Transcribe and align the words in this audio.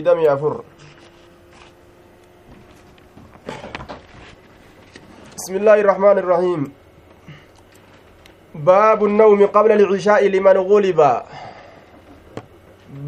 دمي 0.00 0.28
أفر 0.32 0.60
بسم 5.36 5.54
الله 5.56 5.80
الرحمن 5.80 6.18
الرحيم. 6.18 6.72
باب 8.54 9.04
النوم 9.04 9.46
قبل 9.46 9.72
العشاء 9.72 10.28
لمن 10.28 10.56
غلب. 10.56 11.00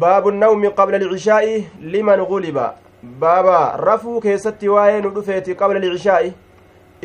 باب 0.01 0.27
النوم 0.27 0.69
قبل 0.69 0.95
العشاء 0.95 1.45
لمن 1.79 2.19
غلب. 2.21 2.57
بابا 3.03 3.59
رفو 3.77 4.19
كيستي 4.19 4.69
واين 4.69 5.05
ودفيتي 5.05 5.53
قبل 5.53 5.77
العشاء. 5.77 6.31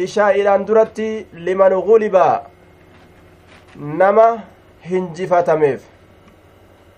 عشاء 0.00 0.30
إلى 0.40 0.64
درتي 0.64 1.26
لمن 1.32 1.72
غلب. 1.72 2.16
نما 3.76 4.28
هنجفتميف. 4.84 5.82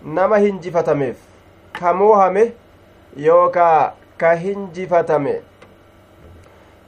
نما 0.02 0.36
هنجفتميف. 0.36 1.16
كموهمه 1.74 2.50
yookaa 3.16 3.92
ka 4.18 4.34
hinjifatame 4.44 5.34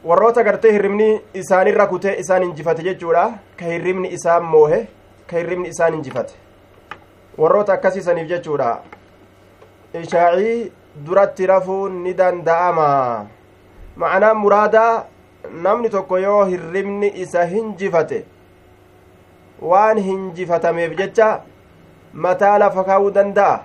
warroota 0.04 0.42
gartee 0.48 0.72
hirribni 0.72 1.08
isaanirra 1.42 1.86
kutee 1.92 2.14
isaan 2.22 2.42
hinjifate 2.42 2.82
jechuudha 2.88 3.24
ka 3.58 3.64
hirribni 3.72 4.08
isaan 4.18 4.44
moohe 4.54 4.80
ka 5.30 5.36
hirribni 5.36 5.68
isaan 5.74 5.92
hinjifate 5.96 6.34
warroota 7.38 7.72
akkasiisaniif 7.72 8.28
jechuudha 8.32 8.70
ishaacii 10.02 10.72
duratti 11.06 11.46
rafuun 11.52 12.02
ni 12.06 12.14
danda'ama 12.20 12.88
ma'anaa 14.02 14.34
muraadaa 14.42 15.04
namni 15.66 15.88
tokko 15.94 16.18
yoo 16.24 16.42
hirribni 16.44 17.08
isa 17.24 17.44
hinjifate 17.52 18.18
waan 19.70 19.98
hinjifatameef 20.08 20.96
jecha 20.98 21.30
mataa 22.26 22.58
lafa 22.64 22.84
kaa'uu 22.90 23.10
danda'a 23.10 23.60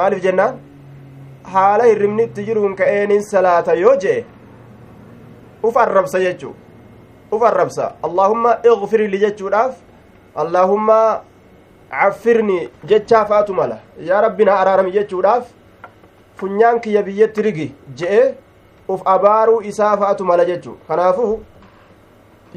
maaliif 0.00 0.22
jennaan 0.26 0.60
haala 1.54 1.84
hirribni 1.90 2.22
itti 2.28 2.44
jiruun 2.48 2.76
ka'eeniin 2.80 3.22
salaata 3.30 3.74
yoo 3.84 3.96
jee 4.04 4.18
uf 5.68 5.76
arrabsa 5.84 6.20
jechuu 6.24 6.54
uf 7.36 7.42
arrabsa 7.50 7.88
allaahumma 8.08 8.54
igfirli 8.72 9.18
jechuudhaaf 9.24 9.74
allaahumma 10.44 10.98
caffirni 11.90 12.58
jechaa 12.92 13.24
fa'atu 13.30 13.54
mala 13.60 13.78
yaa 14.10 14.20
rabbi 14.26 14.44
na 14.48 14.58
araarami 14.64 14.92
jechuudhaaf 14.98 15.48
funyaan 16.42 16.80
kiyya 16.86 17.02
biyyatti 17.08 17.42
rigi 17.48 17.68
je'e 18.02 18.22
uf 18.94 19.06
abaaruu 19.14 19.62
isaa 19.72 19.94
fa'atu 20.02 20.24
mala 20.30 20.44
jechuu 20.50 20.76
kanaafuu 20.88 21.32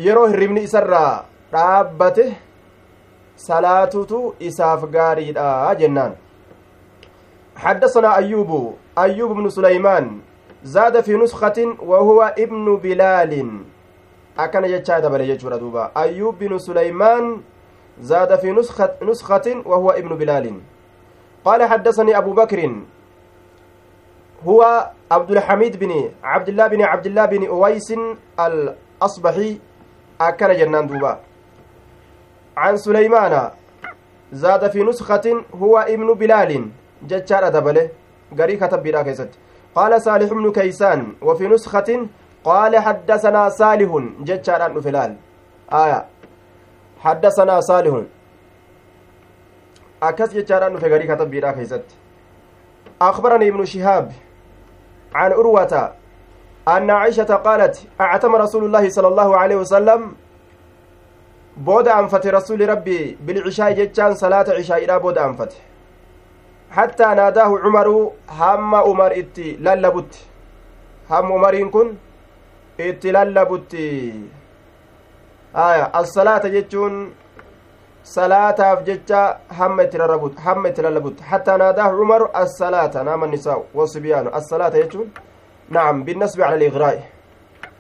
yeroo 0.06 0.28
hirribni 0.34 0.64
isarraa 0.68 1.14
dhaabbate 1.56 2.28
salaatutu 3.48 4.22
isaaf 4.52 4.86
gaariidha 4.98 5.50
jennaan 5.82 6.14
حدثنا 7.64 8.18
أيوب 8.18 8.76
أيوب 8.98 9.32
بن 9.32 9.50
سليمان 9.50 10.20
زاد 10.64 11.02
في 11.02 11.14
نسخة 11.14 11.76
وهو 11.80 12.34
ابن 12.38 12.76
بلال. 12.76 13.62
أكن 14.40 14.64
يجاد 14.66 15.12
بل 15.12 15.22
يجور 15.22 15.56
دوبا. 15.56 15.92
أيوب 15.98 16.40
بن 16.40 16.58
سليمان 16.58 17.42
زاد 18.02 18.40
في 18.40 18.52
نسخة, 18.52 18.92
نسخة 19.02 19.62
وهو 19.66 19.92
ابن 19.92 20.16
بلال. 20.16 20.60
قال 21.46 21.64
حدثني 21.64 22.18
أبو 22.18 22.34
بكر. 22.34 22.76
هو 24.48 24.90
عبد 25.12 25.32
الحميد 25.32 25.80
بن 25.80 26.10
عبد 26.24 26.50
الله 26.50 26.68
بن 26.68 26.82
عبد 26.82 27.06
الله 27.06 27.26
بن 27.26 27.48
أويس 27.48 27.94
الأصبحي. 28.40 29.60
أكن 30.22 30.54
جنان 30.54 30.88
دوبا. 30.88 31.20
عن 32.58 32.78
سليمان 32.78 33.52
زاد 34.32 34.72
في 34.72 34.84
نسخة 34.84 35.44
هو 35.56 35.78
ابن 35.78 36.14
بلال. 36.14 36.70
jechaadha 37.08 37.52
dabale 37.52 37.92
garii 38.34 38.58
katabbiidha 38.58 39.04
keessatti 39.04 39.38
qaala 39.76 40.00
saalix 40.00 40.32
ibnu 40.32 40.52
keeysaan 40.52 41.16
wafi 41.22 41.48
nuskatin 41.48 42.10
qaala 42.46 42.82
haddasanaa 42.82 43.50
saalihun 43.50 44.16
jechaadhaan 44.32 44.74
dhufe 44.74 44.92
laal 44.92 45.14
aya 45.82 46.00
haddasanaa 47.04 47.62
saalihun 47.62 48.08
akkas 50.02 50.34
jechaadhaan 50.40 50.74
dhufe 50.74 50.90
garii 50.90 51.08
katabbiidha 51.08 51.54
keessatti 51.54 51.96
أخبرني 53.02 53.48
ابن 53.50 53.66
شهاب 53.66 54.12
عن 55.16 55.32
أروة 55.32 55.92
أن 56.68 56.90
عائشة 56.90 57.36
قالت 57.36 57.84
أعتم 58.02 58.36
رسول 58.36 58.64
الله 58.66 58.90
صلى 58.90 59.08
الله 59.08 59.38
عليه 59.38 59.56
وسلم 59.56 60.16
بود 61.58 61.88
أنفت 61.88 62.28
رسول 62.28 62.70
ربي 62.70 63.18
بالعشاء 63.22 63.72
جتان 63.72 64.16
صلاة 64.16 64.46
عشاء 64.50 64.84
إلى 64.84 65.00
بود 65.00 65.18
أنفته 65.18 65.56
حتى 66.76 67.08
ناداه 67.20 67.52
عمر 67.64 67.88
هم 68.40 68.76
عمر 68.76 69.12
إتي 69.20 69.50
للبت. 69.66 70.14
هم 71.10 71.28
عمرين 71.34 71.70
كن 71.70 71.88
إتي 72.80 73.12
للبت. 73.12 73.74
آية 75.56 75.86
الصلاة 76.00 76.44
جتون 76.56 76.94
صلاة 78.04 78.60
جتة 78.88 79.22
هم 79.60 79.82
تلربت 79.82 80.34
هم 80.46 80.68
تلربت 80.68 81.22
حتى 81.22 81.58
ناداه 81.58 81.90
عمر 82.00 82.22
الصلاة 82.44 83.04
نام 83.04 83.24
النساء 83.24 83.66
والصبيان. 83.74 84.28
الصلاة 84.28 84.70
جتون 84.70 85.08
نعم 85.70 86.04
بالنسبة 86.04 86.46
على 86.46 86.56
الإغراء. 86.56 86.98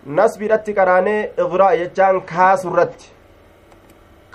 نسب 0.07 0.41
رت 0.51 0.69
كراني 0.77 1.29
إغراء 1.39 1.75
جتان 1.83 2.19
كاس 2.21 2.65
رت 2.65 3.01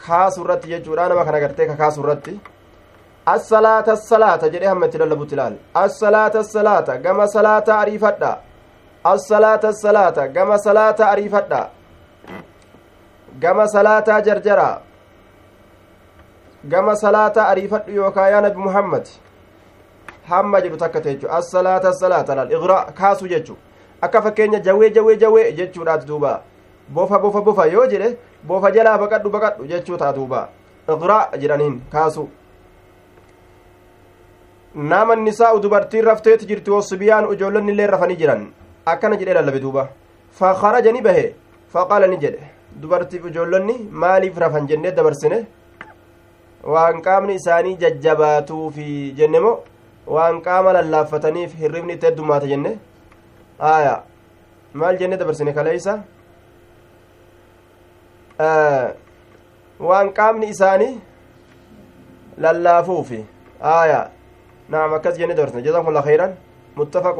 كاس 0.06 0.38
رت 0.38 0.66
جتون 0.66 0.98
أنا 0.98 1.14
ما 1.14 1.24
كان 1.24 1.34
قرتك 1.34 1.76
كاس 1.76 1.98
رت 1.98 2.26
assalaata 3.32 3.92
assalaata 3.98 4.52
jedhe 4.52 4.66
hamma 4.72 4.86
itti 4.86 4.98
lallabutti 5.02 5.34
ilaal 5.38 5.56
assalaata 5.84 6.38
assalaata 6.44 6.98
gama 7.04 7.28
salaata 7.34 7.78
ariifadha 7.82 8.32
assalaata 9.14 9.68
assalaata 9.74 10.28
gama 10.36 10.58
salaata 10.66 11.10
ariifadha 11.14 11.62
gama 13.38 13.68
salaataa 13.68 14.20
jarjara 14.20 14.80
gama 16.64 16.96
salaataa 16.96 17.48
ariifadhu 17.48 17.92
yookaa 17.92 18.28
yaa 18.28 18.40
nabi 18.40 18.56
muhammad 18.56 19.06
hamma 20.28 20.60
jedhu 20.60 20.76
takka 20.76 21.00
ta'e 21.00 21.14
jechuudha 21.14 21.36
assalaata 21.36 21.88
assalaata 21.88 22.34
laal 22.34 22.52
iqraa 22.58 22.84
kaasuu 23.00 23.28
jechu 23.28 23.56
akka 24.00 24.22
fakkeenya 24.22 24.60
jawwee 24.60 24.90
jawwee 24.90 25.16
jawwee 25.16 25.52
jechuudhaati 25.52 26.06
duuba 26.06 26.42
bofa 26.88 27.18
bofa 27.18 27.40
bofa 27.40 27.66
yoo 27.66 27.86
jedhe 27.86 28.16
bofa 28.42 28.70
jalaa 28.70 28.98
baqadhu 28.98 29.30
baqadhu 29.30 29.66
jechuu 29.72 29.98
duuba 30.16 30.48
iqraa 30.88 31.24
jedhaniin 31.38 31.80
kaasuu 31.92 32.28
nama 34.74 35.16
nisaa'u 35.16 35.60
dubartiin 35.62 36.04
rafteeti 36.04 36.46
jirti 36.46 36.70
wasubiyaan 36.70 37.32
ijoollonni 37.34 37.72
illee 37.72 37.86
rafanii 37.86 38.16
jiran 38.16 38.42
akkana 38.92 39.16
jedhee 39.20 39.34
lallabe 39.38 39.60
duuba 39.62 39.88
fakaraja 40.40 40.92
ni 40.92 41.02
bahe 41.06 41.24
faqaala 41.72 42.06
ni 42.06 42.16
jedhe 42.24 42.50
dubartiif 42.82 43.24
ijoollonni 43.30 43.74
maaliif 44.02 44.38
rafan 44.44 44.68
jennee 44.68 44.92
dabarsine 44.98 45.38
waan 46.74 47.02
qaamni 47.06 47.34
isaanii 47.40 47.76
jajjabaatuufi 47.82 48.86
jenne 49.18 49.40
moo 49.46 49.56
waan 50.16 50.40
qaama 50.46 50.72
lallaaffataniif 50.78 51.58
hirribni 51.62 51.92
itti 51.98 52.06
heddumaata 52.10 52.46
jenne 52.52 52.72
aya 53.72 53.96
maal 54.74 54.98
jenne 55.02 55.16
dabarsine 55.24 55.52
kaleeysa 55.58 55.98
waan 59.88 60.12
qaamni 60.20 60.48
isaanii 60.54 60.94
lallaafuufi 62.46 63.20
aya 63.74 64.00
نعم 64.70 64.94
أكس 64.94 65.16
جنة 65.20 65.34
دورتنا 65.34 65.60
جزاكم 65.60 65.88
الله 65.88 66.00
خيرا 66.08 66.26
متفق 66.76 67.18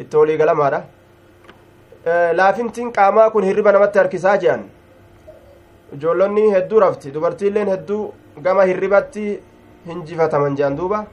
التولي 0.00 0.34
قلم 0.42 0.60
هذا 0.60 0.80
laafintiin 2.32 2.92
qaamaa 2.92 3.30
kun 3.30 3.44
hirriba 3.44 3.72
namatti 3.72 3.98
harkisaa 3.98 4.36
jehan 4.42 4.64
ijoollonni 5.94 6.50
hedduu 6.54 6.80
rafti 6.80 7.12
dubartiilleen 7.14 7.68
hedduu 7.68 8.14
gama 8.42 8.62
hirribatti 8.70 9.42
hinjifataman 9.86 10.56
jehan 10.56 10.76
duuba 10.78 11.04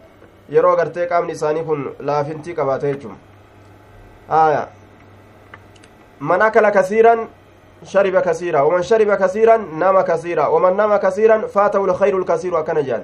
yeroo 0.56 0.75
gartee 0.75 1.08
qaamni 1.12 1.34
isaanii 1.38 1.64
kun 1.64 1.84
laafintii 2.00 2.56
qabaate 2.59 2.94
jechuun 2.94 3.18
aya 4.39 4.68
man 6.19 6.42
akala 6.42 6.72
kasiiran 6.72 7.28
shariba 7.94 8.22
kasiira 8.22 8.63
waman 8.63 8.83
shariba 8.83 9.18
kasiiran 9.18 9.68
nama 9.80 10.04
kasiira 10.04 10.50
waman 10.50 10.75
nama 10.75 11.00
kasiiran 11.00 11.48
faatahu 11.56 11.88
lkhayru 11.88 12.19
lkasiiru 12.19 12.57
akkana 12.57 12.83
jehan 12.83 13.04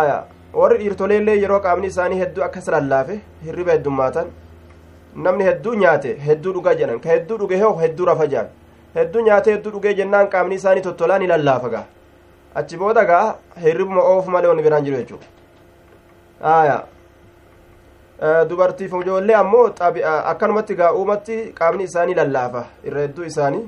aya 0.00 0.24
warri 0.60 0.78
dhiirtoleellee 0.82 1.36
yeroo 1.42 1.60
qaamni 1.66 1.86
isaanii 1.92 2.18
hedduu 2.22 2.44
akkas 2.46 2.68
lallaafe 2.74 3.14
hirriba 3.46 3.72
heddummaatan 3.76 4.26
namni 5.26 5.44
hedduu 5.48 5.74
nyaate 5.82 6.10
hedduu 6.26 6.52
dhuga 6.56 6.74
jedhan 6.80 7.00
ka 7.04 7.08
hedduu 7.14 7.38
dhuge 7.42 7.60
hoo 7.62 7.72
hedduu 7.82 8.06
rafa 8.10 8.26
jedhan 8.32 8.48
hedduu 8.96 9.22
nyaate 9.28 9.52
hedduu 9.54 9.72
dhugee 9.74 9.94
jennaan 10.00 10.28
qaamni 10.34 10.54
isaanii 10.60 10.82
tottolaa 10.88 11.18
ni 11.22 11.26
lallaafa 11.32 11.68
gaa 11.74 11.84
achi 12.62 12.76
booda 12.82 13.04
gaa 13.12 13.26
hirribuma 13.66 14.02
oofu 14.14 14.30
malee 14.36 14.48
wanni 14.52 14.62
biraan 14.66 14.84
jiru 14.88 14.96
jechuudha 14.96 15.26
aya 16.56 16.76
dubartiif 18.50 18.92
ijoollee 19.00 19.34
ammoo 19.42 19.64
akkanumatti 20.32 20.74
gaa 20.82 20.92
uumatti 21.00 21.38
qaamni 21.60 21.84
isaanii 21.90 22.14
lallaafa 22.20 22.64
irra 22.90 23.00
hedduu 23.06 23.24
isaanii 23.32 23.64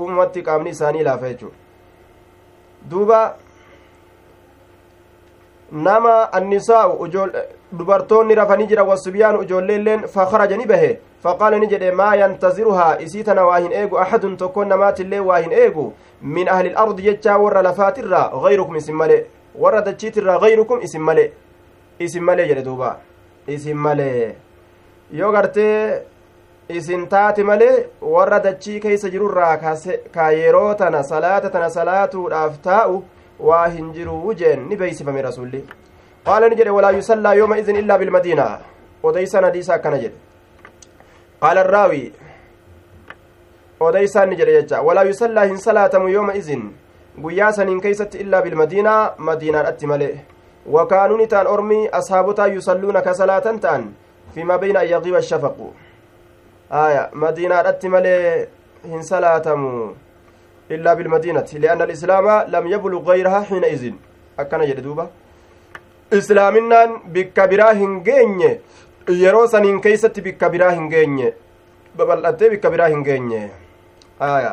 uumatti 0.00 0.42
qaamni 0.48 0.70
isaanii 0.76 1.02
laafa 1.08 1.28
jechuudha 1.32 1.56
duuba 2.90 3.20
nama 5.72 6.32
annisaa'u 6.32 7.08
dubartoonni 7.72 8.34
rafanii 8.34 8.66
jira 8.66 8.84
wasubyaanu 8.84 9.42
ijoolleelleen 9.42 10.06
fakaraja 10.08 10.56
ni 10.56 10.66
bahe 10.66 10.98
faqaala 11.22 11.58
ni 11.58 11.66
jedhe 11.66 11.90
maa 11.90 12.14
yantaziruhaa 12.14 12.98
isii 13.06 13.24
tana 13.24 13.46
waa 13.46 13.58
hin 13.58 13.72
eegu 13.72 13.98
axadun 13.98 14.36
tokkon 14.36 14.68
namaatillee 14.68 15.20
waa 15.20 15.38
hin 15.38 15.52
eegu 15.52 15.92
min 16.22 16.48
ahli 16.48 16.68
ilardi 16.68 17.02
jechaa 17.02 17.38
warra 17.38 17.62
lafaatirraa 17.62 18.30
gayrukum 18.44 18.76
isin 18.76 18.94
male 18.94 19.26
warra 19.64 19.82
dachiitirraa 19.88 20.38
gayrukum 20.38 20.82
isin 20.82 21.02
male 21.02 21.32
isin 21.98 22.22
malee 22.22 22.46
jedhe 22.48 22.62
duuba 22.68 22.96
isin 23.56 23.76
malee 23.76 24.34
yoo 25.12 25.32
gartee 25.32 26.02
isin 26.68 27.08
taate 27.08 27.42
malee 27.42 27.86
warra 28.14 28.40
dachii 28.40 28.80
keeysa 28.80 29.10
jirurraa 29.10 29.56
ka 29.56 29.76
tana 30.78 31.02
salaata 31.02 31.50
tana 31.50 31.70
salaatuudhaaf 31.70 32.58
taa'u 32.62 33.04
waa 33.40 33.66
hin 33.68 33.92
jiruu 33.92 34.34
jeen 34.34 34.68
ni 34.68 34.76
beeysifame 34.76 35.22
rasulli 35.22 35.64
qaala 36.24 36.48
ni 36.48 36.56
jedhe 36.56 36.70
walaa 36.70 36.90
yusallaa 36.98 37.34
yooma 37.34 37.58
izin 37.58 37.76
illaa 37.76 37.98
bilmadiina 37.98 38.46
odeysan 39.02 39.44
hadiisa 39.44 39.74
akkana 39.74 39.98
jedhe 39.98 40.16
qaala 41.40 41.60
arraawi 41.60 42.02
odeysaan 43.80 44.30
ni 44.30 44.36
jedhe 44.36 44.52
jecha 44.60 44.82
walaa 44.82 45.04
yusallaa 45.10 45.44
hin 45.44 45.58
salaatamu 45.58 46.08
yooma 46.08 46.34
izin 46.34 46.64
guyyaa 47.22 47.52
saniin 47.52 47.80
keeysatti 47.80 48.18
illaa 48.24 48.42
bilmadiinaa 48.42 49.14
madiinaadhatti 49.18 49.86
malee 49.86 50.14
wakaanuu 50.78 51.16
ni 51.16 51.26
ta'an 51.26 51.46
ormii 51.46 51.88
ashaabotaa 52.00 52.46
yusalluuna 52.46 53.02
ka 53.02 53.14
salaatan 53.14 53.60
ta'an 53.60 53.84
fiimaa 54.34 54.58
beyna 54.58 54.80
an 54.80 54.88
yaqiiba 54.88 55.18
ashafaqu 55.18 55.68
aya 56.70 57.08
madiinaadhatti 57.12 57.88
malee 57.88 58.48
hin 58.90 59.04
salaatamu 59.04 59.70
jedhe 64.70 64.82
duuba 64.88 65.08
islaaminaan 66.18 67.00
bikka 67.16 67.46
biraa 67.52 67.72
hin 67.80 67.96
geenye 68.08 68.50
yeroo 69.22 69.46
saniin 69.54 69.80
keeysatti 69.86 70.22
bikka 70.28 70.50
biraa 70.50 70.70
hin 70.78 70.88
geenye 70.94 71.32
babal'attee 71.96 72.50
bikka 72.54 72.70
biraa 72.76 72.88
hin 72.94 73.02
geenye 73.08 73.40
aya 74.28 74.52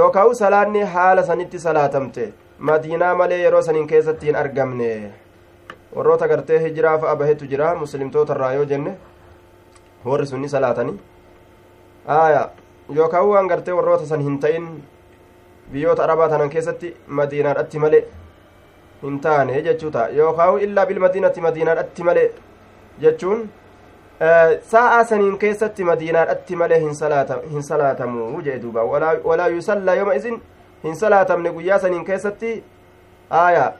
yookaa'u 0.00 0.34
salaanni 0.42 0.82
haala 0.96 1.22
sanitti 1.30 1.58
salaatamte 1.66 2.32
madiinaa 2.70 3.14
malee 3.22 3.40
yeroo 3.44 3.62
saniin 3.68 3.86
keessatti 3.92 4.26
hin 4.30 4.36
argamne 4.42 4.90
warroota 5.96 6.28
gartee 6.28 6.58
hijiraa 6.66 6.98
fa'a 7.04 7.16
bahetu 7.22 7.46
jira 7.52 7.74
muslimtoota 7.82 8.34
irraa 8.38 8.52
yoo 8.58 8.64
jenne 8.72 8.96
warri 10.10 10.26
sunni 10.32 10.48
salaatanii 10.54 10.98
aya 12.18 12.42
yookaa'u 13.00 13.30
waan 13.30 13.48
gartee 13.54 13.74
warroota 13.80 14.06
san 14.12 14.20
hin 14.28 14.38
ta'in 14.44 14.68
biyyoota 15.72 16.04
arabaa 16.04 16.28
tanan 16.28 16.50
keessatti 16.50 16.96
madiinaadhatti 17.20 17.78
malee 17.84 18.04
hin 19.02 19.20
taane 19.26 19.62
jechuu 19.62 19.90
ta'a 19.96 20.08
yookaan 20.20 20.60
illaa 20.66 20.86
bilmadiinatti 20.86 21.40
madiinaadhatti 21.46 22.06
malee 22.10 22.28
jechuun 23.00 23.48
sa'aa 24.70 25.02
saniin 25.10 25.38
keessatti 25.38 25.84
madiinaadhatti 25.90 26.56
malee 26.62 26.80
hin 26.80 27.62
salaatamu 27.70 28.42
jee 28.46 28.62
duuba 28.62 28.84
walaa 29.24 29.48
yusallaa 29.56 29.94
yooma 30.00 30.14
isin 30.20 30.40
hin 30.84 30.96
salaatamne 31.02 31.52
guyyaa 31.58 31.78
saniin 31.84 32.04
keessatti 32.04 32.64
aya 33.30 33.72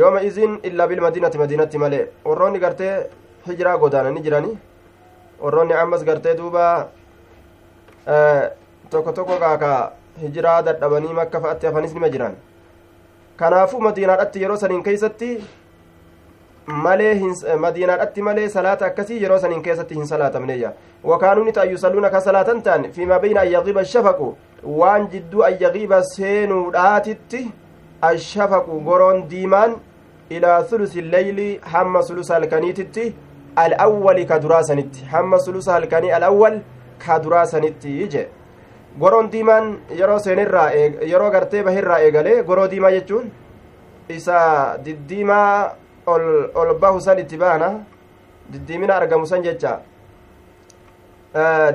yooma 0.00 0.20
isin 0.30 0.60
illaa 0.62 0.88
bilmadiinatti 0.88 1.38
madiinatti 1.38 1.78
malee 1.78 2.04
warroonni 2.24 2.60
gartee 2.66 2.92
hijiraa 3.48 3.78
godaananii 3.78 4.22
jiranii 4.28 4.58
warroonni 5.42 5.74
ammas 5.84 6.04
gartee 6.04 6.36
duuba 6.36 6.66
tokko 8.96 9.12
tokko 9.18 9.36
kaaka 9.44 9.74
hijiraa 10.22 10.62
dadhabanii 10.70 11.18
makka 11.20 11.40
fa'atti 11.44 11.66
hafanis 11.70 11.94
nima 11.98 12.08
jiran 12.16 12.34
kanaafuu 13.42 13.80
madiinaadhatti 13.88 14.42
yeroo 14.42 14.56
saniin 14.64 14.82
keeysatti 14.88 15.30
malee 16.66 17.14
madiinaadhatti 17.66 18.22
malee 18.22 18.48
salaata 18.48 18.86
akkasii 18.86 19.22
yeroo 19.22 19.38
saniin 19.38 19.62
keessatti 19.62 19.94
hin 19.94 20.06
salaatamneeyya 20.12 20.72
wakaanuu 21.12 21.44
ni 21.44 21.52
ta'an 21.56 21.70
yusalluuna 21.70 22.10
ka 22.10 22.20
salaatan 22.26 22.62
ta'an 22.68 22.86
fiimaa 22.92 23.18
beyna 23.24 23.40
an 23.40 23.50
yaqiiba 23.54 23.84
shafaqu 23.94 24.28
waan 24.82 25.08
jidduu 25.16 25.42
an 25.48 25.56
yaqiiba 25.64 26.02
seenuudhaatitti 26.10 27.42
ashafaqu 28.12 28.80
goroon 28.88 29.28
diimaan 29.34 29.76
ilaa 30.30 30.64
sulusi 30.70 31.02
leyli 31.16 31.48
hamma 31.74 32.02
sulusa 32.02 32.34
halkaniititti 32.34 33.14
alawwali 33.56 34.26
ka 34.26 34.38
duraa 34.38 34.62
hamma 35.10 35.38
sulusa 35.38 35.72
halkanii 35.72 36.10
alawwal 36.10 36.60
ka 37.06 37.18
duraa 37.18 37.46
sanitti 37.46 38.08
goroon 38.98 39.30
diimaan 39.32 39.66
yeroo 40.00 40.18
seenirraa 40.18 40.68
yeroo 41.12 41.30
gartee 41.30 41.62
bahirraa 41.68 41.98
eegalee 42.06 42.42
goroo 42.48 42.68
diimaa 42.70 42.90
jechuun 42.96 43.30
isa 44.16 44.38
diddiimaa 44.84 45.74
ol 46.06 46.24
ol 46.54 46.70
bahu 46.82 47.00
san 47.00 47.18
itti 47.18 47.36
baana 47.36 47.68
diddiimina 48.52 48.94
argamu 49.00 49.26
san 49.26 49.42
jecha 49.42 49.72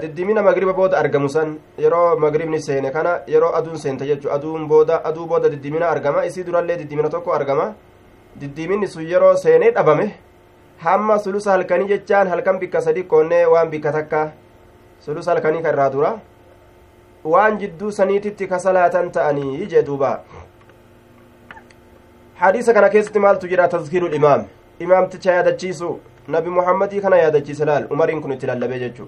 diddiimina 0.01 0.41
magriba 0.41 0.73
booda 0.73 0.97
argamu 1.01 1.29
san 1.29 1.57
yeroo 1.77 2.15
magribni 2.23 2.61
seene 2.67 2.89
kana 2.91 3.11
yeroo 3.27 3.51
aduun 3.59 3.77
seente 3.83 4.05
jechu 4.11 4.31
aduun 4.35 4.67
booda 4.67 5.01
aduu 5.03 5.25
booda 5.27 5.49
diddiimina 5.49 5.89
argama 5.93 6.25
isii 6.25 6.43
durallee 6.47 6.77
diddiimina 6.81 7.09
tokko 7.09 7.33
argama 7.39 7.73
diddiiminni 8.41 8.87
sun 8.87 9.03
yeroo 9.13 9.35
seenee 9.43 9.71
dhabame 9.77 10.05
hamma 10.85 11.19
sulusa 11.19 11.51
halkanii 11.51 11.87
jechaan 11.93 12.27
halkan 12.29 12.59
bikka 12.59 12.81
sadi 12.81 13.03
qoonnee 13.03 13.45
waan 13.53 13.69
bikka 13.73 13.91
takka 13.91 14.21
sulusa 15.05 15.31
halkanii 15.33 15.61
ka 15.65 15.69
irraa 15.73 15.89
dura 15.95 16.11
waan 17.23 17.57
jidduu 17.59 17.91
saniititti 17.91 18.47
ka 18.47 18.59
salaatan 18.59 19.11
ta'anii 19.11 19.65
jee 19.67 19.83
duuba 19.83 20.11
hadiisa 22.35 22.73
kana 22.73 22.89
keessatti 22.89 23.19
maaltu 23.19 23.47
jira 23.47 23.67
tazkiiru 23.67 24.07
imaam 24.19 24.45
imaamticha 24.79 25.31
yaadachiisu 25.33 25.99
nabi 26.27 26.49
muhammadii 26.49 27.01
kana 27.01 27.17
yaadachiise 27.17 27.65
laal 27.65 27.87
umariin 27.95 28.21
kun 28.21 28.31
itti 28.31 28.47
lallabee 28.47 28.79
jechuu 28.79 29.07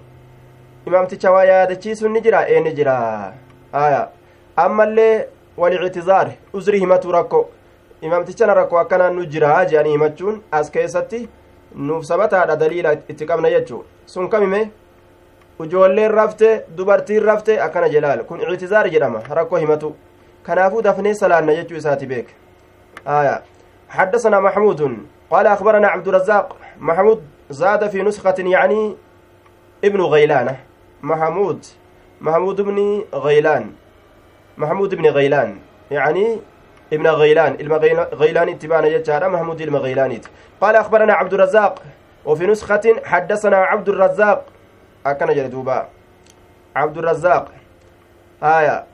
imaamticha 0.86 1.30
waa 1.32 1.44
yaadachiisuun 1.44 2.12
ni 2.12 2.20
jira 2.20 2.44
ee 2.48 2.60
ni 2.60 2.72
jira 2.72 2.96
aya 3.72 4.08
ammallee 4.56 5.24
walictizaar 5.56 6.32
uzri 6.52 6.78
himatu 6.80 7.12
rakko 7.12 7.48
imaamtichana 8.00 8.54
rakko 8.54 8.78
akkanaan 8.78 9.14
nu 9.14 9.24
jira 9.24 9.64
jeanii 9.64 9.90
himachuun 9.92 10.42
as 10.50 10.70
keessatti 10.70 11.28
nuuf 11.74 12.04
sabataadha 12.04 12.56
daliila 12.56 12.92
itti 12.92 13.26
qabna 13.26 13.50
jechuu 13.50 13.84
sun 14.06 14.28
kamime 14.28 14.70
ijoolleen 15.60 16.10
rafte 16.10 16.64
dubartiin 16.76 17.22
rafte 17.24 17.60
akkana 17.60 17.88
jelaal 17.88 18.24
kun 18.24 18.40
ictizaar 18.40 18.88
jedhama 18.90 19.22
rakkoo 19.28 19.58
himatu. 19.58 19.96
Kanaafuu 20.42 20.82
dafnee 20.82 21.14
salaanna 21.14 21.54
jechuu 21.54 21.76
isaati 21.76 22.06
beek 22.06 22.28
آية 23.06 23.42
حدثنا 23.88 24.40
محمود 24.40 24.98
قال 25.30 25.46
أخبرنا 25.46 25.88
عبد 25.88 26.08
الرزاق 26.08 26.56
محمود 26.80 27.22
زاد 27.50 27.88
في 27.88 28.02
نسخة 28.02 28.34
يعني 28.38 28.96
ابن 29.84 30.00
غيلان 30.00 30.56
محمود 31.02 31.64
محمود 32.20 32.60
بن 32.60 33.04
غيلان 33.14 33.72
محمود 34.58 34.94
بن 34.94 35.06
غيلان 35.06 35.56
يعني 35.90 36.38
ابن 36.92 37.06
غيلان 37.06 37.56
غيلان 38.14 38.48
اتبانا 38.48 38.86
يجارة 38.86 39.28
محمود 39.28 39.60
المغيلانيت 39.60 40.26
قال 40.60 40.76
أخبرنا 40.76 41.12
عبد 41.12 41.34
الرزاق 41.34 41.82
وفي 42.24 42.46
نسخة 42.46 43.00
حدثنا 43.04 43.56
عبد 43.56 43.88
الرزاق 43.88 44.44
دوبا 45.06 45.88
عبد 46.76 46.98
الرزاق 46.98 47.52
آية 48.42 48.84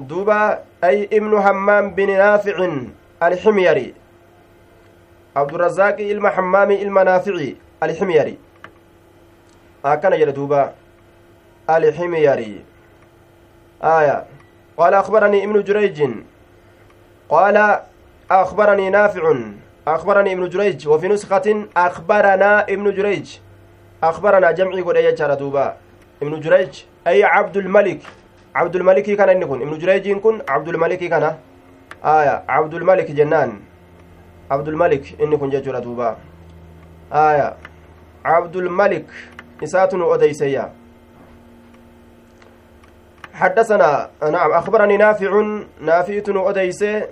دوبا 0.00 0.58
أي 0.84 1.04
ابن 1.12 1.34
همام 1.34 1.90
بن 1.90 2.10
نافع 2.10 2.70
الحميري 3.22 3.94
عبد 5.36 5.54
الرزاق 5.54 5.96
إلما 6.00 6.30
حمامي 6.30 6.82
إلما 6.82 7.02
نافعي 7.04 7.56
الحميري 7.82 8.38
أكن 9.84 10.10
جل 10.10 10.32
دوبا 10.32 10.72
الحميري 11.70 12.64
آية 13.82 14.24
قال 14.76 14.94
أخبرني 14.94 15.44
ابن 15.44 15.62
جريج 15.62 16.10
قال 17.28 17.80
أخبرني 18.30 18.90
نافع 18.90 19.34
أخبرني 19.88 20.32
ابن 20.32 20.48
جريج 20.48 20.88
وفي 20.88 21.08
نسخة 21.08 21.66
أخبرنا 21.76 22.62
ابن 22.62 22.94
جريج 22.94 23.38
أخبرنا 24.10 24.50
جمعي 24.50 24.80
قد 24.82 24.96
يجار 24.96 25.34
دوبا. 25.34 25.76
ابن 26.22 26.40
جريج 26.40 26.82
أي 27.06 27.24
عبد 27.24 27.56
الملك؟ 27.56 28.02
عبد 28.54 28.76
الملك 28.76 29.06
كان 29.18 29.28
إن 29.28 29.42
يكون 29.42 29.62
ابن 29.62 29.78
جريج 29.78 30.06
يكون 30.06 30.42
عبد 30.48 30.68
الملك 30.68 30.98
كان. 30.98 31.36
آية 32.04 32.44
عبد 32.48 32.74
الملك 32.74 33.10
جنان. 33.10 33.60
عبد 34.50 34.68
الملك 34.68 35.04
إن 35.20 35.32
يكون 35.32 35.50
جاجور 35.50 35.78
دوبا. 35.78 36.16
آية 37.12 37.56
عبد 38.24 38.56
الملك 38.56 39.06
إساتن 39.62 40.02
أديسيا 40.02 40.72
حدثنا 43.34 44.10
نعم 44.22 44.50
أخبرني 44.52 44.96
نافع 44.96 45.62
نافع 45.80 46.22
أديسي 46.28 47.06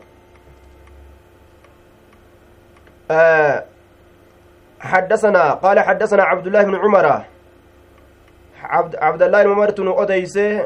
آه 3.11 3.65
حدثنا 4.83 5.45
قال 5.65 5.81
حدثنا 5.81 6.23
عبد 6.23 6.47
الله 6.47 6.63
بن 6.63 6.75
عمر 6.77 7.07
عبد, 8.63 8.97
عبد 8.97 9.23
الله 9.23 9.43
بن 9.43 9.51
عمر 9.51 10.03
أديسي 10.03 10.63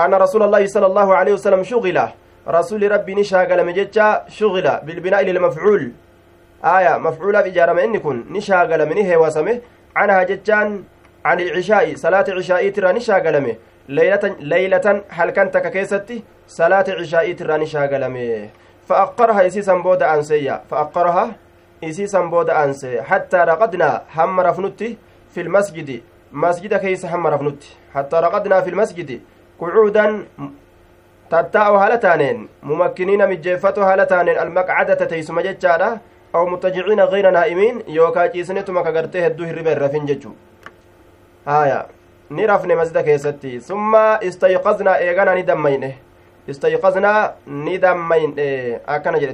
أن 0.00 0.14
رسول 0.14 0.42
الله 0.42 0.66
صلى 0.66 0.86
الله 0.86 1.08
عليه 1.14 1.32
وسلم 1.32 1.62
شغل 1.62 1.98
rasuuli 2.46 2.88
rabbii 2.88 3.14
ni 3.14 3.24
shaagalame 3.24 3.72
jecha 3.72 4.24
shugila 4.28 4.80
bilbinaa'i 4.86 5.24
lilmafcuul 5.24 5.90
aya 6.62 6.98
mafcuulaaf 6.98 7.46
ijaarame 7.46 7.84
inni 7.84 8.00
kun 8.00 8.24
ni 8.30 8.40
shaagalame 8.42 8.94
ni 8.94 9.02
heewasame 9.04 9.60
canhaa 9.94 10.24
jechaan 10.30 10.84
can 11.24 11.40
ilcishaa'i 11.40 11.96
salaata 12.04 12.32
cishaa'iitirraa 12.38 12.92
ni 12.92 13.00
shaagalame 13.08 13.52
leylatan 14.52 15.02
halkan 15.18 15.50
takka 15.50 15.70
keessatti 15.76 16.24
salaata 16.46 16.96
cishaa'iitirraa 17.02 17.58
ni 17.58 17.66
shaagalame 17.66 18.26
فأقرها 18.90 19.46
إسيسا 19.46 19.74
بودا 19.74 20.14
أنسيا 20.14 20.62
فأقرها 20.70 21.24
إسيسا 21.84 22.20
بودا 22.20 22.64
أنسي 22.64 23.02
حتى 23.02 23.36
رقدنا 23.36 24.02
هم 24.16 24.40
رفنتي 24.40 24.98
في 25.34 25.40
المسجد 25.40 26.00
مسجد 26.32 26.74
كيس 26.74 27.06
هم 27.06 27.26
رفنتي 27.26 27.76
حتى 27.94 28.16
رقدنا 28.16 28.60
في 28.60 28.70
المسجد 28.70 29.20
قعودا 29.60 30.24
تتاء 31.30 31.74
هالتانين 31.74 32.48
ممكنين 32.62 33.28
مجيفتو 33.28 33.82
هالتانين 33.82 34.38
المقعدة 34.38 34.94
تيسم 34.94 35.40
جتشارة 35.40 36.00
أو 36.34 36.46
متجعين 36.46 37.00
غير 37.00 37.30
نائمين 37.30 37.82
يوكا 37.88 38.26
جيسنتما 38.26 38.82
كغرتي 38.82 39.26
هدو 39.26 39.44
هربين 39.44 39.78
رفين 39.78 40.06
جتشو 40.06 40.30
آية 41.48 41.86
نرفن 42.30 42.76
مسجد 42.76 42.98
كيستي 42.98 43.60
ثم 43.60 43.94
استيقظنا 43.96 44.98
إيغانا 44.98 45.34
ندمينه 45.34 45.92
استيقظنا 46.50 47.34
ندمين 47.46 48.34
إيه 48.38 48.80
أكن 48.88 49.18
جل 49.18 49.32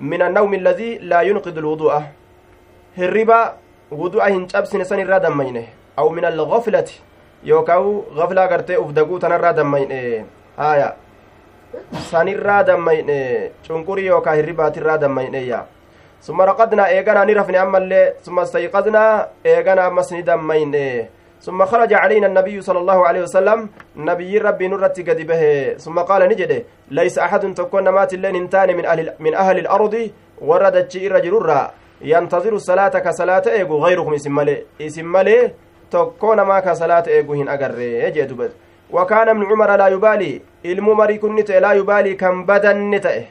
ثم 0.00 0.06
استيقظنا 0.06 0.08
من 0.08 0.22
النوم 0.22 0.54
الذي 0.54 0.98
لا 0.98 1.20
ينقض 1.20 1.58
الوضوء 1.58 2.02
هربا 2.98 3.54
وضوء 3.90 4.28
هنجبسن 4.28 4.84
سن 4.84 5.00
الرادمين 5.00 5.66
أو 5.98 6.08
من 6.08 6.24
الغفلة 6.24 6.84
يوكاو 7.44 8.04
غفلة 8.14 8.46
غرتي 8.46 8.76
أفدقو 8.76 9.18
تنرى 9.18 9.52
دمين 9.52 9.92
آية 10.58 10.96
sanirraa 12.10 12.64
dammayne 12.64 13.50
cunqurii 13.66 14.06
yookaa 14.06 14.34
hirribaatirraa 14.34 14.98
dammayneeyya 14.98 15.64
summa 16.20 16.46
raqadnaa 16.46 16.88
eeganaa 16.88 17.24
ni 17.24 17.34
rafne 17.34 17.58
ammallee 17.58 18.12
summa 18.22 18.46
stayqadnaa 18.46 19.26
eeganaa 19.44 19.86
ammas 19.86 20.12
ni 20.12 20.22
dammayne 20.22 21.08
ثم 21.40 21.64
خرج 21.64 21.92
علينا 21.94 22.26
النبي 22.26 22.60
صلى 22.60 22.78
الله 22.78 23.06
عليه 23.08 23.22
وسلم. 23.22 23.68
نبي 23.96 24.38
ربي 24.38 24.68
نرت 24.68 25.00
قد 25.08 25.20
به. 25.26 25.74
ثم 25.80 25.98
قال 25.98 26.28
نجده 26.28 26.64
ليس 26.90 27.18
أحد 27.18 27.54
تكون 27.54 27.88
مات 27.88 28.14
اللين 28.14 28.36
انتان 28.36 28.76
من 28.76 28.84
أهل, 28.84 29.14
من 29.20 29.34
أهل 29.34 29.58
الأرض. 29.58 30.10
وردت 30.40 30.96
رجل 30.96 31.36
الرا 31.36 31.70
ينتظر 32.00 32.52
الصلاة 32.52 32.88
كصلاة 32.88 33.42
إيغو 33.46 33.84
غيركم 33.84 34.12
اسم 34.80 35.04
ملي 35.12 35.52
تكون 35.90 36.40
ما 36.40 36.60
كصلاة 36.60 37.04
إيغو 37.08 37.34
هن 37.34 37.48
أقر 37.48 37.78
يجد 37.80 38.50
وكان 38.90 39.28
ابن 39.28 39.42
عمر 39.44 39.76
لا 39.76 39.86
يبالي. 39.88 40.42
الممري 40.64 41.18
كنت 41.18 41.50
لا 41.50 41.72
يبالي 41.72 42.14
كم 42.14 42.44
بدن 42.46 42.90
نتئه. 42.90 43.24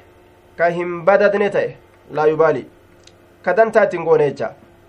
كهم 0.57 1.05
بدد 1.05 1.35
نتئه. 1.35 1.71
لا 2.11 2.25
يبالي. 2.25 2.65
كدن 3.45 3.71
تاتين 3.71 4.01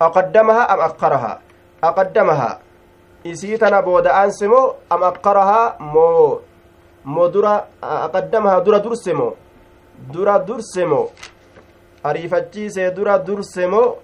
أقدمها 0.01 0.73
أم 0.73 0.79
أقرها؟ 0.79 1.39
أقدمها. 1.83 2.59
isii 3.24 3.58
tana 3.58 3.82
booda'aanse 3.82 4.46
moo 4.48 4.74
am 4.90 5.02
akkarahaa 5.02 5.76
moo 5.94 6.40
moo 7.04 7.28
dura 7.28 7.52
aqaddamahaa 7.82 8.60
dura 8.60 8.78
durse 8.78 9.12
moo 9.12 9.32
dura 10.12 10.38
durse 10.38 10.84
moo 10.86 11.10
ariifachiisee 12.04 12.90
dura 12.90 13.18
durse 13.18 13.66
moo 13.66 13.96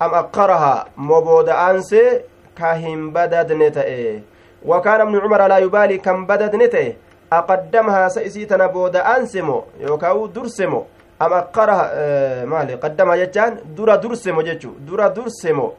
am 0.00 0.14
akkarahaa 0.14 0.84
moo 0.96 1.22
booda'aansee 1.22 2.08
ka 2.54 2.74
hin 2.74 3.10
badadne 3.12 3.70
ta'e 3.70 4.22
وكان 4.66 5.00
ابن 5.00 5.16
عمر 5.20 5.46
لا 5.46 5.58
يبالي 5.58 5.98
كم 5.98 6.26
بدد 6.26 6.56
نته 6.56 6.94
أقدمها 7.32 8.08
سيسي 8.08 8.44
تنا 8.44 8.66
بودا 8.66 9.16
أنسمو 9.16 9.64
يوكاو 9.80 10.26
درسمو 10.26 10.84
أم 11.22 11.32
أقرها 11.32 11.90
آه 11.92 12.44
مالي 12.44 12.74
قدمها 12.74 13.16
جتان 13.16 13.56
درا 13.76 13.96
درسمو 13.96 14.42
جتشو 14.42 14.70
درا 14.84 15.08
درسمو 15.08 15.72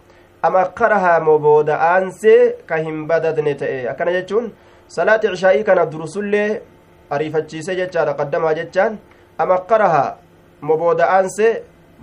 ama 0.47 0.65
karahaa 0.81 1.21
moo 1.21 1.39
booda 1.39 1.79
aansee 1.91 2.41
ka 2.67 2.77
hin 2.87 3.07
badadne 3.11 3.55
ta'e 3.63 3.79
akkana 3.93 4.13
jechuun 4.17 4.53
salaati 4.97 5.29
cishaa'ii 5.35 5.65
kana 5.69 5.87
durusullee 5.93 6.61
ariifachiise 7.11 7.77
jechaadha 7.77 8.15
qaddamaa 8.21 8.55
jechaan 8.59 8.99
ama 9.39 9.59
karahaa 9.71 10.17
moo 10.61 10.77
booda 10.83 11.09
aansee 11.17 11.53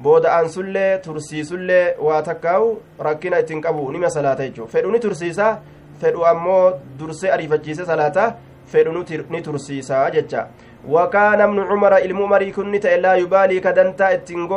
booda 0.01 0.31
aansullee 0.37 0.97
tursiisullee 1.05 1.95
waa 2.07 2.21
takkaa'u 2.29 2.81
rakkina 2.99 3.39
ittiin 3.39 3.61
qabu 3.61 3.91
nima 3.91 4.09
salaata 4.09 4.43
jechuu 4.47 4.67
fedhu 4.67 4.91
ni 4.91 4.99
tursiisaa 4.99 5.53
fedhu 6.01 6.25
ammoo 6.25 6.73
dursee 6.99 7.31
ariifachiise 7.31 7.85
salaata 7.85 8.33
fedhu 8.65 9.05
ni 9.29 9.41
tursiisaa 9.41 10.09
jecha 10.11 10.47
wakaana 10.89 11.47
ibnu 11.47 11.67
cumara 11.67 11.99
ilmu 12.07 12.23
umarii 12.23 12.51
kunni 12.51 12.79
ta'e 12.79 12.97
laa 13.01 13.15
yubaalii 13.15 13.61
kadantaa 13.61 14.11
ittiin 14.11 14.47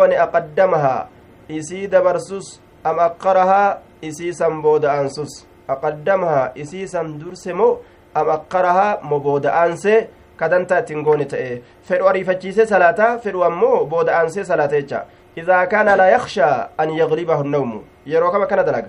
am 2.89 2.99
akkarahaa 3.09 3.79
isiisan 4.09 4.63
booda'aansus 4.63 5.33
aqaddamahaa 5.75 6.51
isiisan 6.55 7.19
durse 7.21 7.53
moo 7.61 7.73
am 8.15 8.31
akkarahaa 8.37 8.99
mo 9.03 9.21
booda'aansee 9.21 9.99
kadanta 10.37 10.79
ittiin 10.83 11.03
goone 11.07 11.25
ta'e 11.33 11.63
fedhu 11.89 12.09
ariifachiisee 12.11 12.67
salaataa 12.73 13.19
fedhu 13.25 13.45
ammoo 13.49 13.85
booda'aansee 13.93 14.45
salaata 14.51 14.81
jecha 14.81 15.05
idaa 15.37 15.67
kaana 15.67 15.97
laa 16.01 16.11
yakshaa 16.17 16.69
an 16.79 16.91
yaglibahu 16.99 17.49
nawmu 17.55 17.81
yeroo 18.13 18.31
kama 18.33 18.47
kana 18.47 18.65
dalaga 18.69 18.89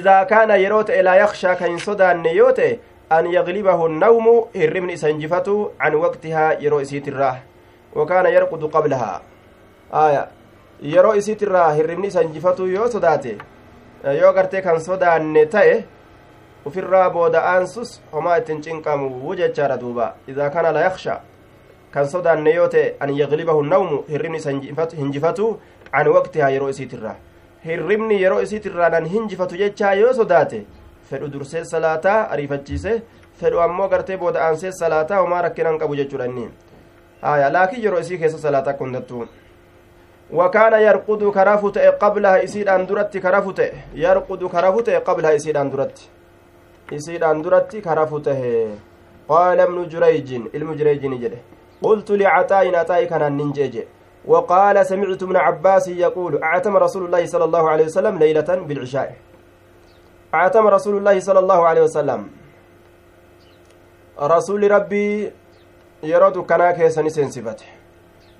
idaa 0.00 0.24
kaana 0.32 0.56
yeroo 0.64 0.82
ta'e 0.90 1.02
laa 1.02 1.16
yakshaa 1.22 1.54
ka 1.60 1.66
hin 1.72 1.78
sodaanne 1.86 2.34
yoo 2.40 2.52
ta'e 2.60 2.72
an 3.18 3.30
yaglibahu 3.32 3.88
nawmu 3.88 4.34
hirribni 4.54 4.92
isa 4.98 5.08
hinjifatu 5.08 5.54
can 5.78 5.94
waqtihaa 6.04 6.50
yeroo 6.64 6.80
isiitirraa 6.86 7.36
wakaana 7.94 8.28
yarqudu 8.28 8.68
qablahaa 8.68 9.20
aya 9.92 10.26
yeroo 10.82 11.14
isiitirraa 11.14 11.72
hirribni 11.72 12.06
isa 12.06 12.22
injifatu 12.22 12.66
yoo 12.66 12.88
sodaate 12.90 13.38
yoo 14.20 14.32
gartee 14.32 14.62
kan 14.62 14.80
sodaanne 14.80 15.46
ta'e 15.46 15.84
ufirraa 16.66 17.10
booda'aansus 17.10 18.00
homaa 18.12 18.36
ittiin 18.42 18.62
cinqamu 18.62 19.34
jechaadha 19.36 19.80
duuba 19.80 20.14
idaa 20.28 20.50
kana 20.50 20.72
la 20.72 20.80
yaksha 20.80 21.20
kan 21.90 22.08
sodaanne 22.08 22.54
yoo 22.54 22.68
ta'e 22.68 22.94
an 23.00 23.14
yaglibahu 23.16 23.62
nawmu 23.62 24.04
hirribni 24.08 24.38
isa 24.38 24.50
hinjifatu 25.00 25.58
an 25.92 26.08
waqtihaa 26.16 26.50
yeroo 26.50 26.68
isiitirraa 26.68 27.16
hirribni 27.64 28.22
yeroo 28.22 28.40
isiitirraa 28.42 28.88
nan 28.88 29.06
hinjifatu 29.14 29.56
jechaa 29.56 29.94
yoo 29.94 30.12
sodaate 30.12 30.62
fedhu 31.10 31.32
dursee 31.32 31.64
salaataa 31.64 32.20
ariifachiise 32.30 33.02
fedhu 33.40 33.60
ammoo 33.66 33.88
gartee 33.88 34.16
booda'aansee 34.22 34.72
salaataa 34.80 35.20
homaa 35.22 35.42
rakkinan 35.48 35.78
qabu 35.78 35.96
jechuudha 35.96 36.30
inni 36.30 36.48
laakiin 37.50 37.84
yeroo 37.84 38.00
isii 38.06 38.18
keessa 38.18 38.38
salaataa 38.38 38.70
akka 38.76 38.84
hundattuu 38.84 39.26
وكان 40.32 40.72
يرقد 40.82 41.24
كرافت 41.24 41.78
قبلها 41.78 42.44
إسيد 42.44 42.68
أندرت 42.68 43.16
كرافت. 43.16 43.72
يرقد 43.94 44.44
كرافت 44.44 44.90
قبلها 44.90 45.36
إسيد 45.36 45.56
أندرت 45.56 46.08
إسيد 46.92 47.22
أندرت 47.22 47.76
كرافته 47.76 48.42
قال 49.28 49.60
ابن 49.60 49.88
جريج 49.88 50.28
المجريج 50.54 51.06
نجده 51.06 51.38
قلت 51.82 52.10
لعطاء 52.10 52.76
عطاء 52.76 53.04
كان 53.04 53.22
الننجيج 53.22 53.74
وقال 54.24 54.86
سمعت 54.86 55.22
ابن 55.22 55.36
عباس 55.36 55.88
يقول 55.88 56.42
أعتم 56.42 56.76
رسول 56.76 57.04
الله 57.06 57.26
صلى 57.26 57.44
الله 57.44 57.70
عليه 57.70 57.84
وسلم 57.84 58.18
ليلة 58.18 58.48
بالعشاء. 58.68 59.16
أعتم 60.34 60.66
رسول 60.66 60.96
الله 60.96 61.20
صلى 61.20 61.38
الله 61.38 61.60
عليه 61.68 61.82
وسلم. 61.82 62.20
رسول 64.20 64.70
ربي 64.70 65.32
يرد 66.02 66.38
كنا 66.38 66.70
كيسني 66.72 67.10
سنسفته 67.10 67.77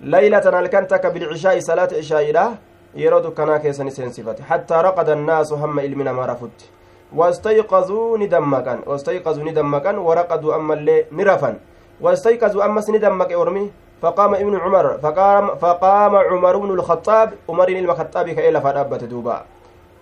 ليلة 0.02 0.60
الكنتك 0.60 1.06
بالعشاء 1.06 1.60
صلاة 1.60 1.88
عشاء 1.98 2.32
له 2.32 2.54
يرد 2.94 3.26
كنا 3.26 3.58
كيسن 3.58 3.90
سنسفت 3.90 4.40
حتى 4.40 4.74
رقد 4.74 5.08
الناس 5.08 5.52
هم 5.52 5.78
إلمنا 5.78 6.12
ما 6.12 6.26
رفت 6.26 6.70
واستيقظوا 7.14 8.18
ندمكا 8.18 8.80
واستيقظوا 8.86 9.44
ندمكا 9.44 9.96
ورقدوا 9.96 10.54
أما 10.56 10.74
اللي 10.74 11.04
نرفا 11.12 11.58
واستيقظوا 12.00 12.64
أمس 12.64 12.90
ندمك 12.90 13.32
أرمي 13.32 13.70
فقام 14.02 14.34
ابن 14.34 14.56
عمر. 14.56 14.98
فقام 14.98 15.54
فقام 15.54 16.16
عمر 16.16 16.56
بن 16.56 16.70
الخطاب. 16.70 17.34
عمر 17.48 17.68
المخطاب 17.68 18.28
كإلا 18.28 18.60
فدابت 18.60 19.04
دوبا. 19.04 19.44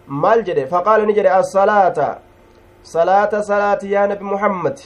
مال 0.09 0.45
جدي. 0.45 0.67
فقال 0.67 1.07
نجري 1.07 1.39
الصلاة. 1.39 2.19
صلاة 2.85 3.41
صلاة 3.41 3.79
يا 3.83 4.07
نبي 4.07 4.25
محمد. 4.25 4.81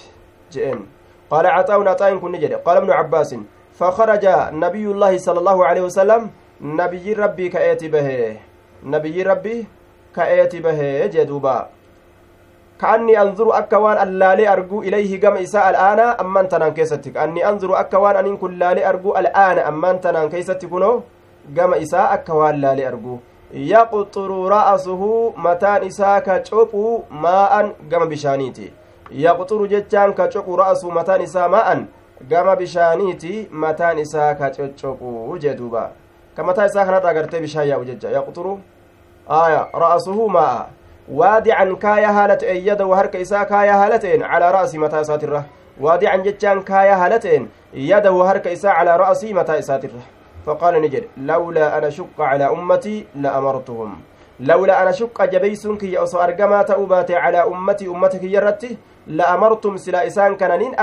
جئن. 0.52 0.80
قال 1.30 1.46
عطاونا 1.46 1.90
عطاين 1.90 2.20
كن 2.20 2.32
نجري. 2.32 2.54
قال 2.54 2.76
ابن 2.76 2.90
عباس 2.90 3.34
فخرج 3.78 4.24
نبي 4.64 4.84
الله 4.94 5.12
صلى 5.18 5.38
الله 5.38 5.58
عليه 5.66 5.82
وسلم. 5.88 6.30
نبي 6.60 7.12
ربي 7.12 7.48
كأيتي 7.48 7.88
به. 7.88 8.08
نبي 8.84 9.22
ربي 9.22 9.66
كأيتي 10.16 10.58
به 10.60 11.06
جدوبا. 11.06 11.68
كأني 12.80 13.22
أنظر 13.22 13.58
أكوان 13.58 13.96
اللالي 14.08 14.48
أرجو 14.52 14.82
إليه 14.82 15.20
قم 15.20 15.36
إساء 15.36 15.70
الآن 15.70 16.00
أمان 16.00 16.48
تنان 16.48 16.72
كيستك. 16.72 17.16
أني 17.16 17.48
أنظر 17.48 17.80
أكوان 17.80 18.16
أن 18.16 18.36
كل 18.36 18.58
لالي 18.58 18.88
أرجو 18.88 19.16
الآن 19.16 19.58
أمان 19.58 20.00
تنان 20.00 20.28
كيستك 20.28 20.72
قم 21.56 21.74
إساء 21.74 22.14
أكوان 22.14 22.54
لالي 22.60 22.88
أرجو. 22.88 23.18
يقطر 23.52 24.30
رأسه 24.48 25.02
متان 25.36 25.80
إساء 25.86 26.18
كتشوبو 26.18 27.02
ماء 27.10 27.52
قم 27.92 28.02
بشانيتي. 28.08 28.72
يقطر 29.10 29.66
جتان 29.66 30.12
كتشوب 30.12 30.46
رأسه 30.60 30.90
متان 30.90 31.20
إساء 31.20 31.48
ماء. 31.48 31.68
Gama 32.28 32.56
bishaaniiti 32.56 33.48
mataan 33.50 33.98
isaa 33.98 34.34
ka 34.34 34.50
coccoqu 34.50 35.38
jee 35.38 35.54
duuba 35.54 35.92
ka 36.36 36.42
mataa 36.42 36.66
isaa 36.66 36.84
kanarra 36.84 37.10
agartee 37.10 37.40
bishaan 37.40 37.68
yaa'u 37.68 37.84
jecha 37.84 38.10
yaqxuru 38.10 38.60
aya 39.28 39.68
ra'asuhu 39.72 40.28
maa'a 40.28 40.68
waadican 41.08 41.76
kaaya 41.76 42.12
haala 42.12 42.36
ta'een 42.36 42.64
yadahu 42.66 42.92
harka 42.92 43.18
isaa 43.18 43.44
kaaya 43.44 43.76
haala 43.78 43.98
ta'een 43.98 44.20
calaa 44.20 44.52
ra'asii 44.52 44.78
mataa 44.78 45.00
isaatirra 45.00 45.44
waadican 45.80 46.22
jechaan 46.22 46.64
kaaya 46.64 46.96
haala 46.96 47.18
ta'een 47.18 47.48
yadahu 47.74 48.22
harka 48.30 48.50
isaa 48.50 48.74
calaa 48.78 48.96
ra'asii 49.04 49.34
mataa 49.34 49.58
isaatirra 49.64 50.02
فقال 50.46 50.82
نجد 50.82 51.04
لولا 51.16 51.78
أنا 51.78 51.90
شق 51.90 52.20
على 52.20 52.44
أمتي 52.44 53.06
لأمرتهم 53.14 54.00
لولا 54.40 54.82
أنا 54.82 54.92
شق 54.92 55.24
جبيسون 55.24 55.76
كي 55.76 55.98
أصو 55.98 56.18
أرقما 56.18 56.62
تأوباتي 56.62 57.14
على 57.16 57.44
أمتي 57.44 57.86
أمتك 57.88 58.22
يرتي 58.24 58.76
لأمرتم 59.06 59.76
سلا 59.76 60.06
إسان 60.06 60.36
كاننين 60.36 60.74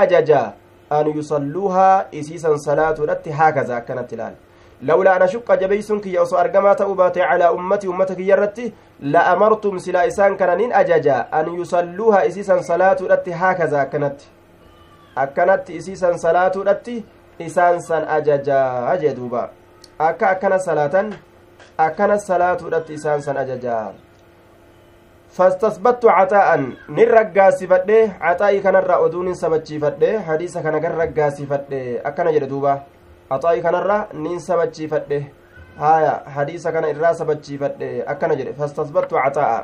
أججا 0.92 1.10
أن 1.10 1.18
يصلوها 1.18 2.06
إسيسا 2.14 2.56
صلاة 2.56 2.94
رتي 3.00 3.32
هكذا 3.32 3.78
كانت 3.78 4.10
تلال. 4.10 4.34
لولا 4.82 5.16
أنا 5.16 5.26
شق 5.26 5.54
جبيسون 5.54 6.00
كي 6.00 6.18
أصو 6.18 6.36
أرقما 6.36 6.74
تأوباتي 6.74 7.22
على 7.22 7.48
أمتي 7.48 7.86
أمتك 7.86 8.18
يرتي 8.18 8.72
لأمرتم 9.00 9.78
سلا 9.78 10.06
إسان 10.06 10.36
كاننين 10.36 10.72
أججا 10.72 11.26
أن 11.34 11.54
يصلوها 11.60 12.26
إسيسا 12.26 12.60
صلاة 12.60 12.96
رتي 13.02 13.34
هكذا 13.34 13.84
كانت. 13.84 14.20
أكنت 15.18 15.70
إسيسا 15.70 16.16
صلاة 16.16 16.52
رتي 16.56 17.04
isaan 17.38 17.80
san 17.80 18.02
ajajaa 18.08 18.96
jee 18.98 19.14
duuba 19.14 19.50
akka 19.98 20.30
akkana 20.30 20.58
salaatan 20.58 21.14
akkana 21.78 22.18
salaatuudhatti 22.18 22.94
isaan 22.94 23.22
san 23.22 23.36
ajajaa 23.36 23.92
fastasbattu 25.36 26.08
caxaa'an 26.08 26.62
nin 26.88 27.08
raggaasifadhe 27.16 27.98
caxaa'ii 28.20 28.60
kanarraa 28.66 28.98
oduu 29.06 29.22
nin 29.22 29.34
sabachiifadhe 29.34 30.10
hadiisa 30.28 30.62
kana 30.62 30.80
gan 30.80 30.94
raggaasifadhe 31.00 31.80
akkana 32.10 32.32
jedhe 32.36 32.48
duuba 32.52 32.72
caxaa'ii 33.30 33.62
kanarra 33.66 33.98
nin 34.12 34.38
sabachiifadhe 34.40 35.18
haya 35.80 36.14
hadiisa 36.36 36.72
kana 36.72 36.88
irraa 36.94 37.14
sabachiifadhe 37.20 37.90
akkana 38.12 38.34
jedhe 38.40 38.52
fastasbattu 38.60 39.14
caxaa'a 39.24 39.58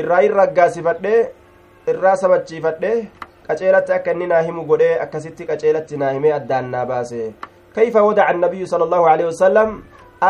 irraa 0.00 0.22
in 0.28 0.32
raggaasifadhe 0.40 1.14
irraa 1.92 2.16
sabachiifadhe 2.22 2.92
qaceelatti 3.48 3.92
akka 3.98 4.12
inni 4.14 4.26
naa 4.32 4.42
himu 4.46 4.64
godhee 4.70 4.94
akkasitti 5.04 5.46
qaceelatti 5.50 5.96
naa 6.02 6.12
himee 6.16 6.32
addaan 6.38 6.70
naa 6.70 6.86
baase 6.86 7.34
kayfa 7.74 8.02
wadaca 8.06 8.28
annabiyyu 8.32 8.66
sala 8.70 8.84
allahu 8.88 9.06
alehi 9.12 9.28
wasalam 9.32 9.76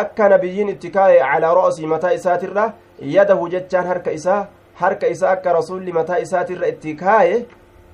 akka 0.00 0.28
nabiyyiin 0.34 0.68
itti 0.74 0.90
kaa'e 0.96 1.20
calaa 1.20 1.54
ro'osii 1.60 1.86
mataa 1.94 2.12
isaatirra 2.18 2.66
yadahu 3.00 3.48
jechaan 3.48 3.86
harka 3.86 4.12
isaa 4.12 4.46
harka 4.74 5.06
isaa 5.08 5.30
akka 5.30 5.52
rasulli 5.52 5.92
mataa 5.92 6.18
isaatirra 6.18 6.68
itti 6.68 6.94
kaa'e 6.94 7.46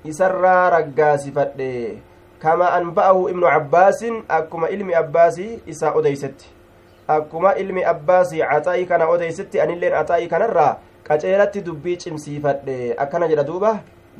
isarraa 0.03 0.69
raggaasifadhe 0.69 1.97
kama 2.39 2.71
anba'ahu 2.79 3.29
ibnu 3.29 3.47
cabbaasin 3.47 4.23
akkuma 4.29 4.69
ilmi 4.69 4.95
abbaasii 4.95 5.59
isaa 5.65 5.91
odeysetti 5.99 6.49
akkuma 7.07 7.55
ilmi 7.55 7.85
abbaasii 7.93 8.41
axaa'ii 8.41 8.85
kana 8.85 9.07
odeysetti 9.07 9.61
anilleen 9.61 9.93
axaa'ii 10.01 10.27
kanarraa 10.33 10.77
qaceelatti 11.07 11.61
dubbii 11.61 11.97
cimsiifadhe 11.97 12.95
akkana 13.05 13.27
jedha 13.27 13.43
duuba 13.43 13.71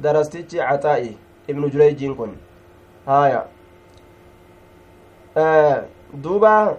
darastichi 0.03 0.57
caxaa'i 0.57 1.11
ibnu 1.47 1.69
jureejiin 1.69 2.15
kun 2.15 2.35
haya 3.05 3.43
duuba 6.23 6.77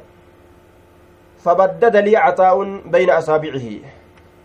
caxaa'un 1.44 2.70
bayna 2.90 3.16
asaabicihi 3.20 3.84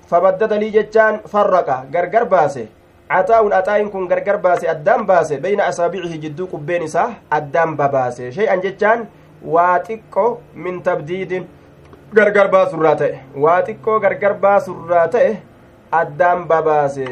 fabaddada 0.09 0.59
lii 0.59 0.71
jechaan 0.71 1.19
farraqa 1.31 1.85
gargar 1.93 2.25
baase 2.33 2.67
caxaa'un 3.09 3.53
axaa'in 3.59 3.89
kun 3.93 4.07
gargar 4.07 4.37
baase 4.45 4.65
addaan 4.73 5.05
baase 5.05 5.35
bayna 5.45 5.65
asaabicihi 5.71 6.21
jidduu 6.25 6.47
qubbeen 6.53 6.83
isaa 6.83 7.09
addaan 7.37 7.75
babaase 7.79 8.31
shay'an 8.37 8.61
jechaan 8.61 9.07
waa 9.55 9.75
xiqqo 9.87 10.25
min 10.55 10.81
tabdiidin 10.87 11.47
gargar 12.13 12.47
baasurraa 12.55 12.95
ta'e 13.01 13.19
waa 13.45 13.59
xiqqoo 13.67 13.99
gargar 14.05 14.33
baasurraa 14.45 15.07
ta'e 15.17 15.37
addaan 16.01 16.47
babaase 16.47 17.07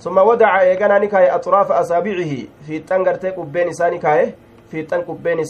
ثم 0.00 0.18
ودع 0.18 0.60
إيغانا 0.60 0.98
نكاية 0.98 1.34
أطراف 1.34 1.72
أصابعه 1.72 2.32
في 2.66 2.78
تنغرتي 2.78 3.30
قبين 3.30 3.68
إسا 3.68 3.90
نكاية 3.90 4.34
في 4.70 4.82
تن 4.82 5.00
قبين 5.08 5.40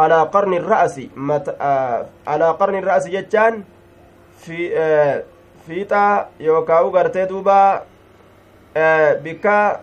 إسا 0.00 0.14
على 0.14 0.22
قرن 0.22 0.54
الرأس 0.54 1.00
مت... 1.16 1.56
آه... 1.60 2.06
على 2.26 2.50
قرن 2.50 2.76
الرأس 2.78 3.08
جتان 3.08 3.62
في 4.38 4.78
آه... 4.78 5.22
fiixa 5.70 6.28
yookaan 6.40 6.90
gartee 6.92 7.26
duuba 7.28 7.84
bikka 9.22 9.80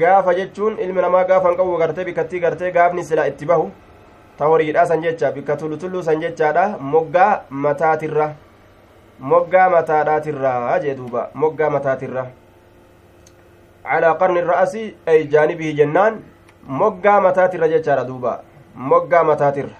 gaafa 0.00 0.34
jechuun 0.34 0.78
ilmi 0.78 1.00
namaa 1.02 1.24
gaafa 1.24 1.48
hin 1.48 1.56
qabu 1.56 1.78
gartee 1.78 2.04
bikkattii 2.04 2.40
gartee 2.40 2.72
gaafni 2.72 3.04
sila 3.04 3.26
itti 3.30 3.46
bahu 3.46 3.70
ta 4.38 4.50
horiidha 4.50 4.86
san 4.86 5.02
jecha 5.02 5.32
bikka 5.32 5.56
tullutulluu 5.56 6.02
san 6.02 6.20
jechaadha 6.20 6.66
moggaa 6.78 7.42
mataatirra 7.50 8.28
moggaa 9.32 9.68
mataadhaatirra 9.76 10.78
jee 10.84 10.94
duuba 10.94 11.30
moggaa 11.34 11.70
mataatirra 11.78 12.26
على 13.84 14.06
قرن 14.06 14.36
الرأس 14.36 14.74
أي 15.08 15.24
جانبه 15.32 15.70
جنان 15.78 16.20
moggaa 16.68 17.20
mataatirra 17.20 17.68
jechaadha 17.68 18.04
duuba 18.04 18.42
moggaa 18.74 19.24
mataatirra 19.24 19.76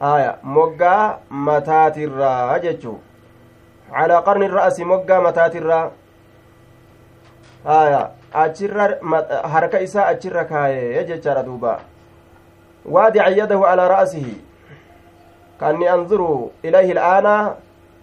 aya 0.00 0.38
moggaa 0.42 1.18
mataatirra 1.30 2.58
jechuu 2.62 2.98
calaa 3.90 4.22
qarni 4.22 4.48
ra'asi 4.48 4.84
moggaa 4.84 5.20
mataatirra 5.20 5.90
aya 7.64 8.10
achirra 8.32 8.88
harka 9.52 9.80
isaa 9.80 10.06
achirra 10.06 10.44
kaaye 10.44 11.04
jechaadha 11.04 11.42
duuba 11.42 11.80
waadica 12.84 13.28
yadahu 13.30 13.66
alaa 13.66 13.88
ra'asihi 13.88 14.36
kanni 15.58 15.88
anzuru 15.88 16.52
ilayhi 16.62 16.90
il'aana 16.90 17.56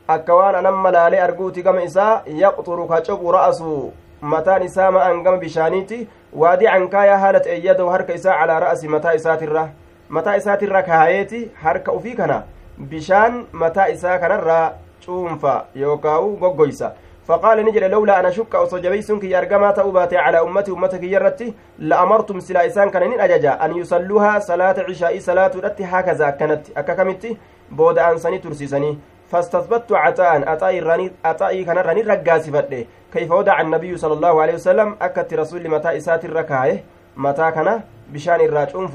akka 0.08 0.36
waan 0.36 0.56
anan 0.56 0.74
malaalee 0.74 1.20
arguuti 1.20 1.64
gama 1.64 1.84
isaa 1.84 2.24
yaqxuru 2.26 2.88
ka 2.88 3.02
cobu 3.04 3.32
ra'asu 3.32 3.92
mataan 4.22 4.64
isaa 4.64 4.92
ma'an 4.92 5.24
gama 5.24 5.38
bishaaniiti 5.38 6.08
waadican 6.34 6.90
kaayaa 6.90 7.18
haala 7.18 7.40
ta'e 7.40 7.62
yadahu 7.64 7.90
harka 7.90 8.14
isaa 8.14 8.40
calaa 8.40 8.60
ra'asi 8.60 8.88
mataa 8.88 9.14
isaatirra 9.20 9.70
mataa 10.16 10.36
isaatirra 10.40 10.84
kaayeeti 10.90 11.40
harka 11.64 11.92
ufii 12.00 12.16
kana 12.16 12.44
bishaan 12.90 13.46
mataa 13.64 13.88
isaa 13.96 14.18
kanarraa 14.26 14.66
cuunfa 15.06 15.56
yookaa'u 15.84 16.36
goggoysa. 16.44 16.92
فقال 17.28 17.66
نجل 17.66 17.90
لولا 17.90 18.20
أنا 18.20 18.30
شك 18.30 18.56
أو 18.56 18.66
صجبيسون 18.66 19.20
كي 19.20 19.38
أرقما 19.38 19.72
تأوباتي 19.72 20.18
على 20.18 20.42
أمتي 20.42 20.72
أمتك 20.72 21.04
يرتي 21.04 21.54
لأمرتم 21.80 22.40
سلا 22.40 22.66
إسان 22.66 22.90
كان 22.90 23.20
أججا 23.20 23.66
أن 23.66 23.78
يصلوها 23.78 24.40
صلاة 24.40 24.76
عشاء 24.90 25.20
صلاة 25.20 25.52
رتي 25.56 25.84
هكذا 25.86 26.30
كانت 26.30 26.64
أكاكمتي 26.78 27.38
بود 27.72 28.00
أنساني 28.00 28.38
ترسيسني 28.38 28.98
فاستثبت 29.32 29.92
عطاء 29.92 30.54
أطاي 30.54 30.80
راني 30.80 31.12
أطاي 31.26 31.64
كان 31.64 31.78
راني 31.78 32.02
رقاسي 32.02 32.52
فدي 32.52 32.88
كيف 33.14 33.32
ودع 33.32 33.62
النبي 33.62 33.98
صلى 33.98 34.14
الله 34.14 34.42
عليه 34.42 34.54
وسلم 34.54 34.98
أكت 35.02 35.34
رسول 35.34 35.70
متى 35.70 35.98
إسات 35.98 36.26
الركاية 36.26 36.84
متى 37.18 37.52
كان 37.52 37.82
بشان 38.14 38.42
الراجعون 38.42 38.88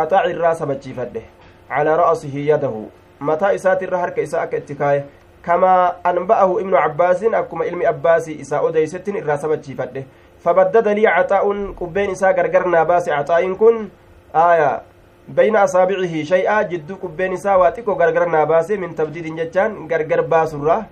فداف 0.00 0.12
أطاع 0.12 0.24
الراس 0.24 0.62
بتشي 0.62 0.94
فدي 0.94 1.22
على 1.70 1.96
رأسه 1.96 2.38
يده 2.38 2.84
متى 3.20 3.54
إسات 3.54 3.82
الرهر 3.82 4.10
كإساء 4.10 4.44
كاتكاية 4.44 5.04
كما 5.44 5.96
أنبأه 6.06 6.60
ابن 6.60 6.74
عباس 6.74 7.24
أكما 7.24 7.64
علم 7.64 7.82
أباسي 7.86 8.40
إساء 8.40 8.68
أديست 8.68 9.08
الراس 9.08 9.46
بتشي 9.46 9.74
فدي 9.74 10.04
فبدد 10.44 10.88
لي 10.88 11.06
عطاء 11.06 11.72
قبين 11.72 12.10
إساء 12.10 12.40
غرغرنا 12.40 12.82
باس 12.82 13.08
عطاء 13.08 13.52
كن 13.52 13.88
آية 14.34 14.82
بين 15.28 15.56
أصابعه 15.56 16.22
شيئا 16.22 16.62
جدو 16.62 16.96
قبين 17.02 17.32
إساء 17.32 17.60
واتيكو 17.60 17.92
غرغرنا 17.92 18.44
باس 18.44 18.70
من 18.70 18.94
تبديد 18.94 19.36
جتان 19.36 19.88
غرغر 19.92 20.20
باسرة 20.20 20.86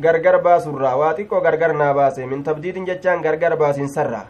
gargar 0.00 0.40
baasurraa 0.42 0.96
waa 0.96 1.14
xiqqoo 1.14 1.40
gargar 1.40 1.74
naa 1.76 1.92
baase 1.94 2.24
min 2.26 2.42
tabdiidin 2.42 2.86
jechaan 2.86 3.20
gargar 3.20 3.56
baasinsarraa 3.56 4.24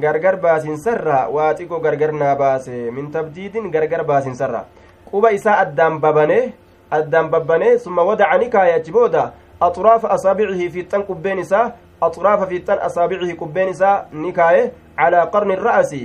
gargar 0.00 0.36
baasinsarraa 0.36 1.28
waa 1.36 1.54
xiqqoo 1.54 1.80
gargar 1.80 2.12
naa 2.12 2.34
baase 2.36 2.90
min 2.96 3.10
tabdiidin 3.10 3.70
gargar 3.70 4.04
baasinsarraa 4.04 4.64
quba 5.10 5.32
isaa 5.32 5.56
addaan 5.64 5.98
babane 6.00 6.52
addaan 6.90 7.28
babbanee 7.30 7.78
summa 7.78 8.02
wadaca 8.02 8.38
ni 8.38 8.48
kaaye 8.50 8.74
achi 8.74 8.92
booda 8.92 9.32
axuraafa 9.60 10.10
asaabicihi 10.16 10.70
fiixxan 10.70 11.02
qubbeen 11.08 11.38
isaa 11.38 11.72
axuraafa 12.00 12.46
fiixxan 12.46 12.78
asaabicihi 12.88 13.34
qubbeen 13.42 13.68
isaa 13.74 14.04
ni 14.12 14.32
kaaye 14.32 14.72
calaa 14.96 15.26
qarni 15.32 15.56
ra'asi 15.56 16.02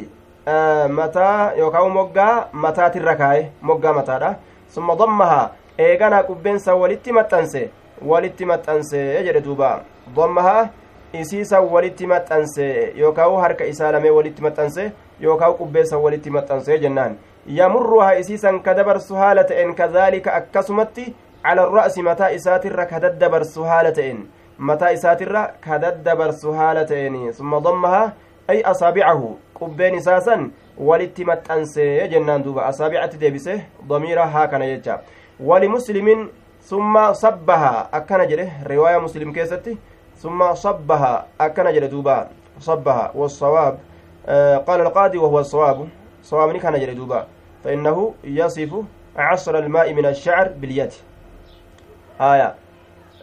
mataa 1.00 1.54
yookaan 1.58 1.92
moggaa 1.98 2.48
mataatirra 2.54 3.16
kaaye 3.16 3.52
moggaa 3.62 3.94
mataadha 4.00 4.36
summa 4.76 4.96
dammahaa 4.96 5.50
eeganaa 5.78 6.24
qubbeensa 6.30 6.76
walitti 6.76 7.12
maxxanse 7.18 7.70
walitti 8.12 8.46
maxxansee 8.46 9.24
jedhe 9.26 9.42
duuba 9.42 9.70
dammahaa 10.16 10.70
isiisan 11.14 11.64
walitti 11.72 12.08
maxxanse 12.08 12.94
yookaan 12.98 13.36
harka 13.42 13.66
isaa 13.66 13.92
lamee 13.92 14.12
walitti 14.12 14.42
maxxanse 14.42 14.92
yookaan 15.22 15.54
qubbeessan 15.60 16.02
walitti 16.02 16.30
maxxansee 16.30 16.78
jennaan 16.80 17.18
yamurruhaa 17.58 18.14
isiisan 18.22 18.60
ka 18.64 18.74
dabarsu 18.74 19.16
haala 19.16 19.44
ta'een 19.44 19.76
kadaalika 19.76 20.34
akkasumatti 20.40 21.14
cala 21.44 21.66
ra'si 21.76 22.02
mataa 22.10 22.32
isaatirra 22.38 22.86
ka 22.86 23.00
daddabarsu 23.06 23.64
haala 23.70 23.92
ta'een 23.92 24.26
mataa 24.58 24.92
isaatirra 24.98 25.48
ka 25.68 25.80
daddabarsu 25.86 26.52
haala 26.60 26.86
ta'een 26.86 27.34
summa 27.34 27.62
dammahaa 27.70 28.12
ay 28.48 28.64
asaabicahu 28.74 29.38
qubbeen 29.60 29.96
isaa 30.02 30.20
san 30.22 30.52
walitti 30.78 31.26
maxxansee 31.26 32.08
jennaan 32.10 32.44
duuba 32.44 32.66
asaabicatti 32.66 33.18
deebise 33.18 33.62
damiira 33.90 34.28
haa 34.28 34.48
kana 34.48 34.66
jecha 34.66 35.00
walimuslimin 35.40 36.30
summa 36.70 37.14
sabbaha 37.16 37.88
akkana 37.92 38.26
jedhe 38.26 38.52
riwaaya 38.66 39.00
muslim 39.00 39.34
keessatti 39.34 39.78
sabbaha 40.56 41.26
akkana 41.40 41.74
jedhe 41.74 41.88
duuba 41.88 42.30
sabbaha 42.60 43.12
wasawaab 43.16 43.78
qaala 44.66 44.84
alqaadi 44.86 45.18
wahuwa 45.18 45.42
asawaabu 45.42 45.90
sawaabni 46.22 46.60
kana 46.60 46.80
jedhe 46.80 46.96
duuba 46.96 47.28
فإنه 47.64 48.14
يصف 48.24 48.84
عصر 49.16 49.58
الماء 49.58 49.94
من 49.94 50.06
الشعر 50.06 50.48
باليد. 50.48 50.92
آية. 52.22 52.56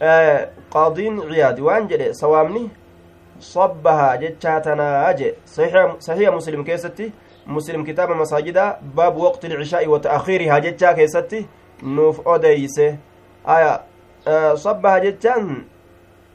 آه 0.00 0.48
قاضين 0.70 1.20
عياد. 1.20 1.60
وأن 1.60 1.86
جده 1.88 2.12
سوامني 2.12 2.68
صبها 3.40 4.16
جتشاتنا 4.16 5.10
أجي. 5.10 5.34
صحيح 5.46 6.00
صحيح 6.00 6.28
مسلم 6.32 6.64
كيستي. 6.64 7.12
مسلم 7.46 7.84
كتاب 7.84 8.10
مساجد 8.10 8.76
باب 8.96 9.16
وقت 9.16 9.44
العشاء 9.44 9.88
وتأخيرها 9.88 10.58
جتشا 10.58 10.92
كيستي. 10.92 11.46
نوف 11.82 12.28
أوديسه 12.28 12.96
آية. 13.48 13.80
آه 14.28 14.54
صبها 14.54 14.98
جتشان 14.98 15.64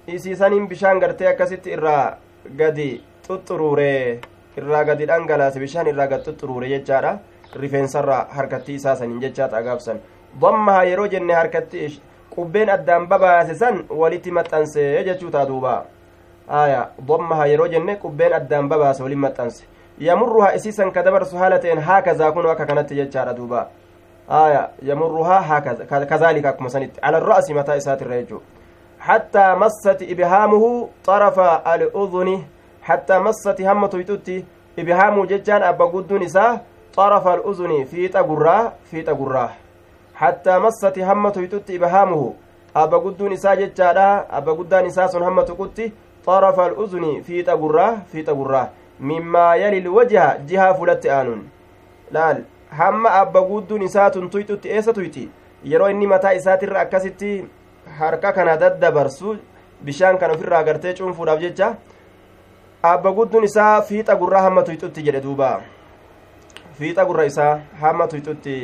isiisaniin 0.07 0.67
bishaan 0.67 0.99
gartee 0.99 1.27
akkasitti 1.27 1.71
irraa 1.71 2.17
gadi 2.57 3.03
xuxuruure 3.27 4.19
irraa 4.57 4.83
gadi 4.85 5.05
dhangalaase 5.07 5.59
bishaan 5.59 5.87
irraa 5.87 6.07
gad 6.07 6.21
xuxuruure 6.25 6.69
jechaadha. 6.69 7.17
Rifeensarraa 7.55 8.27
harkattii 8.29 8.75
isaa 8.75 8.95
saniin 8.95 9.21
jechaa 9.21 9.47
xagaabsan 9.49 9.99
dammaha 10.41 10.83
yeroo 10.83 11.07
jenne 11.07 11.33
harkatti 11.33 12.01
qubbeen 12.35 12.69
addaan 12.69 13.07
babaase 13.07 13.55
san 13.55 13.85
walitti 13.89 14.31
maxxanse 14.31 15.03
jechuu 15.05 15.31
taa 15.31 15.45
duuba. 15.47 15.85
Aya 16.47 16.89
dammaha 17.07 17.45
yeroo 17.47 17.67
jenne 17.67 17.95
qubbeen 17.95 18.33
addaan 18.33 18.69
babaase 18.69 19.03
waliin 19.03 19.19
maxxanse. 19.19 19.63
Yamurruhaa 19.99 20.51
isiisan 20.55 20.91
ka 20.91 21.03
dabarsu 21.03 21.37
haala 21.37 21.59
ta'en 21.59 21.79
haakazaa 21.79 22.31
kunu 22.31 22.49
akka 22.49 22.65
kanatti 22.65 22.95
jechaadha 22.95 23.33
duuba. 23.33 23.67
Aya 24.27 24.69
yamurruhaa 24.81 25.61
kazaalika 26.09 26.49
akkuma 26.49 26.69
sanitti. 26.69 26.99
Ala 27.01 27.19
ra'asi 27.19 27.53
mataa 27.53 27.75
isaatirra 27.75 28.15
jechuu 28.21 28.41
حتى 29.05 29.55
مست 29.55 29.99
إبهامه 30.01 30.89
طرف 31.05 31.37
الأذن. 31.75 32.29
حتى 32.83 33.19
مست 33.19 33.61
همة 33.61 33.93
يتوتي 33.93 34.45
إبهامه 34.79 35.25
ججان 35.25 35.63
أبا 35.63 35.85
قد 35.85 36.13
نساء 36.13 36.65
طرف 36.95 37.27
الأذن 37.27 37.83
في 37.85 38.07
تقراه 38.07 38.71
في 38.91 39.01
تقراه 39.01 39.49
حتى 40.15 40.59
مست 40.59 40.99
همة 40.99 41.33
يتوتي 41.37 41.75
إبهامه 41.75 42.33
أبا 42.75 42.97
قد 42.97 43.23
نساء 43.23 43.55
ججانا 43.55 44.37
أبا 44.37 44.51
قد 44.51 44.73
نساء 44.73 45.17
همة 45.17 45.49
قدتي 45.59 45.91
طرف 46.25 46.59
الأذن 46.59 47.21
في 47.21 47.41
تقراه 47.43 47.97
في 48.11 48.21
تقراه 48.21 48.69
مما 48.99 49.55
يلي 49.55 49.77
الوجه 49.77 50.37
جهة 50.47 50.73
فلت 50.73 51.05
آنون. 51.05 51.49
laal 52.11 52.43
hamma 52.69 53.09
abba 53.09 53.41
guudduun 53.41 53.81
isaa 53.81 54.09
tun 54.11 54.29
tuyxutti 54.29 54.69
eessa 54.69 54.93
tuyti 54.93 55.29
yeroo 55.71 55.89
inni 55.89 56.07
mataa 56.07 56.33
harka 57.99 58.31
kana 58.33 58.57
daddabarsu 58.57 59.37
bishaan 59.85 60.17
kan 60.17 60.31
ofirraa 60.35 60.63
gartee 60.63 60.93
cuunfuudhaaf 60.97 61.39
jecha 61.45 61.67
abba 62.91 63.11
gudduun 63.17 63.43
isaa 63.49 63.81
fiixa 63.89 64.15
gurraa 64.21 64.41
hamma 64.47 64.63
tuyxutti 64.63 65.03
jedhe 65.07 65.21
duuba. 65.21 65.49
Fiixa 66.79 67.05
gurra 67.05 67.25
isaa 67.31 67.53
hamma 67.81 68.07
tuyxutti. 68.07 68.57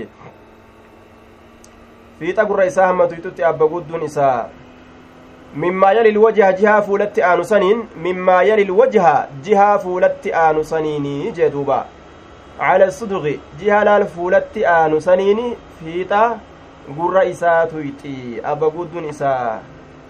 Fiixa 2.19 2.45
gurra 2.49 2.65
isaa 2.71 2.87
hamma 2.91 3.07
tuyxutti 3.13 3.47
abba 3.51 3.67
gudduun 3.73 4.03
isaa. 4.09 4.49
Mimmaa 5.63 5.93
yalil 5.93 6.17
wajha 6.25 6.51
jihaa 6.59 6.81
fuulatti 6.81 7.23
aanu 7.29 7.43
saniin 7.53 7.81
mimmaa 8.03 8.43
yalil 8.49 8.71
wajha 8.81 9.15
jihaa 9.47 9.79
fuulatti 9.85 10.33
aanu 10.43 10.63
saniini 10.73 11.31
jee 11.39 11.49
duuba. 11.55 11.79
Cala 12.59 12.91
suduqi 12.99 13.33
jiha 13.59 13.83
laal 13.87 14.05
fuulatti 14.15 14.65
aanu 14.75 15.01
saniini 15.07 15.47
fiixa 15.79 16.21
gurra 16.97 17.23
isaa 17.25 17.65
tuyxi 17.67 18.41
abba 18.43 18.69
gudduun 18.69 19.06
isaa 19.10 19.60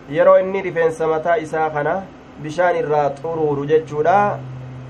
yeroo 0.09 0.37
inni 0.39 0.61
rifeensa 0.61 1.07
mataa 1.07 1.37
isaa 1.37 1.69
kana 1.69 2.03
bishaan 2.43 2.75
irraa 2.83 3.09
xuruuru 3.21 3.65
jechuudha 3.65 4.39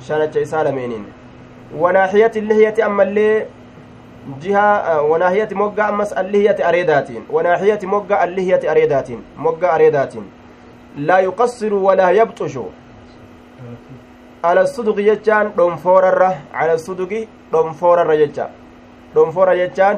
shanacha 0.07 0.39
isaa 0.47 0.63
lameeniin 0.63 1.05
wanaaxiyati 1.79 2.41
lihiyati 2.41 2.81
ammallee 2.81 3.47
jiha 4.39 5.01
wanaahiyati 5.11 5.55
mogga 5.55 5.87
ammas 5.87 6.13
allihiyati 6.17 6.63
areedaatiin 6.63 7.23
wanaahiyati 7.29 7.87
mogga 7.87 8.19
allihiyati 8.19 8.67
areedaatiin 8.67 9.23
mogga 9.37 9.71
areedaatiin 9.73 10.25
laa 10.97 11.19
yuqassiru 11.19 11.85
walaa 11.85 12.11
yabxushu 12.11 12.65
ala 14.43 14.67
suduqi 14.67 15.03
jechaan 15.03 15.51
dhonfoorarra 15.57 16.31
ala 16.53 16.77
suduqi 16.77 17.27
dhonfoorarra 17.51 18.17
jecha 18.17 18.47
dhonfoora 19.15 19.55
jechaan 19.55 19.97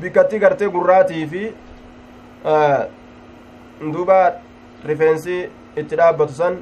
bikkatti 0.00 0.38
gartee 0.38 0.68
gurraatii 0.68 1.26
fi 1.26 1.42
duuba 3.92 4.18
rifeensi 4.86 5.36
itti 5.76 5.96
dhaabbatu 5.96 6.32
san 6.32 6.58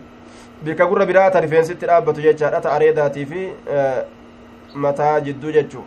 bikka 0.65 0.87
gurra 0.87 1.07
biraata 1.07 1.41
rifeensi 1.41 1.73
itti 1.73 1.87
dhaabbatu 1.87 2.21
jechaadha 2.27 2.61
ta 2.61 2.73
areedaatii 2.73 3.27
fi 3.27 3.43
mataa 4.75 5.21
jidduu 5.21 5.53
jechuu 5.53 5.85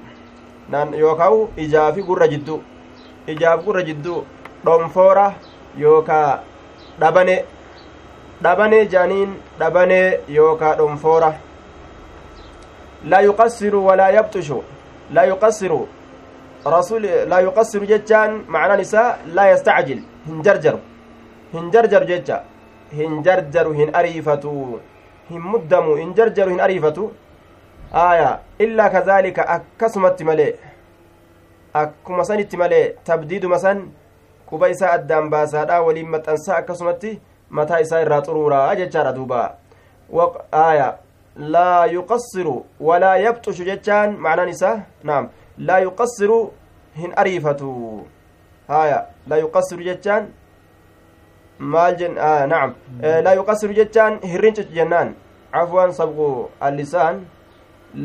yookaan 0.99 1.47
ijaa 1.57 1.91
fi 1.93 2.01
gurra 2.09 2.27
jidduu 2.27 2.61
ijaaf 3.27 3.63
gurra 3.65 3.81
jidduu 3.83 4.23
dhonfoora 4.65 5.33
yookaa 5.77 6.39
dhabane 6.99 7.35
dhabane 8.41 8.85
jaaniin 8.93 9.35
dhabane 9.59 9.99
yookaa 10.37 10.75
dhonfoora 10.75 11.33
laa 13.05 13.21
yuqassiru 13.21 13.85
walaa 13.85 14.09
yabxushu 14.17 14.63
laa 15.13 15.25
yuqassiru 15.31 15.87
رسول 16.65 17.03
لا 17.31 17.39
يقصر 17.39 17.83
جتان 17.91 18.29
معنى 18.47 18.81
نساء 18.81 19.19
لا 19.37 19.43
يستعجل 19.51 19.99
هنجرجر 20.27 20.75
هنجرجر 21.53 22.03
جتا 22.03 22.37
هنجرجر 22.93 23.67
هن 23.79 23.89
أريفتو 23.95 24.77
هن 25.31 25.39
مدمو 25.51 25.93
هنجرجر 26.01 26.47
هن 26.53 26.59
أريفتو 26.59 27.05
آية 27.93 28.31
إلا 28.63 28.85
كذلك 28.93 29.37
أكسمت 29.39 30.19
ملئ 30.23 30.55
akkuma 31.77 32.23
sanitti 32.25 32.57
malee 32.57 32.95
tabdiiduma 33.05 33.59
san 33.59 33.79
quba 34.49 34.69
isaa 34.73 34.91
addaan 34.97 35.29
baasaadha 35.29 35.81
waliin 35.87 36.09
maxxansaa 36.13 36.57
akkasumatti 36.61 37.11
mataa 37.49 37.79
isaa 37.85 37.99
irraa 38.05 38.21
xuruuraa 38.27 38.75
jechaadha 38.79 39.11
duuba 39.17 39.41
aya 40.51 40.87
laa 41.55 41.85
yuqassiru 41.85 42.55
walaa 42.87 43.17
yabxushu 43.25 43.67
jechaan 43.69 44.17
macnaan 44.25 44.49
isaa 44.55 44.75
naam 45.03 45.29
laa 45.57 45.79
yuqassiru 45.79 46.51
hin 46.95 47.13
ariifatu 47.15 48.05
haya 48.67 49.05
laa 49.27 49.37
yuqassiru 49.37 49.83
jechaan 49.83 50.27
maal 51.59 51.95
jen 51.97 52.13
naam 52.53 52.75
laa 53.23 53.33
yuqassiru 53.39 53.73
jechaan 53.73 54.19
hirrincicu 54.31 54.73
jennaan 54.73 55.15
cafwan 55.51 55.93
sabqu 55.99 56.49
allisaan 56.59 57.21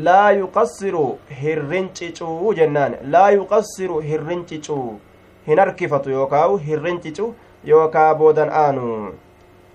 laa 0.07 0.31
yuqassiru 0.31 1.05
hirrincicuu 1.41 2.53
jennaan 2.61 2.95
laa 3.15 3.29
yuqassiru 3.31 3.99
hirrincicuu 3.99 4.99
hin 5.47 5.59
harkifatu 5.59 6.09
yookaawu 6.09 6.57
hirrincicu 6.57 7.35
yookaa 7.65 8.15
boodan 8.15 8.49
aanu 8.49 9.13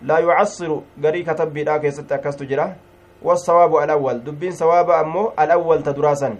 laa 0.07 0.19
yucassiru 0.19 0.83
garii 1.01 1.25
katabbiidhaa 1.25 1.79
keessatti 1.79 2.14
akkastu 2.14 2.45
jira 2.51 2.67
wasawaabu 3.23 3.81
alawwal 3.81 4.21
dubbiin 4.25 4.53
sawaaba 4.53 4.99
ammoo 4.99 5.33
alawwal 5.37 5.83
ta 5.83 5.93
duraasan 5.93 6.37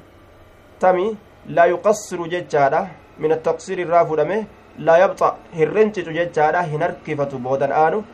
tami 0.79 1.17
laa 1.57 1.67
yuqassiru 1.75 2.29
jechaadha 2.35 2.81
min 3.19 3.33
attaqsiir 3.37 3.79
irraa 3.85 4.05
fudhame 4.11 4.39
laa 4.87 4.99
yabxa 5.05 5.29
hirrincicu 5.59 6.13
jechaadha 6.19 6.63
hin 6.73 6.83
harkifatu 6.87 7.39
boodan 7.47 7.73
aanu 7.85 8.05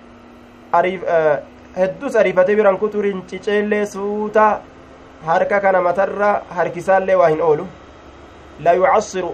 heddus 1.81 2.17
ariifatee 2.21 2.57
biran 2.61 2.79
kutu 2.83 3.03
rinciceellee 3.07 3.85
suutaa 3.95 4.53
harka 5.27 5.61
kana 5.61 5.81
matarra 5.89 6.31
harkisaallee 6.57 7.17
waa 7.23 7.29
hin 7.35 7.41
oolu 7.51 7.67
laa 8.65 8.75
yucassiru 8.81 9.31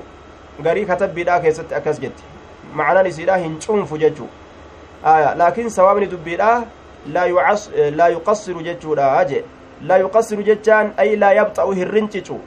garii 0.66 0.84
katabbiidhaa 0.92 1.40
keessatti 1.46 1.74
akkas 1.80 2.00
jetti 2.04 2.22
macnaan 2.80 3.06
isiidha 3.12 3.36
hin 3.44 3.58
cunfu 3.66 3.98
jechuu 4.04 4.28
aya 5.14 5.34
laakiin 5.42 5.70
sawaabni 5.76 6.06
dubbiidha 6.14 6.52
laa 7.96 8.08
yuqassiru 8.14 8.62
jechuudha 8.68 9.10
jee 9.32 9.44
laa 9.90 9.98
yuqassiru 10.04 10.42
jechaan 10.48 10.92
ay 11.04 11.16
laa 11.16 11.32
yabxa'u 11.40 11.76
hirrincicu 11.80 12.40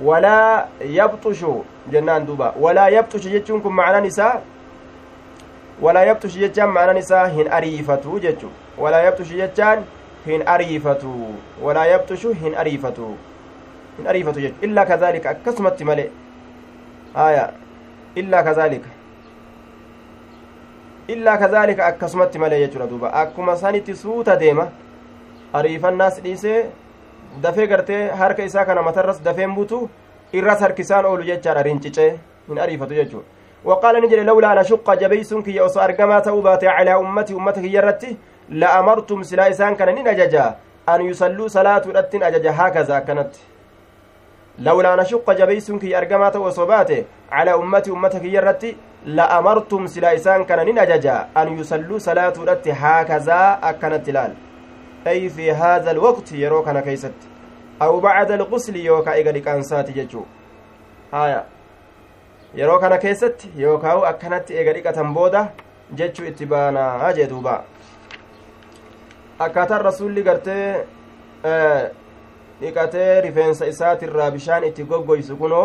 walaa 0.00 0.68
yabxushu 0.98 1.64
jennaan 1.90 2.26
duuba 2.26 2.54
walaa 2.60 2.88
yabxushu 2.88 3.28
jechuun 3.30 3.62
kun 3.62 3.72
macnaan 3.74 4.04
isaa 4.04 4.40
walaa 5.82 6.04
yabxushu 6.04 6.38
jechaan 6.38 6.70
macnaan 6.70 6.96
isaa 6.96 7.26
hin 7.26 7.52
ariifatu 7.52 8.18
jechu 8.20 8.50
walaa 8.78 9.02
yabxushu 9.08 9.36
jechaan 9.36 9.84
hin 10.26 10.42
ariifatu 10.54 11.12
walaa 11.62 11.86
yabxushu 11.86 12.32
hin 12.42 12.54
ariifatu 12.64 13.16
hin 13.96 14.06
ariifatu 14.14 14.40
jechu 14.40 14.64
illaa 14.70 14.84
kadaalika 14.86 15.30
akkasumatti 15.30 15.84
male 15.84 16.10
haya 17.14 17.48
illaa 18.14 18.42
kadaalika 18.42 18.88
illaa 21.08 21.36
kadaalika 21.38 21.86
akkasumatti 21.86 22.38
malee 22.38 22.60
jechuudha 22.60 22.86
duuba 22.86 23.12
akkuma 23.22 23.56
sanitti 23.56 23.96
suuta 23.96 24.36
deema 24.36 24.68
ariifannaas 25.52 26.22
dhiisee 26.22 26.66
dafee 27.40 27.66
gartee 27.66 28.08
harka 28.22 28.42
isaa 28.44 28.64
kana 28.64 28.82
matarras 28.82 29.22
dafeen 29.22 29.54
butu 29.54 29.88
irras 30.32 30.60
harkisaan 30.60 31.04
oolu 31.04 31.22
jechaadha 31.30 31.62
rincicee 31.62 32.10
hin 32.48 32.58
ariifatu 32.58 32.94
jechuudha. 32.94 33.28
وقال 33.64 34.02
نجري 34.02 34.22
لولا 34.22 34.60
أن 34.60 34.64
شق 34.64 34.94
جبيسون 34.94 35.42
كي 35.42 35.60
أصو 35.60 35.80
أرقما 35.80 36.18
تأوبات 36.18 36.64
على 36.64 36.94
أمتي 36.94 37.34
أمتك 37.34 37.64
يرتي 37.64 38.16
لأمرتم 38.48 39.22
سلا 39.22 39.50
إسان 39.50 39.74
كان 39.74 39.94
نججا 39.94 40.56
أن 40.88 41.00
يصلوا 41.06 41.48
صلاة 41.48 41.82
رتين 41.86 42.22
أججا 42.22 42.50
هكذا 42.58 42.98
كانت 42.98 43.32
لولا 44.58 44.94
أن 44.94 45.04
شق 45.04 45.32
جبيسون 45.32 45.78
كي 45.78 45.98
أرقما 45.98 46.28
تأوصبات 46.28 46.90
على 47.32 47.54
أمتي 47.54 47.90
أمتك 47.90 48.24
يرتي 48.24 48.76
لأمرتم 49.06 49.86
سلا 49.86 50.14
إسان 50.14 50.44
كان 50.44 50.66
نججا 50.66 51.28
أن 51.36 51.58
يصلوا 51.58 51.98
صلاة 51.98 52.34
رتي 52.48 52.72
هكذا 52.72 53.58
أكنت 53.62 54.10
لال 54.10 54.32
أي 55.06 55.28
في 55.28 55.52
هذا 55.52 55.90
الوقت 55.90 56.32
يروكنا 56.32 56.80
كيست 56.80 57.14
أو 57.82 58.00
بعد 58.00 58.30
الغسل 58.30 58.76
يوكا 58.76 59.12
إيغا 59.12 59.56
أنسات 59.56 59.90
ججو 59.90 60.24
هايا 61.12 61.44
yeroo 62.54 62.78
kana 62.78 62.98
keessatti 62.98 63.48
yookaan 63.56 64.02
akkanatti 64.06 64.56
eega 64.60 64.72
dhiqatan 64.76 65.14
booda 65.14 65.40
jechuu 66.00 66.26
itti 66.30 66.46
baanaa 66.46 67.12
jee 67.18 67.26
duuba 67.30 67.54
akkaataan 69.46 69.84
rasuulli 69.86 70.24
gartee 70.26 70.86
dhiqatee 72.60 73.20
rifeensa 73.26 73.70
isaatirraa 73.72 74.30
bishaan 74.36 74.68
itti 74.68 74.84
goggoysu 74.90 75.36
kunoo 75.36 75.64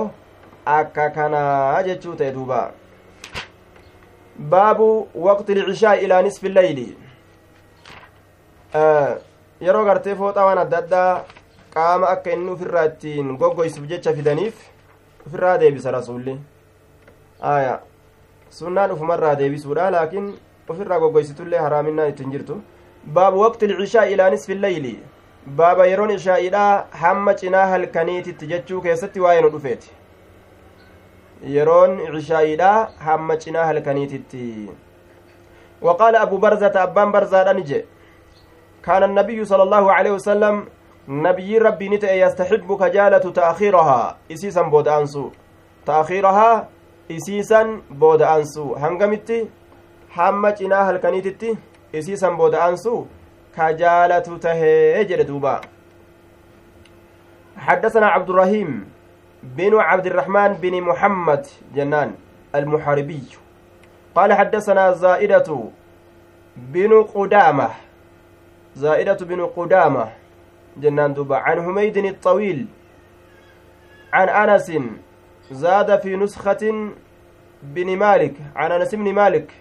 akka 0.78 1.10
kanaa 1.17 1.84
jechuu 1.89 2.15
ta'e 2.21 2.32
duuba 2.38 2.62
baabu 4.56 4.88
waqti 5.28 5.60
lcishaa 5.60 5.95
ilaa 6.08 6.21
nisfi 6.21 6.50
leyli 6.50 6.88
yeroo 9.66 9.85
gartee 9.85 10.14
fooxaa 10.21 10.47
waan 10.49 10.59
adda 10.64 10.79
addaa 10.83 11.25
qaama 11.75 12.09
akka 12.14 12.31
inni 12.37 12.51
ufirraa 12.55 12.85
ittiin 12.90 13.37
goggoysuuf 13.42 13.87
jecha 13.92 14.14
fidaniif 14.18 14.55
ufirraa 15.27 15.59
deebisa 15.62 15.90
rasuulli 15.97 16.35
aya 17.53 17.81
sunnaan 18.59 18.92
ufumarraa 18.97 19.35
deebisuudha 19.40 19.90
laakiin 19.97 20.29
ofirraa 20.75 20.99
goggoysitullee 21.05 21.59
haraaminaan 21.66 22.09
ittiin 22.12 22.33
jirtu 22.37 22.61
baabu 23.14 23.40
waqti 23.45 23.64
ilcishaa 23.73 24.05
ilaa 24.14 24.31
nisfi 24.37 24.53
illeyli 24.53 24.95
baaba 25.57 25.87
yeroon 25.92 26.11
ishaa'iidha 26.18 26.64
hamma 27.03 27.35
cinaa 27.42 27.66
halkaniititti 27.73 28.47
jechuu 28.53 28.81
keessatti 28.87 29.21
waa'ee 29.27 29.40
nu 29.47 29.51
dhufeeti 29.55 29.90
yeroon 31.57 31.99
cishaa'iidha 32.14 32.71
hamma 33.09 33.37
cinaa 33.37 33.66
halkaniititti 33.73 34.47
وقال 35.83 36.16
أبو 36.16 36.37
برزة 36.37 36.83
أبان 36.83 37.12
برزة 37.12 37.53
نجي 37.53 37.85
كان 38.88 39.04
النبي 39.04 39.45
صلى 39.45 39.63
الله 39.63 39.91
عليه 39.91 40.12
وسلم 40.12 40.65
نبي 41.08 41.58
ربي 41.58 41.89
نتأ 41.89 42.13
يستحب 42.13 42.67
كجالة 42.80 43.26
تأخيرها. 43.32 44.17
إسيسا 44.32 44.62
بود 44.62 44.88
أنسو. 44.88 45.32
تأخيرها 45.86 46.67
isiisan 47.10 47.82
booda'ansu 47.89 48.76
hangamitti 48.76 49.47
hamma 50.10 50.52
cinaa 50.52 50.84
halkaniititti 50.84 51.58
isiisan 51.93 52.36
booda'ansu 52.36 53.08
ka 53.56 53.73
jaalatu 53.73 54.39
tahee 54.39 55.06
jedhe 55.06 55.23
duuba 55.23 55.62
حدثنا 57.58 58.08
عبد 58.08 58.30
الرحيم 58.30 58.89
بن 59.43 59.80
عبد 59.80 60.06
الرحمن 60.06 60.54
بن 60.54 60.82
محمد 60.82 61.47
جنان 61.76 62.12
المحاربي. 62.56 63.23
قال 64.15 64.34
حدثنا 64.34 64.91
زائدة 64.91 65.63
بن 66.58 67.04
قدامة. 67.04 67.69
زائدة 68.78 69.18
بن 69.26 69.46
قدامة 69.46 70.06
جنان 70.78 71.13
دوبا 71.13 71.36
عن 71.36 71.62
حميد 71.66 71.98
الطويل 71.98 72.68
عن 74.13 74.30
أنس 74.30 74.72
زاد 75.52 76.00
في 76.00 76.16
نسخة 76.16 76.92
بن 77.63 77.98
مالك 77.98 78.34
عن 78.56 78.72
أنس 78.72 78.96
بن 78.96 79.13
مالك. 79.13 79.52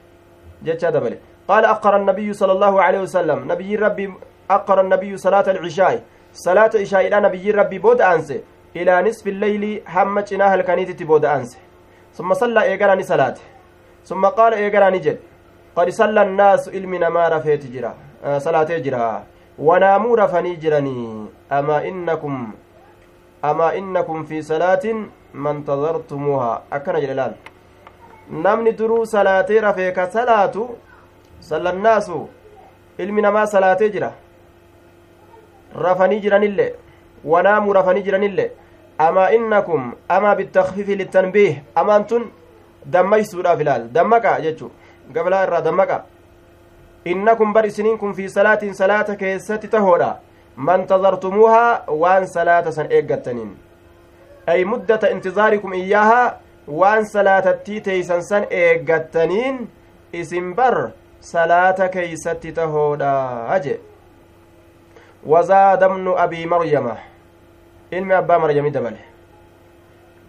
جتشا 0.62 0.90
دبل 0.90 1.18
قال 1.48 1.64
أقر 1.64 1.96
النبي 1.96 2.33
صلى 2.33 2.52
الله 2.52 2.83
عليه 2.83 3.00
وسلم 3.00 3.52
نبي 3.52 3.76
ربي 3.76 4.14
أقر 4.50 4.81
النبي 4.81 5.16
صلاة 5.16 5.50
العشاء. 5.50 6.02
صلاة 6.33 6.70
عشاء 6.74 7.07
إلى 7.07 7.20
نبي 7.20 7.50
ربي 7.50 7.79
بود 7.79 8.00
أنس. 8.00 8.33
إلى 8.76 9.02
نصف 9.02 9.26
الليل 9.26 9.83
هم 9.88 10.20
جناه 10.20 10.55
الكنيتة 10.55 11.05
بود 11.05 11.24
أنس. 11.24 11.59
ثم 12.12 12.35
صلى 12.35 12.62
إيقراني 12.62 13.02
صلاة. 13.02 13.37
ثم 14.05 14.26
قال 14.26 14.55
إيقراني 14.55 14.98
جد 14.98 15.18
قد 15.76 15.88
صلى 15.88 16.22
الناس 16.22 16.68
إلمنا 16.68 17.09
ما 17.09 17.29
رفيت 17.29 17.66
جرا. 17.66 17.94
آه 18.24 18.38
صلاة 18.38 18.79
جرا 18.79 19.24
وناموا 19.59 20.16
رفني 20.16 20.57
جرني 20.57 21.26
أما 21.52 21.88
إنكم 21.88 22.35
أما 23.44 23.68
إنكم 23.79 24.24
في 24.24 24.42
صلاة 24.42 24.85
ما 25.35 25.50
انتظرتموها 25.50 26.62
أكن 26.72 26.94
جلال 27.00 27.35
namni 28.31 28.72
duruu 28.79 29.07
salaatee 29.07 29.61
rafee 29.62 29.92
ka 29.96 30.11
salaatu 30.11 30.62
sallannaasu 31.48 32.16
ilmi 32.98 33.22
namaa 33.22 33.46
salaatee 33.46 33.88
jira 33.94 34.09
rafanii 35.85 36.18
jiranillee 36.24 36.72
wanaamuu 37.24 37.72
rafanii 37.79 38.02
jiranillee 38.02 38.50
amaa 39.07 39.29
innakum 39.37 39.92
amaa 40.16 40.35
bitakfiifi 40.40 40.96
littanbiih 41.02 41.55
amaan 41.74 42.05
dammaysuudhaaf 42.94 43.61
ilaal 43.61 43.88
dammaqa 43.96 44.40
jechu 44.40 44.70
gabalaa 45.14 45.42
irraa 45.46 45.61
dammaqa 45.68 46.05
innakum 47.12 47.52
bar 47.54 47.64
isiniin 47.66 47.98
kun 47.98 48.14
fi 48.14 48.28
salaatiin 48.36 48.74
salaata 48.74 49.16
keessatti 49.22 49.68
tahoodha 49.74 50.10
man 50.56 50.86
tazartumuuhaa 50.92 51.84
waan 52.02 52.26
salaata 52.34 52.72
san 52.72 52.92
eeggattaniin 52.98 53.50
ay 54.46 54.64
muddata 54.64 55.10
intizaarikum 55.14 55.72
iyyaahaa 55.80 56.34
waan 56.82 57.06
salaatattii 57.14 57.80
teeysan 57.88 58.22
san 58.30 58.46
eeggattaniin 58.60 59.58
isin 60.12 60.54
bar 60.54 60.76
salaata 61.32 61.88
keeysatti 61.88 62.52
tahoodha 62.52 63.58
je 63.64 63.80
wazaada 65.34 65.88
bnu 65.88 66.16
abii 66.24 66.46
maryama 66.54 66.96
ilmi 67.90 68.14
abbaa 68.22 68.38
maryami 68.38 68.70
dabale 68.70 69.04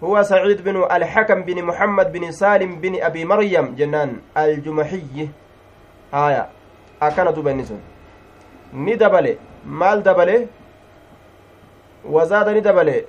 هو 0.03 0.23
سعيد 0.23 0.61
بن 0.63 0.83
الحكم 0.91 1.41
بن 1.41 1.63
محمد 1.63 2.11
بن 2.11 2.31
سالم 2.31 2.75
بن 2.75 3.01
أبي 3.01 3.25
مريم 3.25 3.75
جنان 3.75 4.21
الجمحي 4.37 5.29
آية 6.13 6.45
أكان 7.01 7.33
دوبا 7.33 7.53
نسون 7.53 7.81
ندبله 8.73 9.35
مال 9.65 10.03
دبله 10.03 10.47
وزاد 12.05 12.49
ندبله 12.49 13.03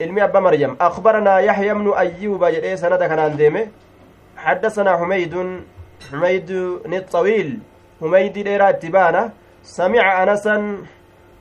ilmi 0.00 0.20
abba 0.20 0.40
maryam 0.40 0.76
akbaranaa 0.78 1.40
yaxya 1.40 1.74
bnu 1.74 1.90
ayyuuba 2.02 2.52
jedhee 2.52 2.76
sanada 2.76 3.08
kanaan 3.08 3.36
deeme 3.38 3.62
حدثنا 4.36 4.96
حميد. 5.00 5.34
حميد 6.10 6.50
الطويل. 6.92 7.58
حميد 8.00 8.32
ديرا 8.32 8.68
اتبانا. 8.68 9.22
سمع 9.64 10.22
أنسا. 10.22 10.56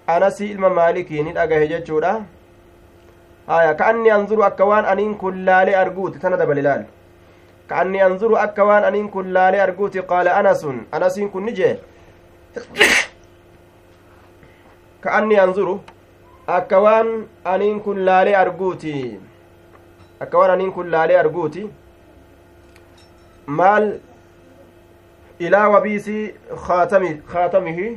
أنسي 0.09 0.51
إلما 0.51 0.69
مالكي. 0.69 1.23
ندأغه 1.23 1.65
جتشورا 1.71 2.23
آية. 3.49 3.71
كأني 3.71 4.15
أنظر 4.15 4.47
أكوان 4.47 4.85
أنين 4.85 5.13
كلالي 5.21 5.81
أرجوت. 5.81 6.17
تندب 6.23 6.47
بلال 6.47 6.85
كأني 7.69 8.05
أنظر 8.05 8.43
أكوان 8.43 8.83
أنين 8.83 9.07
كلالي 9.07 9.63
أرجوت 9.63 9.97
قال 9.97 10.27
أنس 10.27 10.65
أنس 10.93 11.19
كن 11.19 11.45
نجي 11.45 11.75
كأني 15.03 15.43
أنظر 15.43 15.79
akka 16.47 16.79
waan 16.79 17.07
aniin 17.43 17.79
kun 17.81 18.05
laalee 18.05 18.35
arguuti 18.37 19.19
akka 20.23 20.37
waan 20.37 20.51
aniin 20.55 20.71
kun 20.73 20.91
laalee 20.91 21.17
arguuti 21.19 21.63
maal 23.59 23.87
ilaa 25.39 25.69
wabiisi 25.69 26.35
kaatamihi 27.31 27.87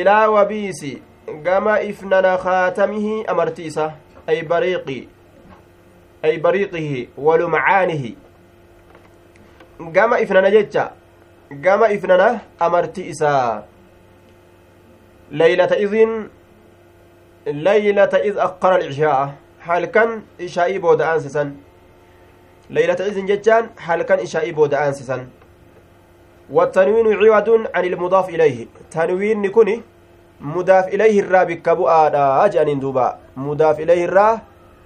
ilaa 0.00 0.28
wabiisi 0.30 1.02
gama 1.42 1.80
ifnana 1.80 2.38
kaatamihi 2.44 3.24
amartiisa 3.26 3.92
ay 4.26 4.42
bariiqi 4.42 5.08
ay 6.22 6.38
bariiqihi 6.38 7.08
walumcaanihi 7.16 8.16
gama 9.78 10.20
ifnana 10.20 10.50
jecha 10.50 10.92
gama 11.50 11.88
ifnana 11.96 12.40
amarti 12.58 13.08
isaa 13.12 13.62
leylata 15.30 15.78
idin 15.78 16.28
laylata 17.46 18.24
iz 18.24 18.36
akkara 18.36 18.76
alcisha'a 18.76 19.34
halkan 19.60 20.22
ishaa'ii 20.38 20.78
booda 20.78 21.08
aansisan 21.12 21.56
laylata 22.70 23.06
izin 23.06 23.26
jechaan 23.26 23.68
halkan 23.76 24.20
ishaa'ii 24.20 24.52
booda 24.52 24.80
aansisan 24.84 25.26
والتنوين 26.50 27.06
عوض 27.12 27.48
عن 27.74 27.84
المضاف 27.84 28.28
إليه 28.28 28.66
تنوين 28.90 29.50
كني 29.50 29.82
مضاف 30.40 30.94
إليه 30.94 31.20
الرا 31.20 31.42
بكبو 31.44 31.88
آدا 31.88 32.44
أجانين 32.44 32.80
دوبا 32.80 33.18
مضاف 33.36 33.80
إليه 33.80 34.04
الرا 34.04 34.40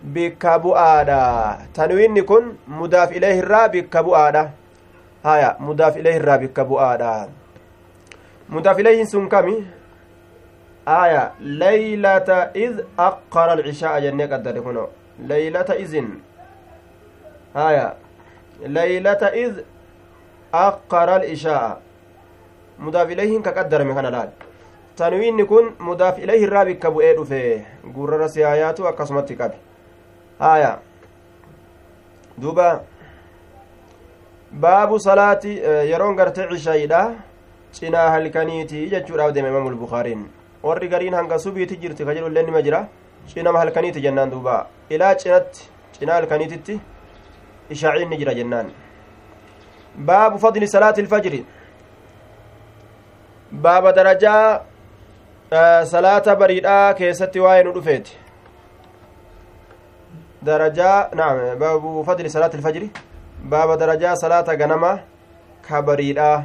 بكبو 0.04 0.72
آدا 0.74 1.22
تنوين 1.74 2.20
كن 2.24 2.44
مضاف 2.68 3.12
إليه 3.12 3.40
الرا 3.40 3.66
بكبو 3.66 4.14
آدا 5.24 5.30
هايا 5.30 5.56
مضاف 5.60 5.96
إليه 5.96 6.16
الرا 6.16 6.36
بكبو 6.36 6.78
آدا 6.78 7.28
مضاف 8.48 8.78
إليه 8.78 9.04
سن 9.04 9.28
كمي 9.28 9.66
آية 10.88 11.32
ليلة 11.40 12.30
إذ 12.56 12.80
أقر 12.98 13.52
العشاء 13.52 14.00
جنة 14.00 14.26
قدر 14.26 14.60
كنو 14.60 14.88
ليلة 15.18 15.60
إذن 15.60 16.08
آية 17.56 17.94
ليلة 18.66 19.22
إذ 19.44 19.52
أقر 20.54 21.16
العشاء 21.16 21.80
مضاف 22.78 23.08
إليه 23.10 23.42
كقدر 23.42 23.84
من 23.84 24.04
لال 24.04 24.30
tanwiinni 25.00 25.46
kun 25.48 25.72
mudaaf 25.80 26.18
ilayhi 26.18 26.44
irraa 26.44 26.64
bikka 26.68 26.90
bu'ee 26.92 27.14
dhufe 27.16 27.64
gurrara 27.94 28.28
siyaayaatu 28.28 28.88
akkasumatti 28.88 29.36
qabe. 29.36 29.56
Haya 30.38 30.78
duuba. 32.36 32.84
Baabu 34.52 34.98
salaati 34.98 35.56
yeroon 35.90 36.16
gartee 36.16 36.46
cishaayiidha 36.50 37.00
cinaa 37.72 38.10
halkaniiti 38.10 38.88
jechuudhaaf 38.90 39.32
deeme 39.34 39.48
imaamul 39.48 39.76
bukaariin 39.82 40.22
warri 40.62 40.88
gariin 40.88 41.14
hanga 41.14 41.38
subiiti 41.38 41.76
jirti 41.76 42.04
ka 42.04 42.14
jedhu 42.14 42.26
illee 42.26 42.42
nima 42.42 42.62
jira 42.62 42.88
cinama 43.32 43.58
halkaniiti 43.58 44.00
jennaan 44.00 44.30
duuba 44.30 44.66
ilaa 44.90 45.14
cinatti 45.14 45.68
cinaa 45.98 46.14
halkaniititti 46.14 46.80
ishaaciin 47.70 48.10
ni 48.10 48.16
jira 48.16 48.34
jennaan 48.34 48.72
baabu 50.08 50.38
fadli 50.38 50.68
salaati 50.68 51.00
ilfajri 51.00 51.46
baaba 53.52 53.92
darajaa 53.92 54.60
salaata 55.84 56.36
bariidhaa 56.36 56.94
keessatti 56.94 57.40
waa'ee 57.44 57.62
nu 57.68 57.72
dhufeeti 57.76 58.18
darajaa 60.44 60.98
naam 61.14 61.38
baabu 61.62 62.04
fadli 62.10 62.30
salaati 62.30 62.56
ilfajri 62.56 62.90
baaba 63.48 63.76
darajaa 63.76 64.16
salaata 64.16 64.56
ganama 64.56 64.98
ka 65.68 65.82
bariidhaa 65.82 66.44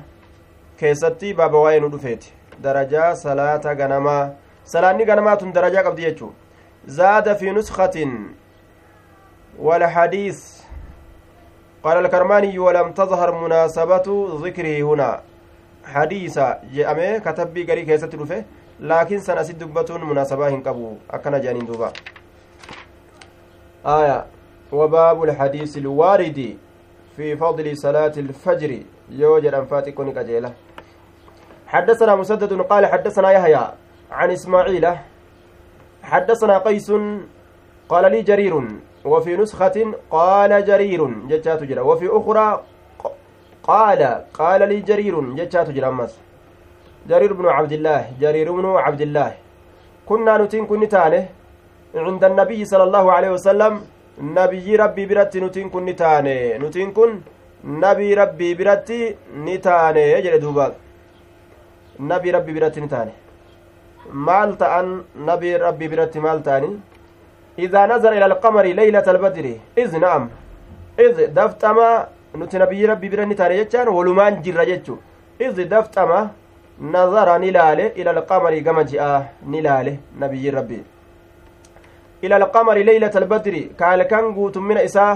keessatti 0.79 1.33
baaba 1.33 1.59
waa'ee 1.59 1.79
nu 1.79 1.89
dhufeeti 1.89 2.33
darajaa 2.61 3.15
salaata 3.15 3.75
ganamaa 3.75 4.29
salaanni 4.63 5.05
ganamaa 5.05 5.35
tun 5.37 5.53
darajaa 5.53 5.83
qabdi 5.83 6.01
jechuu 6.01 6.33
zaada 6.87 7.35
fi 7.35 7.51
nuskatin 7.51 8.35
والحديث 9.59 10.61
قال 11.83 12.05
الكرماني 12.05 12.59
ولم 12.59 12.91
تظهر 12.91 13.43
مناسبة 13.43 14.07
ذكره 14.43 14.81
هنا 14.83 15.21
حديث 15.85 16.39
جامع 16.73 17.17
كتبي 17.17 17.63
غري 17.63 17.85
كيسة 17.85 18.09
رفه 18.13 18.43
لكن 18.79 19.19
سنة 19.19 19.41
سد 19.43 19.59
دبتون 19.59 20.03
مناسبة 20.03 20.49
هنقبو 20.49 20.95
أكنا 21.11 21.37
جانين 21.37 21.65
دوبا 21.65 21.93
آية 23.85 24.25
وباب 24.71 25.23
الحديث 25.23 25.77
الوارد 25.77 26.57
في 27.15 27.35
فضل 27.35 27.77
صلاة 27.77 28.13
الفجر. 28.17 28.71
يوجد 29.09 29.53
أنفاتي 29.53 29.91
كوني 29.91 30.11
كجيلة. 30.11 30.53
حدثنا 31.67 32.15
مسدد 32.15 32.61
قال 32.61 32.85
حدثنا 32.85 33.31
يحيى 33.31 33.63
عن 34.11 34.31
إسماعيل. 34.31 34.85
حدثنا 36.03 36.57
قيس 36.57 36.91
قال 37.89 38.11
لي 38.11 38.21
جرير. 38.21 38.53
وفي 39.05 39.37
نسخة 39.37 39.93
قال 40.11 40.65
جرير. 40.65 41.01
جتات 41.31 41.63
جرا. 41.63 41.81
وفي 41.81 42.07
أخرى 42.11 42.63
قال 43.63 44.01
قال 44.33 44.69
لي 44.69 44.81
جرير. 44.81 45.15
جتات 45.35 45.69
أمس 45.69 46.19
جرير 47.09 47.33
بن 47.33 47.45
عبد 47.45 47.71
الله. 47.71 48.01
جرير 48.19 48.51
بن 48.51 48.65
عبد 48.65 49.01
الله. 49.01 49.31
كنا 50.05 50.37
نتين 50.37 50.65
كن 50.65 50.87
تانه 50.89 51.25
عند 51.95 52.23
النبي 52.23 52.65
صلى 52.65 52.83
الله 52.83 53.11
عليه 53.11 53.29
وسلم 53.29 53.73
nabiyyi 54.21 54.77
rabbii 54.77 55.07
biratti 55.09 55.41
nutiin 55.41 55.69
kun 55.69 55.83
ni 55.85 55.93
taane. 55.95 56.57
Nutiin 56.59 56.93
kun 56.93 57.21
nabii 57.63 58.15
rabbii 58.15 58.55
biratti 58.57 59.17
ni 59.45 59.57
taane 59.61 60.21
jedhe 60.23 60.39
duuba. 60.41 60.71
Nabii 61.99 62.31
rabbii 62.31 62.53
biratti 62.53 62.81
ni 62.81 62.87
taane. 62.89 63.11
Maal 64.11 64.55
ta'an 64.57 65.03
nabii 65.25 65.57
rabbii 65.57 65.89
biratti 65.91 66.19
maal 66.19 66.39
ta'ani? 66.43 66.69
Idaa 67.57 67.87
nazara 67.87 68.15
ila 68.15 68.25
alqamari 68.25 68.73
leylata 68.73 69.11
albadri 69.11 69.59
iz 69.77 69.93
na'am. 69.93 70.29
Iz 70.99 71.17
daftama 71.35 72.07
nuti 72.37 72.57
nabiyyi 72.57 72.87
rabbii 72.87 73.09
bira 73.09 73.25
ni 73.25 73.35
taane 73.35 73.55
jechaan 73.57 73.87
walumaan 73.97 74.41
jirra 74.43 74.65
jechu 74.65 74.97
iz 75.39 75.55
daftama 75.69 76.29
nazara 76.79 77.39
ni 77.39 77.51
laale 77.51 77.93
ila 77.95 78.11
alqamari 78.11 78.61
gama 78.61 78.83
ji'a 78.83 79.23
ni 79.47 79.61
laale 79.61 79.99
nabiyyi 80.19 80.51
rabbii. 80.51 80.83
Ila 82.25 82.35
alqamari 82.41 82.83
leylata 82.89 83.17
albadri 83.21 83.61
ka 83.79 83.85
halkan 83.91 84.25
guutummina 84.37 84.81
isaa 84.89 85.13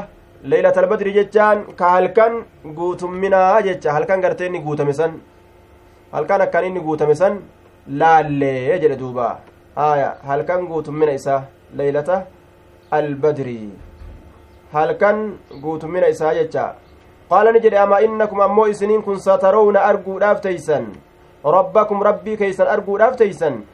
leylata 0.52 0.80
albadri 0.84 1.12
jechaan 1.18 1.60
ka 1.80 1.90
halkan 1.96 2.34
guutumminaa 2.80 3.62
jecha 3.68 3.94
halkan 3.96 4.22
gartee 4.26 4.48
inni 4.50 4.60
guutame 4.66 4.94
san 5.00 5.14
halkan 6.16 6.42
akkan 6.46 6.66
inni 6.70 6.80
guutame 6.88 7.16
san 7.22 7.34
laallee 8.02 8.80
jedhe 8.84 8.98
duuba 9.02 9.28
aya 9.88 10.10
halkan 10.30 10.68
guutummina 10.72 11.14
isaa 11.20 11.42
leylata 11.80 12.18
albadri 13.00 13.60
halkan 14.76 15.18
guutummina 15.64 16.08
isaa 16.16 16.34
jecha 16.40 16.66
qaala 17.32 17.52
ni 17.56 17.60
jedhe 17.66 17.80
amaa 17.86 18.02
innakum 18.08 18.42
ammoo 18.48 18.68
isiniin 18.74 19.04
kun 19.08 19.20
satarawna 19.28 19.80
arguudhaaf 19.90 20.42
teeysan 20.46 20.86
rabbakum 21.58 22.04
rabbii 22.10 22.38
keeysan 22.42 23.66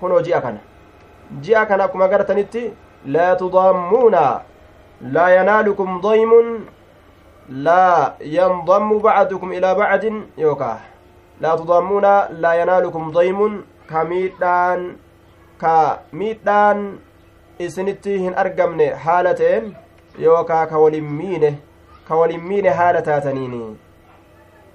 kunoo 0.00 0.20
ji'a 0.26 0.40
kana 0.40 0.60
ji'a 1.42 1.66
kana 1.66 1.84
akkuma 1.84 2.08
gartanitti 2.08 2.62
laa 3.06 3.34
tudaammuuna 3.42 4.22
laa 5.14 5.30
yanaalukum 5.30 6.00
daymun 6.02 6.48
laa 7.66 8.14
yandammu 8.36 9.00
bacdukum 9.00 9.52
ilaa 9.52 9.74
bacdin 9.74 10.22
yookaa 10.36 10.78
laa 11.40 11.56
tudaammuuna 11.60 12.12
laa 12.42 12.54
yanaalukum 12.60 13.12
daymun 13.14 13.62
ka 13.92 14.04
miidhaan 14.10 14.82
ka 15.62 15.76
miidhaan 16.12 16.82
isinitti 17.58 18.18
hin 18.24 18.34
argamne 18.44 18.90
haala 19.06 19.34
ta'een 19.40 19.72
yookaa 20.26 20.66
ka 20.66 20.78
walin 20.82 21.08
miine 21.22 21.50
ka 22.08 22.16
walin 22.20 22.44
miine 22.50 22.68
haala 22.82 23.02
taataniini 23.08 23.62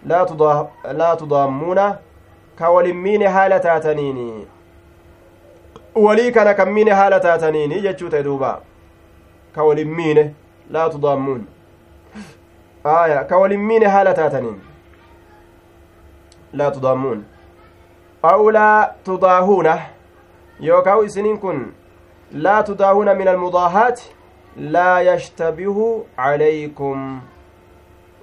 laa 0.10 1.16
tudaammuuna 1.22 1.86
ka 2.60 2.70
walin 2.76 2.98
miine 3.08 3.28
haala 3.38 3.60
taataniini 3.60 4.28
walii 5.96 6.32
kana 6.32 6.54
kan 6.54 6.70
miine 6.74 6.92
haala 6.92 7.20
taataniini 7.20 7.82
jechuu 7.82 8.10
ta'e 8.10 8.24
duuba. 8.24 8.62
Ka 9.56 9.64
walin 9.64 9.88
miine 9.88 10.34
laa 10.70 10.90
tudaammuun 10.90 11.46
aya 12.84 13.24
ka 13.24 13.38
walin 13.38 13.60
miine 13.62 13.86
haala 13.88 14.14
taataniin. 14.14 14.62
لا 16.56 16.70
تضامون 16.70 17.24
أو 18.26 18.50
لا 18.50 18.92
تضاهون 19.06 19.70
يوكاو 20.60 21.06
إسنين 21.06 21.38
كن 21.38 21.66
لا 22.32 22.62
تضاهون 22.62 23.18
من 23.18 23.28
المضاهات 23.28 24.02
لا 24.58 25.00
يشتبه 25.00 26.04
عليكم 26.18 27.20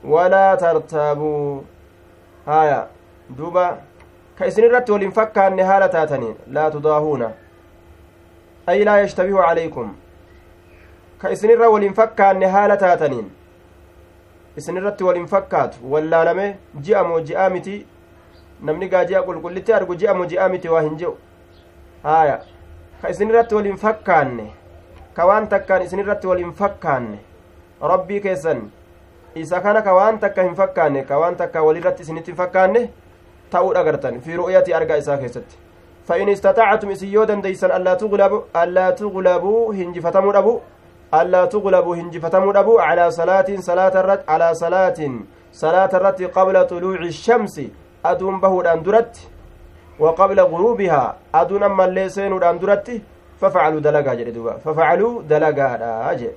ولا 0.05 0.55
ترتابوا 0.55 1.61
هايا 2.47 2.89
دوبا 3.31 3.79
كإسنين 4.39 4.71
رت 4.71 4.91
ولنفكا 4.91 5.49
النهالة 5.49 5.87
تاتنين 5.87 6.35
لا 6.47 6.69
تضاهون 6.69 7.33
أي 8.69 8.85
لا 8.85 9.03
يشتبه 9.03 9.43
عليكم 9.43 9.95
كإسنين 11.23 11.59
رت 11.61 11.69
ولنفكا 11.69 12.31
النهالة 12.31 12.75
تاتنين 12.75 13.31
isin 14.57 14.77
irratti 14.77 15.05
waliin 15.05 15.27
fakkaatu 15.27 15.79
wallaalame 15.93 16.59
ji'a 16.87 17.05
moo 17.09 17.21
ji'aa 17.29 17.49
miti 17.51 17.77
namni 18.69 18.89
gaa 18.89 19.05
ji'a 19.11 19.23
qulqullitti 19.29 19.73
argu 19.77 19.95
ji'a 20.03 20.15
moo 20.15 20.27
ji'aa 20.33 20.49
miti 20.55 20.69
waa 20.69 20.83
hin 20.87 20.99
ji'u 21.03 21.13
haaya 22.03 22.35
ka 23.03 23.09
isin 23.15 23.31
irratti 23.33 23.55
waliin 23.59 23.79
fakkaanne 23.85 24.45
ka 25.17 25.27
waan 25.31 25.49
takkaan 25.55 25.83
isin 25.87 26.03
irratti 26.05 26.27
waliin 26.33 26.53
fakkaanne 26.61 27.19
rabbii 27.93 28.21
keessan 28.27 28.61
isa 29.45 29.61
kana 29.61 29.83
ka 29.83 29.95
waan 30.01 30.19
takka 30.27 30.43
hin 30.49 30.55
fakkaanne 30.61 31.05
ka 31.13 31.19
waan 31.25 31.37
takka 31.41 31.63
walirratti 31.69 32.03
isinitti 32.09 32.31
hin 32.35 32.41
fakkaanne 32.45 32.83
ta'uu 33.57 33.75
dhagartan 33.75 34.21
fi 34.21 34.37
ru'yati 34.43 34.75
argaa 34.81 34.97
isaa 35.07 35.17
keessatti 35.25 35.57
فإن 36.09 36.29
استطعتم 36.29 36.91
إسيودا 36.91 37.35
ديسا 37.35 37.77
ألا 37.77 37.95
تغلبوا 37.95 38.43
ألا 38.63 38.91
تغلبوا 38.91 39.75
هنجفتموا 39.75 40.39
أبو 40.39 40.61
ألا 41.15 41.45
تغلبوا 41.45 41.97
هنجفتموا 41.97 42.59
أبو 42.61 42.79
على 42.79 43.11
صلاة 43.11 43.49
صلاة 43.69 43.95
الرت 44.01 44.31
على 44.31 44.55
صلاة 44.55 44.99
صلاة 45.53 45.93
الرت 45.99 46.23
قبل 46.23 46.67
طلوع 46.67 47.01
الشمس. 47.13 47.57
أدون 48.05 48.41
بهودان 48.41 48.83
درت. 48.83 49.17
وقبل 49.99 50.41
غروبها. 50.41 51.17
أدون 51.35 51.63
أما 51.63 51.85
اللي 51.85 52.09
سينودان 52.09 52.59
درت. 52.59 52.89
ففعلوا 53.41 53.81
دلقا 53.81 54.15
جدوا 54.15 54.53
ففعلوا 54.65 55.23
دلقا 55.23 55.69
أجي 56.11 56.31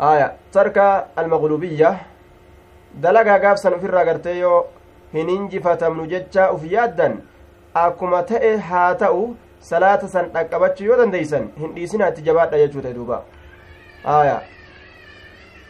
آية. 0.00 0.28
ترك 0.52 1.06
المغلوبية. 1.18 1.90
دلقا 2.94 3.34
قابسا 3.38 3.70
في 3.78 3.86
الرقرتيو. 3.86 4.64
jecha 6.06 6.52
uf 6.52 6.64
yaaddan 6.64 7.12
akkuma 7.84 8.22
ta'e 8.30 8.56
haa 8.68 8.94
ta'u 9.04 9.22
salaata 9.70 10.08
san 10.08 10.30
dhaqqabachuu 10.34 10.86
yoo 10.90 10.96
dandeeysan 11.00 11.48
hin 11.62 11.74
dhiisinaa 11.74 12.08
itti 12.12 12.22
jabaadha 12.28 12.58
jechuu 12.62 12.82
ta'e 12.86 12.94
duuba. 12.94 13.22
Aya 14.04 14.40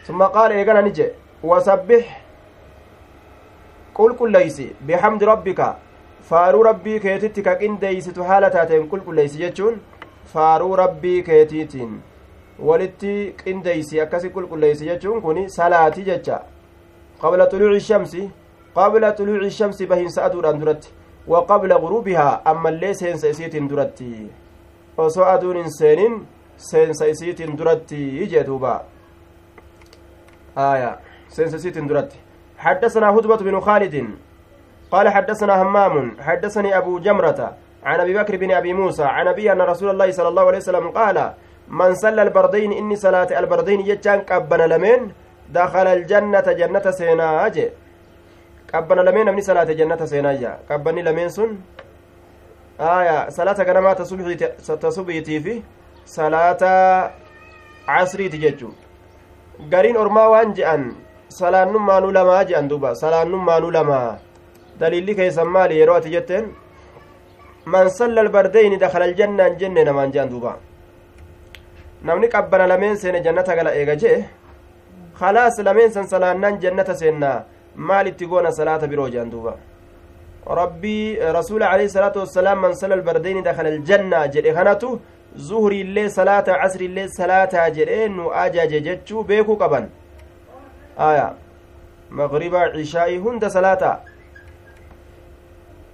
summa 0.07 0.29
qaala 0.35 0.55
eegana 0.61 0.81
ni 0.81 0.91
je 0.99 1.07
wasabbix 1.51 2.05
qulqulleysi 3.99 4.67
bixamdi 4.89 5.25
rabbika 5.31 5.69
faaruu 6.29 6.63
rabbii 6.67 6.99
keetitti 7.05 7.43
ka 7.47 7.55
qindeeysitu 7.61 8.23
haala 8.29 8.49
taateen 8.57 8.89
qulqulleeysi 8.91 9.41
jechuun 9.45 9.79
faaruu 10.33 10.75
rabbii 10.81 11.23
keetiitiin 11.29 11.97
walitti 12.69 13.15
qindeeysi 13.43 14.01
akkasi 14.05 14.29
qulqulleeysi 14.35 14.85
jechuun 14.91 15.21
kun 15.21 15.49
salaati 15.49 16.03
jecha. 16.11 16.39
Qabla 17.21 17.49
xuluuci 17.51 17.85
shamsi 17.89 18.29
qabla 18.75 19.11
xuluuci 19.17 19.51
shamsi 19.59 19.87
bahiinsa 19.91 20.25
aduudhaan 20.25 20.59
duratti 20.61 20.93
wa 21.27 21.45
qabla 21.45 21.79
guruubihaa 21.79 22.41
ammallee 22.45 22.93
seensa 22.93 23.27
isiitiin 23.27 23.69
duratti 23.69 24.11
osoo 24.97 25.25
aduun 25.25 25.57
hin 25.57 25.71
seenin 25.79 26.27
seensa 26.57 27.05
isiitiin 27.05 27.57
duratti 27.57 28.27
jee 28.27 28.43
duuba 28.43 28.75
آية 30.57 30.99
سنسسيت 31.29 31.77
درت 31.77 32.11
حدثنا 32.57 33.09
هدبة 33.09 33.37
بن 33.37 33.59
خالد. 33.59 33.95
قال 34.91 35.09
حدثنا 35.09 35.61
همام. 35.61 36.17
حدثني 36.21 36.77
أبو 36.77 36.99
جمرة 36.99 37.53
عن 37.83 37.99
أبي 37.99 38.13
بكر 38.13 38.37
بن 38.37 38.51
أبي 38.51 38.73
موسى 38.73 39.03
عن 39.03 39.27
أبي 39.27 39.51
أن 39.51 39.61
رسول 39.61 39.89
الله 39.89 40.11
صلى 40.11 40.27
الله 40.27 40.45
عليه 40.47 40.57
وسلم 40.57 40.89
قال 40.89 41.33
من 41.67 41.95
صلى 41.95 42.21
البردين 42.21 42.71
إني 42.73 42.95
صلاة 42.95 43.39
البردين 43.39 43.79
يجان 43.79 44.19
قبنا 44.19 44.67
لمن؟ 44.67 45.11
دخل 45.49 45.87
الجنة 45.87 46.47
جنة 46.59 46.91
سينا 46.91 47.47
قبنا 48.73 49.01
لمن 49.07 49.27
أمني 49.29 49.41
صلاة 49.41 49.69
جنة 49.79 50.01
سينا 50.11 50.31
أجي 50.31 50.47
قبني 50.69 51.01
لمن 51.07 51.29
سن 51.29 51.51
آية 52.79 53.29
صلاة 53.37 53.59
كنما 53.67 53.93
تصبيتي 54.83 55.39
في 55.43 55.53
صلاة 56.05 56.61
عصري 57.87 58.27
تججو 58.33 58.71
gariin 59.71 59.97
ormaa 59.97 60.29
waan 60.29 60.53
je'an 60.57 60.83
salaannummaanuu 61.39 62.11
lamaa 62.17 62.43
je'an 62.49 62.69
duuba 62.69 62.93
salaannummaanuu 63.01 63.71
lamaa 63.77 64.19
daliilli 64.79 65.15
keessan 65.19 65.49
maali 65.55 65.79
yeroo 65.79 65.95
ati 65.99 66.13
jetteen 66.13 66.45
man 67.73 67.89
salla 67.89 68.21
albardeyni 68.25 68.77
dakala 68.83 69.05
aljannaan 69.09 69.57
jenne 69.61 69.81
namaan 69.87 70.13
je'an 70.13 70.29
duuba 70.33 70.51
namni 72.07 72.27
qabbana 72.35 72.67
lameen 72.71 72.95
seene 73.01 73.19
jannata 73.25 73.55
gala 73.57 73.71
eega 73.79 73.95
jee 74.03 74.19
khalaas 75.19 75.57
lameen 75.67 75.91
san 75.95 76.05
salaannaan 76.13 76.61
jannata 76.63 76.93
seennaa 77.01 77.37
maal 77.77 78.07
itti 78.07 78.25
goona 78.25 78.51
salaata 78.51 78.87
biroo 78.87 79.09
je'an 79.09 79.29
duuba 79.29 79.55
rabbii 80.59 81.15
rasuula 81.37 81.69
alayhi 81.69 81.89
salaatu 81.89 82.19
wassalaam 82.19 82.59
man 82.59 82.73
salla 82.75 82.95
albardeyni 82.95 83.41
dakala 83.41 83.69
aljannaa 83.69 84.27
jedhe 84.27 84.53
kanatu 84.53 84.99
zuhriillee 85.49 86.09
salaata 86.09 86.59
casriillee 86.61 87.07
salaataa 87.07 87.69
jedhee 87.69 88.07
nu 88.09 88.31
ajaje 88.43 88.81
jechuu 88.81 89.23
beekuu 89.23 89.57
qaban 89.57 89.89
aya 90.97 91.27
مغربا 92.11 92.59
عشاء 92.79 93.17
هند 93.17 93.47
صلاة 93.47 93.99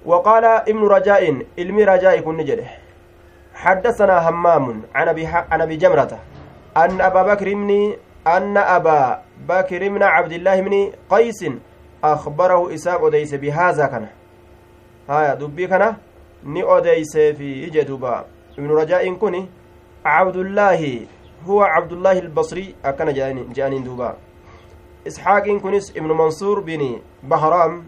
وقال 0.06 0.46
ابن 0.46 0.84
رجاء 0.88 1.46
علمي 1.60 1.84
رجاء 1.84 2.20
كن 2.20 2.38
نجده 2.38 2.68
حدثنا 3.56 4.30
همام 4.30 4.82
عن 4.96 5.08
ابي 5.08 5.26
عن 5.26 5.62
ابي 5.62 5.76
جمرة 5.76 6.20
ان 6.78 7.02
ابا 7.02 7.22
بكر 7.34 7.54
بن 7.54 7.94
ان 8.28 8.58
ابا 8.58 9.22
بكر 9.50 9.90
بن 9.90 10.04
عبد 10.04 10.32
الله 10.32 10.62
بن 10.62 10.92
قيس 11.10 11.42
أخبره 12.04 12.74
إساق 12.74 13.06
اديس 13.06 13.34
بهذا 13.34 13.86
كان. 13.88 14.08
هايا 15.10 15.34
دبي 15.34 15.68
كان 15.68 15.96
ني 16.44 16.64
اديس 16.64 17.18
في 17.18 17.68
اجدوبا 17.68 18.26
ابن 18.60 18.70
رجاء 18.72 19.14
كوني 19.14 19.50
عبد 20.06 20.36
الله 20.36 21.08
هو 21.46 21.62
عبد 21.64 21.92
الله 21.92 22.20
البصري 22.20 22.76
أكن 22.86 23.14
جانين 23.54 23.84
دوبا. 23.84 24.16
إسحاق 25.08 25.50
كنس 25.50 25.98
ابن 25.98 26.12
منصور 26.12 26.60
بن 26.60 27.02
بهرام. 27.24 27.84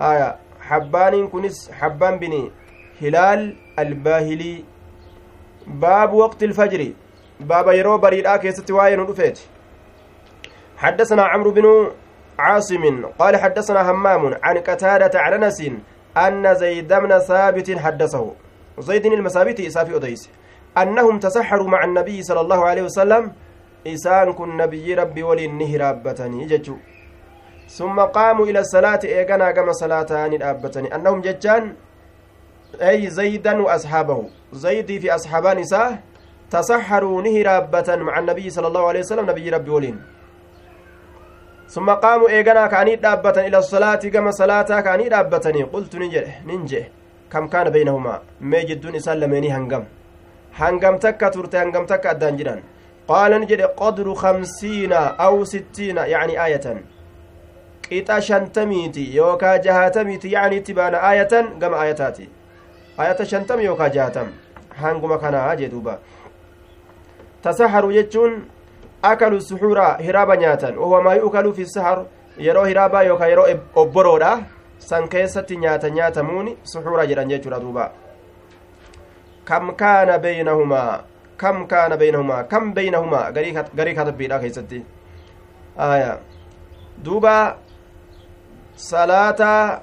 آية 0.00 0.36
حبان 0.60 1.28
كنس 1.28 1.70
حبان 1.72 2.18
بن 2.18 2.50
هلال 3.02 3.56
الباهلي. 3.78 4.64
باب 5.66 6.12
وقت 6.12 6.42
الفجر. 6.42 6.92
باب 7.40 7.68
يرو 7.68 7.98
بريد 7.98 8.26
كيست 8.36 8.70
واين 8.70 9.00
رفيت 9.00 9.38
حدثنا 10.76 11.22
عمرو 11.22 11.50
بن 11.50 11.90
عاصم 12.38 13.06
قال 13.18 13.36
حدثنا 13.36 13.90
همام 13.90 14.34
عن 14.42 14.58
قتادة 14.58 15.20
عن 15.20 15.32
أنس 15.42 15.62
أن 16.16 16.54
زيد 16.54 16.92
بن 16.92 17.18
ثابت 17.18 17.78
حدثه. 17.78 18.32
زيد 18.78 19.06
المسابيت 19.06 19.60
إسافي 19.60 19.96
أديس 19.96 20.30
أنهم 20.78 21.18
تسحروا 21.18 21.68
مع 21.68 21.84
النبي 21.84 22.22
صلى 22.22 22.40
الله 22.40 22.64
عليه 22.66 22.82
وسلم. 22.82 23.32
إسان 23.86 24.32
كن 24.32 24.56
نبي 24.56 24.94
ربي 24.94 25.22
ولي 25.22 25.46
نهرابتني 25.46 26.46
ججو 26.46 26.76
ثم 27.68 28.00
قاموا 28.00 28.46
إلى 28.46 28.58
الصلاة 28.58 29.00
إيقنا 29.04 29.50
كما 29.50 29.72
صلاتان 29.72 30.32
الأبتني 30.32 30.94
أنهم 30.94 31.20
ججان 31.20 31.74
أي 32.82 33.10
زيدا 33.10 33.62
وأصحابه. 33.62 34.28
زيدي 34.52 35.00
في 35.00 35.14
أصحابان 35.14 35.58
إساه 35.58 35.98
تسحروا 36.50 37.22
نهرابة 37.22 37.96
مع 37.96 38.18
النبي 38.18 38.50
صلى 38.50 38.66
الله 38.66 38.88
عليه 38.88 39.00
وسلم 39.00 39.30
نبي 39.30 39.50
ربي 39.50 39.70
ولين 39.70 40.17
ثم 41.68 41.90
قاموا 41.90 42.28
إيقنا 42.28 42.66
كأني 42.66 42.96
دابة 42.96 43.36
إلى 43.46 43.58
الصلاة 43.58 44.02
كما 44.14 44.30
صلاة 44.30 44.80
كأني 44.80 45.08
دابتني 45.08 45.62
قلت 45.62 45.94
kam 47.28 47.48
kaana 47.48 47.70
beynahumaa 47.70 48.20
mee 48.40 48.64
jidduun 48.68 48.94
isaan 49.00 49.20
lameenii 49.20 49.50
hangam 49.54 49.82
hangam 50.60 50.98
takka 51.04 51.30
turte 51.30 51.58
hangam 51.60 51.86
takka 51.90 52.10
addaan 52.10 52.38
jedhan 52.40 52.62
qaala 53.10 53.38
ni 53.42 53.48
jedhe 53.50 53.68
qadru 53.80 54.14
kamsiina 54.22 55.00
aw 55.26 55.34
sittiina 55.52 56.06
yacni 56.12 56.38
aayatan 56.44 56.78
qixa 57.88 58.20
shantamiiti 58.28 59.04
yookaa 59.16 59.56
jahatamiiti 59.66 60.32
yacni 60.36 60.60
itti 60.62 60.76
baana 60.80 61.02
aayatan 61.10 61.50
gama 61.64 61.80
aayataati 61.82 62.28
aayata 62.98 63.28
shantam 63.32 63.64
yookaa 63.68 63.90
jahatam 63.98 64.32
hanguma 64.82 65.18
kanaa 65.24 65.56
jee 65.60 65.70
duuba 65.74 65.98
tasaharu 67.42 67.92
akalu 69.02 69.40
suxuura 69.40 69.96
hiraaba 69.96 70.36
nyaatan 70.36 70.78
wahuwa 70.78 71.02
maa 71.02 71.14
yu'kalu 71.14 71.54
fi 71.54 71.66
sahar 71.66 72.04
yeroo 72.38 72.64
hiraabaa 72.64 73.02
yookaa 73.02 73.26
yeroo 73.26 73.46
obboroodha 73.74 74.32
san 74.78 75.08
keessatti 75.08 75.56
nyaata 75.56 75.90
nyaatamuuni 75.90 76.56
suxuura 76.62 77.06
jedhan 77.06 77.28
jechuudha 77.28 77.60
duuba 77.60 77.90
kam 79.44 79.74
kaana 79.76 80.18
beynahumaa 80.18 81.00
kam 81.36 81.66
kaana 81.66 81.96
beynahumaa 81.96 82.42
kam 82.44 82.74
beynahumaa 82.74 83.32
garii 83.32 83.94
katabbiidha 83.94 84.38
keessatti 84.38 84.84
aya 85.88 86.18
duuba 87.04 87.56
salaata 88.74 89.80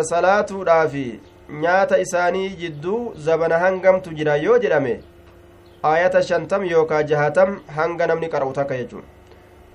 salaatuudhaafi 0.00 1.20
nyaata 1.60 1.98
isaanii 1.98 2.48
jidduu 2.48 3.12
zabana 3.16 3.58
hangamtu 3.58 4.10
jira 4.14 4.36
yoo 4.36 4.58
jedhame 4.58 5.00
ayata 5.82 6.22
shantam 6.22 6.64
yookaa 6.64 7.02
jahatam 7.02 7.60
hanga 7.76 8.06
namni 8.06 8.28
qara'u 8.28 8.52
takka 8.52 8.76
jechuun 8.76 9.02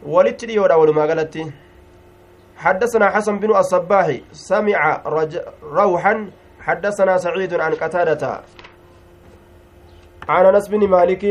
walitti 0.06 0.48
dhiyoodha 0.48 0.78
walumaa 0.78 1.08
galatti. 1.08 1.52
حدثنا 2.64 3.10
حسن 3.10 3.40
بن 3.40 3.56
الصباح 3.56 4.08
سمع 4.32 5.02
رج... 5.06 5.34
روحا 5.64 6.32
حدثنا 6.60 7.18
سعيد 7.18 7.54
عن 7.54 7.74
قتادة 7.74 8.42
عن 10.30 10.46
انس 10.46 10.68
بن 10.68 10.88
مالك 10.88 11.24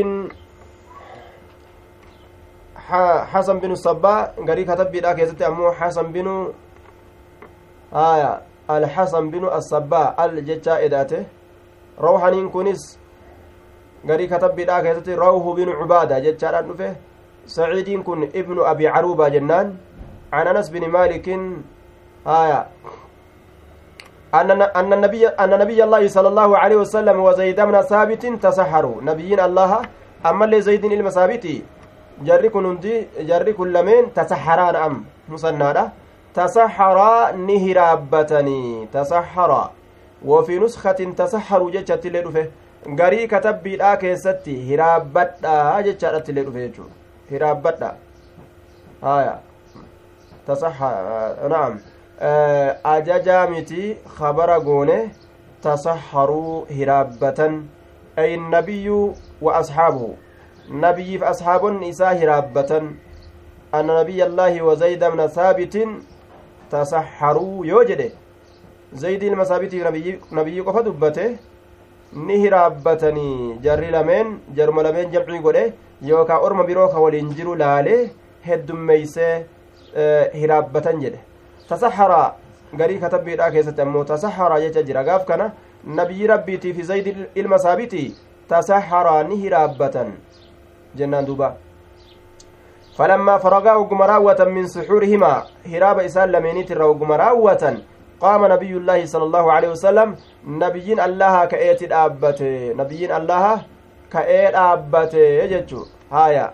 حسن 3.33 3.59
بن 3.59 3.71
الصباح 3.71 4.19
قري 4.47 4.63
كتب 4.63 4.91
بلا 4.91 5.13
كيست 5.13 5.41
امو 5.41 5.71
حسن 5.71 6.11
بن 6.11 6.53
آية 7.93 8.41
الحسن 8.69 9.29
بن 9.29 9.43
الصباح 9.47 10.19
الجتا 10.19 10.85
اداته 10.85 11.23
روحانين 11.99 12.49
كونس 12.49 12.99
قري 14.09 14.27
كتب 14.27 14.51
بلا 14.55 14.81
كيست 14.83 15.09
روح 15.09 15.43
بن 15.55 15.69
عبادة 15.79 16.19
جتا 16.19 16.61
دفه 16.61 16.95
سعيد 17.55 17.89
كن 18.07 18.19
ابن 18.35 18.57
ابي 18.71 18.87
عروبة 18.87 19.27
جنان 19.35 19.67
عن 20.33 20.47
انس 20.47 20.69
بن 20.69 20.83
مالك 20.95 21.27
آية 22.27 22.59
أن 24.33 24.93
النبي 24.93 25.27
أن 25.27 25.49
نبي 25.63 25.83
الله 25.83 26.07
صلى 26.07 26.27
الله 26.27 26.49
عليه 26.57 26.75
وسلم 26.83 27.17
وزيد 27.19 27.59
بن 27.61 27.81
ثابت 27.81 28.23
تسحروا 28.45 29.01
نبيين 29.01 29.39
الله 29.39 29.71
أما 30.25 30.45
اللي 30.45 30.61
زيد 30.61 30.85
المثابت 30.85 31.45
جري 32.27 32.49
كنندي 32.49 33.07
جري 33.29 33.53
كلمين 33.53 34.03
تسحران 34.17 34.75
أم 34.75 34.93
مصنادة 35.29 35.83
تسحرا 36.33 37.31
نهرابتني 37.31 38.87
تسحرا 38.93 39.63
وفي 40.25 40.59
نسخة 40.59 40.99
تسحروا 41.19 41.71
جتشت 41.71 42.05
اللي 42.05 42.19
رفه 42.19 42.45
garii 42.99 43.27
katabbiidhaa 43.27 43.95
keessatti 44.03 44.55
hiraabbadhaa 44.67 45.81
jechaadhatti 45.87 46.31
illee 46.31 46.45
dhufe 46.49 46.67
jechuudha 46.67 46.93
hiraabbadha 47.31 47.95
haya 49.01 49.39
نعم 51.49 51.79
أججا 52.85 53.45
متي 53.45 53.97
خبر 54.05 54.57
غوني 54.57 55.09
تصحروا 55.61 56.65
هرابة 56.71 57.61
أي 58.19 58.35
النبي 58.35 58.87
وأصحابه 59.41 60.13
نبي 60.69 61.17
في 61.17 61.25
أصحاب 61.29 61.67
النساء 61.67 62.23
هرابة 62.23 62.71
أن 63.75 63.87
نبي 63.87 64.23
الله 64.23 64.61
وزيد 64.61 65.03
بن 65.03 65.27
ثابت 65.27 65.87
تصحروا 66.71 67.65
يوجد 67.65 68.11
zaydii 68.93 69.27
ilma 69.27 69.45
saabitii 69.45 69.83
nabiyyi 70.31 70.63
qofa 70.63 70.83
dubbate 70.85 71.39
ni 72.15 72.37
hiraabbatanii 72.43 73.57
jarri 73.65 73.91
lameen 73.91 74.37
jaruma 74.55 74.83
lameen 74.83 75.11
jamcii 75.11 75.39
godhe 75.39 75.73
yookaa 76.09 76.39
orma 76.47 76.63
biroo 76.63 76.87
ka 76.93 76.99
waliin 77.05 77.29
jiru 77.37 77.55
laalee 77.55 78.11
heddummeeysee 78.47 79.45
hiraabbatan 80.41 81.01
jedhe 81.01 81.19
tasaxara 81.69 82.21
garii 82.81 82.99
katabbiidhaa 83.05 83.51
keessatti 83.51 83.81
ammoo 83.81 84.03
tasaxara 84.11 84.59
jecha 84.61 84.83
jira 84.83 85.03
gaaf 85.09 85.25
kana 85.25 85.51
nabiyyi 85.99 86.27
rabbiitii 86.33 86.73
fi 86.73 86.83
zaydi 86.91 87.15
ilma 87.35 87.59
saabitii 87.65 88.07
tasaxaraa 88.49 89.23
ni 89.23 89.41
hiraabbatan 89.43 90.13
jennaan 90.95 91.25
duuba 91.25 91.55
فلما 92.97 93.37
فرغا 93.37 93.73
وقم 93.73 94.01
راوة 94.01 94.45
من 94.55 94.67
سحورهما 94.67 95.43
هراب 95.65 95.99
إسان 95.99 96.31
لمينيت 96.31 96.71
الرا 96.71 96.85
وقم 96.85 97.11
راوة 98.23 98.31
قام 98.31 98.51
نبي 98.51 98.71
الله 98.77 99.05
صلى 99.05 99.23
الله 99.23 99.51
عليه 99.51 99.69
وسلم 99.69 100.15
نبيين 100.47 100.99
الله 100.99 101.45
كأيت 101.45 101.81
الأبت 101.83 102.41
نبيين 102.79 103.11
الله 103.11 103.61
كأيت 104.11 104.49
الأبت 104.49 105.13
يجتشو 105.13 105.85
هايا. 106.11 106.53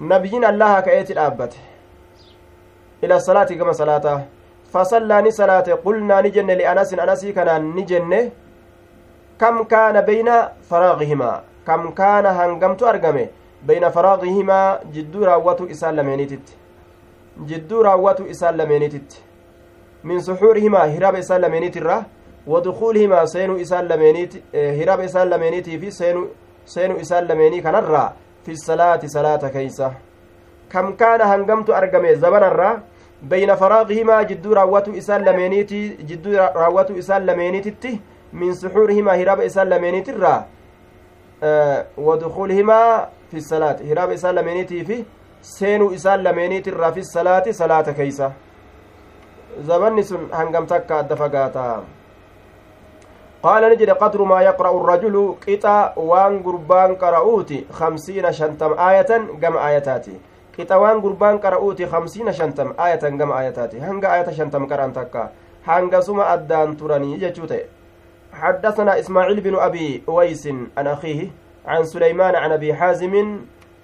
نبيين 0.00 0.44
الله 0.44 0.80
كأيت 0.80 1.10
الأبت 1.10 1.52
إلى 3.04 3.14
الصلاة 3.16 3.44
كما 3.44 3.72
صلاة. 3.72 4.26
فصلى 4.72 5.30
صلاة 5.30 5.68
قلنا 5.84 6.20
نجن 6.20 6.46
لأنس. 6.46 6.94
أنسي 6.94 7.32
كان 7.32 7.76
نجن. 7.76 8.30
كم 9.40 9.62
كان 9.64 10.00
بين 10.00 10.28
فراغهما؟ 10.70 11.32
كم 11.66 11.90
كان 11.90 12.26
هنقمت 12.26 12.82
أرقمه 12.82 13.26
بين 13.62 13.88
فراغهما 13.88 14.80
جدو 14.92 15.24
راوتو 15.24 15.64
إسان 15.70 15.96
لمينيتت. 15.96 16.46
جدو 17.48 17.82
راوتو 17.82 18.30
إسان 18.30 18.56
لمينيتت. 18.56 19.10
من 19.12 19.29
سحورهما 20.04 20.78
هراب 20.96 21.14
إسان 21.14 21.40
لمينيت 21.40 21.76
الرا 21.76 22.04
ودخولهما 22.46 23.24
سينو 23.24 23.56
إسان 23.60 23.84
لمينيت 23.88 24.32
هراب 24.54 25.00
إسان 25.00 25.30
لمينيتي 25.30 25.78
في 25.78 25.90
سينو 25.90 26.26
سينو 26.66 27.00
إسان 27.00 27.24
لميني 27.24 27.60
كنرا 27.60 28.12
في 28.44 28.52
الصلاة 28.52 29.00
صلاة 29.04 29.48
كيسة 29.48 29.92
كم 30.72 30.92
كان 30.96 31.20
هنقمت 31.20 31.70
أرقمه 31.70 32.12
زبن 32.12 32.44
الرا 32.44 32.82
بين 33.22 33.54
فراغهما 33.54 34.22
جدو 34.22 34.52
راوتو 34.52 34.98
إسان 34.98 35.24
لمينيتي 35.24 35.88
جدو 35.88 36.30
راوتو 36.36 36.98
إسان 36.98 37.26
لمينيتتي 37.26 38.00
من 38.32 38.54
سحورهما 38.54 39.22
هراب 39.22 39.40
إسان 39.40 39.68
لمينيت 39.68 40.08
الرا 40.08 40.46
أه 41.42 41.86
ودخولهما 41.98 43.08
في 43.30 43.36
الصلاة 43.36 43.76
هراب 43.90 44.10
إسان 44.10 44.34
لمينيتي 44.34 44.84
في 44.84 45.04
سينو 45.42 45.94
إسان 45.94 46.18
لمينيت 46.22 46.68
الرا 46.68 46.90
الصلاة 49.58 49.78
صلاة 49.78 49.90
كيسة 49.90 50.02
زبن 50.02 50.02
سن 50.02 50.28
هنقم 50.32 50.66
تكا 50.66 51.00
الدفقاتا 51.00 51.84
قال 53.42 53.72
نجد 53.72 53.90
قدر 53.90 54.22
ما 54.22 54.42
يقرأ 54.42 54.70
الرجل 54.80 55.34
قطع 55.48 55.92
وان 55.96 56.42
قربان 56.42 56.94
قرأوتي 56.94 57.66
خمسين 57.72 58.32
شنتم 58.32 58.78
آية 58.78 59.10
قم 59.42 59.56
آياتاتي. 59.56 60.12
قطع 60.58 60.76
وان 60.76 61.00
قربان 61.00 61.38
قرأوتي 61.38 61.86
خمسين 61.86 62.32
شنتم 62.32 62.72
آية 62.80 63.00
قم 63.00 63.32
آياتاتي. 63.32 63.80
هنگ 63.80 64.04
آية 64.04 64.30
شنتم 64.30 64.66
قرأن 64.66 64.92
تكا 64.92 65.30
هنگ 65.66 66.00
سما 66.00 66.34
أدان 66.34 66.76
تراني 66.76 67.16
جتشوتي 67.16 67.64
حدثنا 68.32 68.98
إسماعيل 68.98 69.40
بن 69.40 69.54
أبي 69.58 70.02
أويس 70.08 70.46
عن 70.78 70.86
أخيه 70.86 71.28
عن 71.66 71.84
سليمان 71.84 72.34
عن 72.36 72.52
أبي 72.52 72.74
حازم 72.74 73.38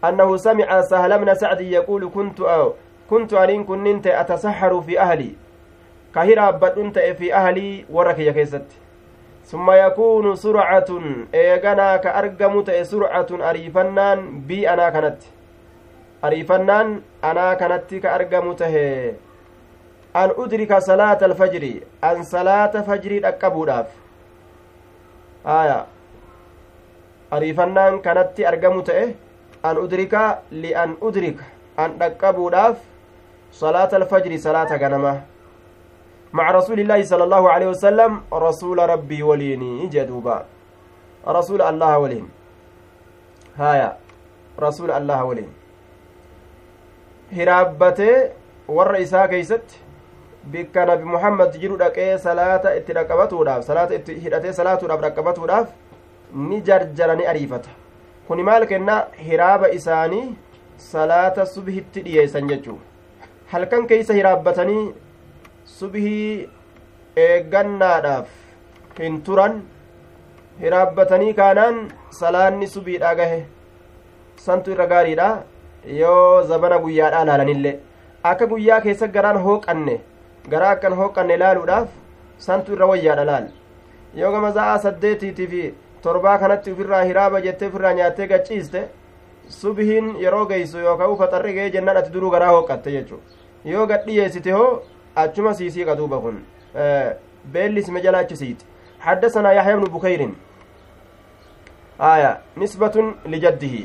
أنه 0.04 0.36
سمع 0.36 0.80
سهل 0.80 1.18
بن 1.18 1.34
سعد 1.34 1.60
يقول 1.60 2.10
كنت 2.14 2.40
أو 2.40 2.72
كنت 3.10 3.32
أن 3.32 3.64
كنت 3.64 4.06
أتسحر 4.06 4.80
في 4.80 5.00
أهلي. 5.00 5.45
كهرا 6.16 6.50
بدنت 6.50 6.98
في 6.98 7.34
أهلي 7.34 7.84
ورك 7.92 8.18
يا 8.18 8.32
كيست 8.32 8.64
ثم 9.44 9.70
يكون 9.70 10.36
سرعة 10.36 10.90
إيغانا 11.34 11.96
كأرقمت 11.96 12.70
سرعة 12.70 13.26
أريفنان 13.50 14.40
بي 14.48 14.70
أنا 14.70 14.90
كانت. 14.90 15.20
أريفنان 16.24 17.00
أنا 17.24 17.54
كانت 17.54 17.94
كأرقمت 17.94 18.62
أن 18.62 20.30
أدرك 20.38 20.78
صلاة 20.78 21.20
الفجر 21.22 21.64
أن 22.04 22.22
صلاة 22.22 22.74
فجر 22.88 23.28
أكبوداف. 23.28 23.86
آية. 25.46 25.86
ariifannaan 27.30 27.98
kanatti 28.02 28.46
argamu 28.46 28.82
ta'e 28.86 29.14
an 29.62 29.76
udrika 29.84 30.42
li'an 30.50 30.94
udrika 31.02 31.44
an 31.76 31.98
dhaqqabuudhaaf 31.98 32.76
salaata 33.50 33.96
alfajri 33.98 34.38
salaata 34.38 34.78
ganama 34.78 35.14
مع 36.38 36.46
رسول 36.58 36.78
الله 36.80 37.00
صلى 37.10 37.24
الله 37.24 37.44
عليه 37.54 37.68
وسلم 37.74 38.12
رسول 38.46 38.78
ربي 38.92 39.20
وليني 39.28 39.86
جدوبا 39.94 40.38
رسول 41.38 41.60
الله 41.70 41.92
ولين 42.02 42.26
هايا 43.60 43.90
رسول 44.66 44.90
الله 44.98 45.20
ولين 45.28 45.50
هرابته 47.36 48.12
إساء 49.02 49.26
كيست 49.32 49.68
بك 50.52 50.74
نبي 50.90 51.04
محمد 51.14 51.50
جرو 51.62 51.76
دقee 51.76 52.18
salaata 52.26 52.74
itti 52.78 52.92
dhaqqabatuudhaaf 52.96 53.62
salaata 53.70 53.94
itti 53.98 54.14
hidhatee 54.24 54.52
salaatuudhaaf 54.58 55.00
dhaqqabatuudhaaf 55.04 55.66
ni 56.50 56.60
jarjara 56.68 57.16
ni 57.20 57.24
ariifata 57.32 57.70
kuni 58.28 58.42
maal 58.48 58.66
kenna 58.72 58.96
hiraaba 59.28 59.72
isaanii 59.78 60.26
salaata 60.92 61.46
subhitti 61.54 62.04
dhiyeessan 62.06 62.48
jechuu 62.52 62.78
halkan 63.52 63.86
keeysa 63.90 64.14
hiraabbatanii 64.18 64.84
subhii 65.66 66.48
eeggannaadhaaf 67.26 68.28
hin 68.98 69.20
turan 69.28 69.54
hiraabbatanii 70.62 71.34
kaanaan 71.40 71.78
salaanni 72.20 72.66
subiidha 72.74 73.14
gahe 73.20 73.38
santu 74.46 74.70
irra 74.76 74.86
gaariidha 74.94 75.28
yoo 76.00 76.42
zabana 76.52 76.78
guyyaadhaa 76.84 77.24
laalanillee 77.30 77.74
akka 78.32 78.46
guyyaa 78.52 78.80
keessa 78.86 79.08
garaan 79.18 79.42
hooqanne 79.48 79.96
garaa 80.54 80.70
akkan 80.76 80.94
hooqanne 81.02 81.36
laaluudhaaf 81.44 81.88
santu 82.46 82.72
irra 82.78 82.86
wayyaadha 82.92 83.24
laal 83.32 83.46
yoo 84.22 84.32
gama 84.36 84.50
za'aa 84.58 84.78
saddeetiitii 84.88 85.46
fi 85.54 85.62
torbaa 86.08 86.38
kanatti 86.42 86.72
ufirraa 86.76 87.04
hiraaba 87.10 87.40
jettee 87.46 87.68
ufirraa 87.72 87.92
nyaattee 88.00 88.26
gachiiste 88.34 88.82
subhiin 89.60 90.12
yeroo 90.24 90.44
geeysu 90.52 90.78
yookaan 90.88 91.10
ufa 91.14 91.26
xarri 91.32 91.54
ga'ee 91.56 91.70
jennaan 91.78 91.96
ati 92.02 92.12
duruu 92.14 92.30
garaa 92.34 92.52
hooqatte 92.56 92.90
jechuudha. 92.90 93.24
Yoo 93.72 93.86
gadhiyeessite 93.90 94.52
hoo 94.52 94.82
achuma 95.16 95.54
siisii 95.54 95.84
qaduuba 95.84 96.18
kun 96.18 96.36
beelli 97.52 97.80
isma 97.80 98.00
jala 98.00 98.18
achisiiti 98.18 98.64
حدثنا 99.00 99.52
يحيى 99.52 99.76
بن 99.76 99.84
بكير. 99.84 100.30
آية 102.00 102.40
نسبة 102.56 103.14
لجده. 103.26 103.76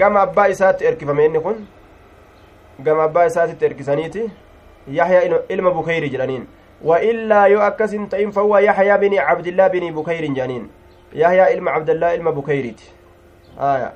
قام 0.00 0.16
أبا 0.16 0.50
إسات 0.50 0.82
إركفم 0.82 1.20
إني 1.20 1.40
كن 1.40 1.56
قام 2.86 3.00
أبا 3.00 3.26
إسات 3.26 3.62
إركسانيتي 3.62 4.28
يحيى 4.88 5.36
إلما 5.50 5.70
بكير 5.70 6.06
جلانين 6.06 6.46
وإلا 6.84 7.44
يؤكس 7.44 7.90
تئن 7.90 8.30
فهو 8.30 8.58
يحيى 8.58 8.98
بن 8.98 9.18
عبد 9.18 9.46
الله 9.46 9.66
بن 9.66 9.94
بكير 9.94 10.32
جانين 10.32 10.70
يحيى 11.12 11.54
إلما 11.54 11.70
عبد 11.70 11.90
الله 11.90 12.14
إلما 12.14 12.30
بكيرت 12.30 12.80
آية. 13.60 13.92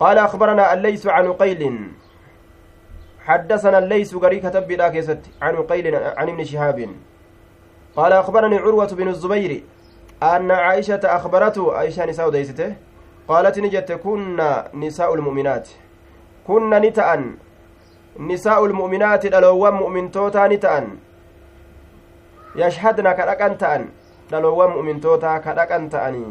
قال 0.00 0.18
أخبرنا 0.18 0.74
الليث 0.74 1.06
عن 1.06 1.32
قيل؟ 1.32 1.90
حدثنا 3.24 3.78
الليث 3.78 4.14
قري 4.16 4.40
كتب 4.40 4.66
بلا 4.68 4.88
كيست 4.88 5.20
عن 5.42 5.56
قيل 5.56 5.94
عن 5.96 6.28
ابن 6.28 6.44
شهاب. 6.44 6.88
قال 7.96 8.12
أخبرني 8.12 8.56
عروة 8.58 8.86
بن 8.86 9.08
الزبير 9.08 9.62
أن 10.22 10.50
عائشة 10.50 11.00
أخبرته 11.04 11.72
عائشة 11.76 12.04
نساء 12.04 12.30
ديسته 12.30 12.76
قالت 13.28 13.58
نجت 13.58 13.92
كنا 13.92 14.68
نساء 14.74 15.14
المؤمنات. 15.14 15.68
كنا 16.46 16.78
نتأن. 16.78 17.36
نساء 18.20 18.64
المؤمنات 18.64 19.24
الألوان 19.24 19.74
مؤمن 19.74 20.10
توتا 20.10 20.46
نتأن. 20.48 20.86
يشهدن 22.56 23.12
كرقن 23.12 23.58
تأن. 23.58 23.88
الألوان 24.32 24.70
مؤمن 24.70 25.00
توتا 25.00 25.38
كرقن 25.38 25.88
تأني. 25.88 26.24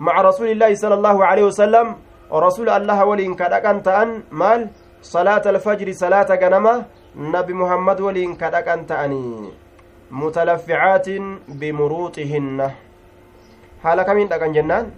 مع 0.00 0.14
رسول 0.20 0.48
الله 0.48 0.74
صلى 0.74 0.94
الله 0.94 1.24
عليه 1.24 1.44
وسلم 1.44 1.96
رسول 2.32 2.68
الله 2.68 3.04
ولين 3.04 3.34
كرقن 3.34 3.82
تأن. 3.82 4.22
مال؟ 4.32 4.68
صلاة 5.02 5.42
الفجر 5.46 5.92
صلاة 5.92 6.26
غنمة 6.42 6.84
نبي 7.16 7.52
محمد 7.52 8.00
ولين 8.00 8.34
كرقن 8.36 8.86
تأني 8.86 9.50
متلفعات 10.10 11.08
بمروطهن. 11.48 12.70
حال 13.82 14.02
كمين 14.02 14.28
دقن 14.28 14.52
جنان؟ 14.52 14.90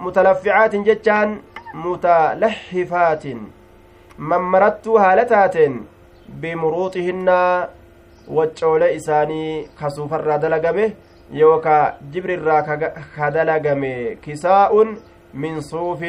متلفعات 0.00 0.76
جتان 0.76 1.38
متلحفات. 1.74 3.24
ممرتو 4.18 4.98
هالتات 4.98 5.56
بمروطهن. 6.28 7.30
وجول 8.28 8.82
إساني 8.82 9.66
كسوف 9.80 10.14
الرادلقمه 10.14 10.90
يوكا 11.30 11.98
جبر 12.12 12.30
الراك 12.34 12.94
كدلقمه 13.16 14.16
كساء 14.22 14.72
من 15.34 15.60
صوف 15.60 16.02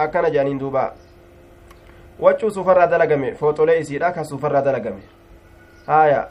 أكن 0.00 0.24
جانين 0.34 0.58
دوبا 2.18 2.34
وجو 2.36 2.48
سوف 2.48 2.68
الرادلقمه 2.68 3.30
فوتولي 3.32 3.80
إسيرا 3.80 4.10
كسوف 4.10 4.44
الرادلقمه 4.44 5.02
آية 5.88 6.28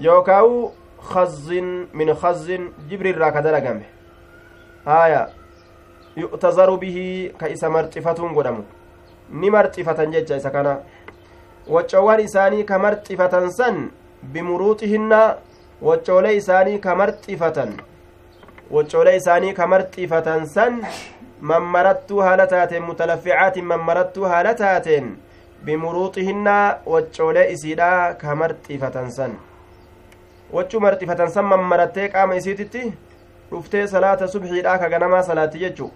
yookaawu 0.00 0.72
khazin 1.12 1.86
min 1.94 2.14
khazin 2.14 2.72
jibri 2.88 3.10
irraa 3.10 3.30
ka 3.32 3.42
dalagame 3.42 3.84
haya 4.84 5.28
yu'tazaru 6.16 6.78
bihi 6.78 7.32
ka 7.38 7.48
isa 7.48 7.70
marxifatuun 7.70 8.34
godhamu 8.34 8.64
ni 9.30 9.50
marxifatan 9.50 10.12
jecha 10.12 10.36
isa 10.36 10.50
kana 10.50 10.82
waccoowwan 11.68 12.20
isaanii 12.20 12.64
ka 12.64 12.78
marxifatan 12.78 13.50
san 13.50 13.90
bimuruuxihinna 14.22 15.36
waccoolee 15.82 16.36
isaanii 16.36 16.78
ka 16.78 16.94
marxifatan 16.94 17.76
waccoolee 18.70 19.16
isaanii 19.16 19.54
ka 19.54 19.66
marxifatan 19.66 20.46
san 20.46 20.82
mammarattuu 21.50 22.20
haala 22.26 22.46
taateen 22.52 22.82
mutalafficaatiin 22.88 23.66
mammarattuu 23.70 24.24
haala 24.32 24.52
taateen 24.60 25.08
bimuruuxihinnaa 25.64 26.76
waccoolee 26.92 27.48
isiidha 27.54 27.88
ka 28.20 28.34
marxifatan 28.42 29.10
san 29.16 29.32
wachuu 30.56 30.80
marxifatan 30.84 31.30
san 31.34 31.44
mammarattee 31.50 32.06
qaama 32.14 32.38
isiititti 32.40 32.84
dhuftee 33.50 33.82
salaata 33.94 34.28
subxiidha 34.34 34.78
ka 34.82 34.88
ganamaa 34.94 35.22
salaatti 35.28 35.58
jechu 35.64 35.88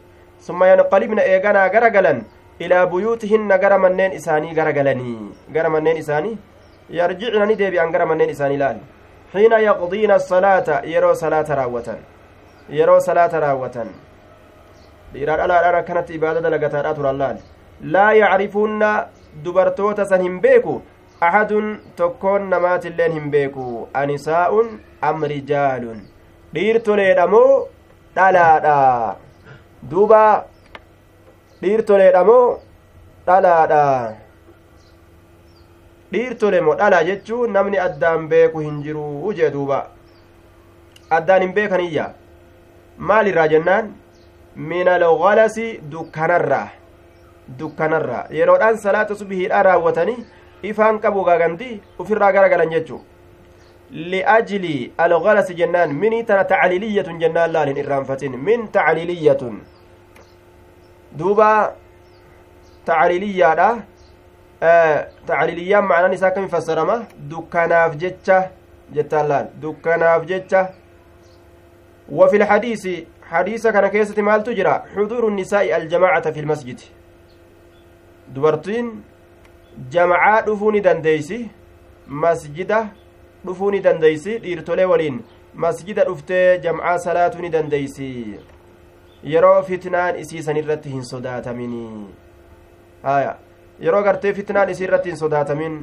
summa 0.49 0.69
yanqalibna 0.71 1.23
eeganaa 1.37 1.69
gara 1.77 1.91
galan 1.97 2.21
ilaa 2.67 2.87
buyuutihinna 2.93 3.59
gara 3.63 3.79
manneen 3.85 4.13
isaanii 4.19 4.55
gara 4.59 4.73
galanii 4.81 5.17
gara 5.57 5.71
manneen 5.77 6.03
isaanii 6.03 6.35
yarjicna 6.99 7.47
ni 7.47 7.57
deebi'an 7.63 7.93
gara 7.97 8.07
manneen 8.13 8.35
isaanii 8.37 8.61
laal 8.65 8.85
xiina 9.33 9.63
yaqdiina 9.69 10.19
salaata 10.27 10.83
yeroo 10.93 11.15
salaata 11.23 11.55
raawwatan 11.63 12.05
yeroo 12.81 13.01
salaata 13.09 13.41
raawwatan 13.47 13.91
dhiiraa 15.13 15.37
dhalaadhaan 15.41 15.75
akkanatti 15.81 16.15
ibaada 16.19 16.41
dalagataadha 16.47 16.95
turan 16.99 17.19
laal 17.23 17.39
laa 17.95 18.13
yacrifuunna 18.21 18.91
dubartoota 19.45 20.05
san 20.11 20.21
hin 20.27 20.41
beeku? 20.45 20.83
Axadun 21.27 21.67
tokkoon 21.97 22.49
namaatilleen 22.51 23.13
hin 23.13 23.31
beeku. 23.31 23.89
Anisaa'un 24.01 24.69
am 25.09 25.25
rijaalun. 25.33 25.99
Dhiirtoleedha 26.55 27.27
moo 27.33 27.67
dhalaadha 28.17 28.77
duuba. 29.91 30.23
Dhiirtoleedha 31.63 32.25
moo 32.31 32.45
dhalaadha 33.27 33.83
dhiirtole 36.13 36.61
moo 36.67 36.75
dhala 36.81 37.03
jechuun 37.09 37.53
namni 37.57 37.79
addaan 37.87 38.29
beeku 38.29 38.59
hin 38.67 38.83
jiru 38.85 39.33
jee 39.39 39.51
duuba. 39.57 39.81
Addaan 41.17 41.43
hin 41.43 41.53
beekaniyya 41.59 42.07
maalirraa 43.11 43.49
jennaan 43.55 43.91
min 44.59 44.89
algalasi 44.89 45.67
dukkanarraa 45.91 46.69
dukkanarraa 47.59 48.27
yeroodhaan 48.39 48.79
salaata 48.85 49.15
subhiidhaa 49.15 49.63
raawwatanii 49.69 50.25
ifaan 50.71 50.99
qabu 51.05 51.25
gaagandi 51.29 51.69
ufirraa 52.05 52.33
garagalan 52.37 52.71
jechuu 52.71 53.01
liajli 54.13 54.93
algalasi 55.05 55.55
jennaan 55.61 55.95
minii 56.01 56.25
tana 56.31 56.45
tacliiliyyatun 56.53 57.21
jennaan 57.21 57.53
laal 57.53 57.69
hin 57.73 57.79
irraanfatin 57.85 58.35
min 58.49 58.67
tacliiliyyatun 58.79 59.63
duuba 61.19 61.51
tacliiliyyaadha 62.91 63.71
tacliiliyyaan 65.31 65.87
macnaan 65.93 66.19
isaa 66.19 66.29
akkami 66.33 66.49
fassarama 66.57 66.99
dukkanaaf 67.31 67.97
jecha 68.03 68.43
jettaan 68.99 69.29
laal 69.29 69.47
dukkanaaf 69.63 70.27
jecha 70.33 70.67
وفي 72.13 72.37
الحديث 72.37 72.85
حديث 73.31 73.67
كان 73.67 73.87
كيسة 73.87 74.23
مالتو 74.23 74.53
جرا 74.53 74.85
حضور 74.97 75.29
النساء 75.29 75.77
الجماعة 75.77 76.31
في 76.31 76.41
المسجد 76.41 76.81
دبرتين 78.35 79.03
جماعة 79.93 80.41
دفوني 80.47 80.81
دنديسي 80.81 81.49
مسجدة 82.09 82.87
دفوني 83.45 83.79
دنديسي 83.79 84.39
ديرتولي 84.39 84.85
ولين 84.85 85.21
مسجدة 85.55 86.03
دفتي 86.05 86.57
جماعة 86.57 86.97
صلاة 86.97 87.29
دنديسي 87.29 88.39
yeroo 89.25 89.63
fitnaan 89.63 90.17
isii 90.17 90.43
san 90.43 90.57
irratti 90.57 90.91
hin 90.91 91.05
sodaataminii 91.05 92.07
haya 93.03 93.33
yeroo 93.87 94.03
gartee 94.03 94.33
fitnaan 94.33 94.71
isii 94.71 94.85
irratti 94.87 95.11
hin 95.11 95.19
sodaatamin 95.19 95.75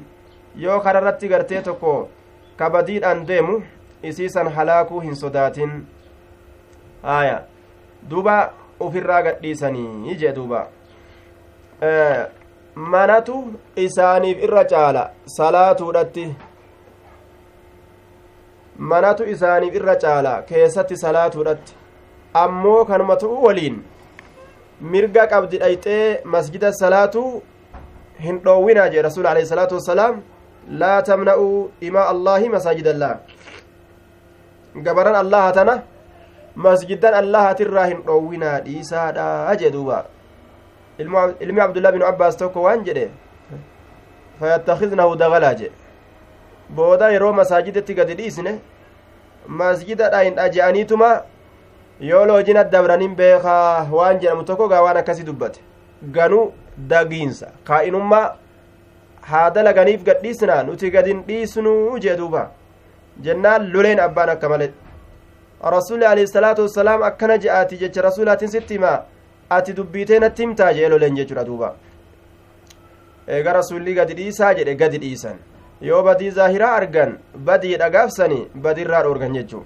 yoo 0.65 0.79
kararratti 0.85 1.27
gartee 1.27 1.61
tokko 1.61 1.91
kabadiidhaan 2.61 3.25
deemu 3.27 3.57
isii 4.03 4.29
san 4.29 4.51
halaakuu 4.57 4.99
hin 5.07 5.15
sodaatin 5.23 5.73
haya 7.05 7.37
duuba 8.09 8.35
ufirraa 8.79 9.21
gadhiisanii 9.27 10.15
jee 10.21 10.33
duuba. 10.37 10.67
Manatu 12.75 13.35
isaaniif 13.85 14.43
irra 14.43 14.63
caala 14.73 15.03
salaatuudhatti. 15.37 16.27
Manatu 18.91 19.23
isaaniif 19.33 19.75
irra 19.81 19.95
caala 20.05 20.33
keessatti 20.51 20.97
salaatuudhatti. 21.03 21.75
Ammoo 22.43 22.85
kanuma 22.85 23.15
tu'u 23.15 23.43
waliin 23.47 23.83
mirga 24.81 25.27
qabdi 25.33 25.57
dhayxee 25.63 26.21
masjida 26.35 26.71
salaatu 26.81 27.21
hin 28.25 28.39
dhoowwinaa 28.45 28.89
jee 28.93 29.01
rasuul 29.07 29.27
alehi 29.31 29.47
salaatu 29.51 29.75
wassalaam 29.79 30.21
laa 30.81 31.01
tamna'uu 31.09 31.71
imaa 31.89 32.07
allaahi 32.13 32.49
masaajidallaa 32.55 33.15
gabaran 34.87 35.15
allaha 35.23 35.51
tana 35.57 35.75
masjidan 36.55 37.13
allahatirraa 37.21 37.85
hin 37.85 38.01
dhoowwinaa 38.07 38.59
dhiisaadha 38.67 39.55
jee 39.61 39.71
duuba 39.71 40.05
ilmi 40.99 41.61
abdullah 41.67 41.91
binu 41.95 42.05
abbaas 42.11 42.37
tokko 42.37 42.61
waan 42.67 42.83
jedhe 42.89 43.09
fayattakhidnahu 44.39 45.15
dagalaa 45.23 45.53
jedhe 45.53 45.75
booda 46.79 47.09
yeroo 47.15 47.33
masaajidetti 47.39 47.93
gadi 47.99 48.13
dhiisne 48.21 48.53
masjidadha 49.61 50.21
hin 50.27 50.35
dhaje'aniituma 50.39 51.09
yoo 52.11 52.25
loojina 52.31 52.63
dabranin 52.77 53.15
beekaa 53.15 53.87
waan 53.97 54.19
jedhamu 54.23 54.43
tokko 54.51 54.67
gaa 54.73 54.81
waan 54.87 54.97
akkasi 55.03 55.23
dubbate 55.29 55.59
ganu 56.17 56.41
dagiinsa 56.93 57.51
kaa'inummaa 57.71 58.25
haa 59.31 59.49
dalaganiif 59.59 60.03
gadhiisna 60.09 60.63
nuti 60.63 60.91
gadin 60.95 61.21
dhiisnuu 61.27 61.99
jee 62.07 62.17
duuba 62.17 62.41
jennaan 63.27 63.69
loleen 63.75 63.99
abbaan 64.07 64.29
akka 64.33 64.49
malee 64.49 64.71
rasuulli 65.61 66.05
alayhi 66.05 66.27
salaatu 66.27 66.61
wassalaam 66.61 67.03
akkana 67.03 67.37
je'aati 67.37 67.77
jecha 67.77 68.01
rasuulaatiin 68.01 68.51
sitti 68.51 68.73
himaa 68.73 68.97
ati 69.49 69.73
dubbiitee 69.77 70.19
natti 70.19 70.43
himtaa 70.43 70.73
jee 70.73 70.89
loleen 70.89 71.15
jechuudha 71.19 71.45
duuba 71.45 71.73
eega 73.27 73.53
rasuulli 73.59 73.93
gadi 73.93 74.13
dhiisaa 74.19 74.53
jedhe 74.59 74.75
gadi 74.75 74.97
dhiisan 75.03 75.37
yoo 75.81 76.03
badii 76.03 76.29
zaahiraa 76.37 76.75
argan 76.81 77.17
badii 77.49 77.77
dhagaafsani 77.83 78.39
badiirraa 78.67 79.03
dhoorgan 79.07 79.33
jechuu 79.37 79.63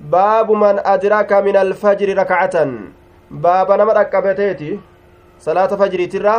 baabu 0.00 0.56
man 0.56 0.80
adraka 0.94 1.42
min 1.42 1.56
alfajri 1.56 2.14
rakacatan 2.14 2.74
baaba 3.30 3.76
nama 3.76 3.94
dhaqqabateeti 3.98 4.80
salaata 5.46 5.76
fajriitirra 5.80 6.36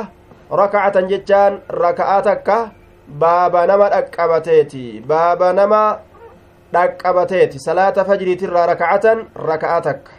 rakacatan 0.61 1.09
jechaan 1.11 1.59
raka'aa 1.83 2.21
takka 2.21 2.59
baaba 3.23 3.65
nama 3.67 3.89
dhaqqabateeti 3.95 5.01
baaba 5.11 5.53
nama 5.53 5.81
dhaqqabateeti 6.73 7.59
salaata 7.59 8.05
fajriitirraa 8.05 8.65
rakacatan 8.71 9.25
raka'aa 9.35 9.81
takka 9.81 10.11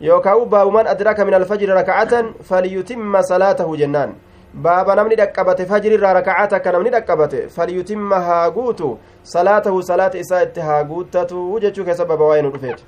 yookaan 0.00 0.48
baabu 0.48 0.70
man 0.72 0.86
adraka 0.86 1.24
min 1.24 1.34
alfajri 1.34 1.66
rakacatan 1.66 2.34
falyutimma 2.48 3.22
salaatahu 3.22 3.76
jennaan 3.76 4.14
baaba 4.54 4.94
namni 4.96 5.16
dhaqqabate 5.16 5.66
fajriirraa 5.66 6.14
raka'aa 6.20 6.48
takka 6.54 6.72
namni 6.72 6.90
dhaqqabate 6.90 7.48
falyutimma 7.56 8.20
haa 8.20 8.50
guutu 8.50 8.98
salaatahu 9.22 9.82
salaata 9.82 10.18
isaa 10.18 10.42
itti 10.48 10.60
haa 10.60 10.82
guuttatu 10.84 11.60
jechuu 11.60 11.84
keessa 11.84 12.04
baaba 12.04 12.24
waa'ee 12.32 12.42
nu 12.42 12.50
dhufeeti 12.56 12.84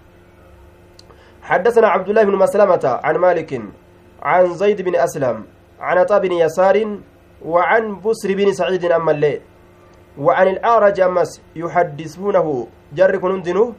حدثنا 1.45 1.89
عبد 1.89 2.09
الله 2.09 2.25
بن 2.25 2.35
مسلمة 2.41 3.01
عن 3.05 3.17
مالك 3.17 3.61
عن 4.23 4.55
زيد 4.55 4.83
بن 4.83 4.97
أسلم 4.97 5.45
عن 5.81 5.99
عطاء 5.99 6.21
بن 6.21 6.33
يسار 6.33 6.99
وعن 7.45 8.01
بسر 8.01 8.35
بن 8.35 8.53
سعيد 8.53 8.85
أما 8.85 9.13
الليل 9.13 9.41
وعن 10.19 10.47
الأعرج 10.49 11.01
أمس 11.01 11.31
يحدثونه 11.57 12.67
جر 12.97 13.17
كنندنو 13.17 13.73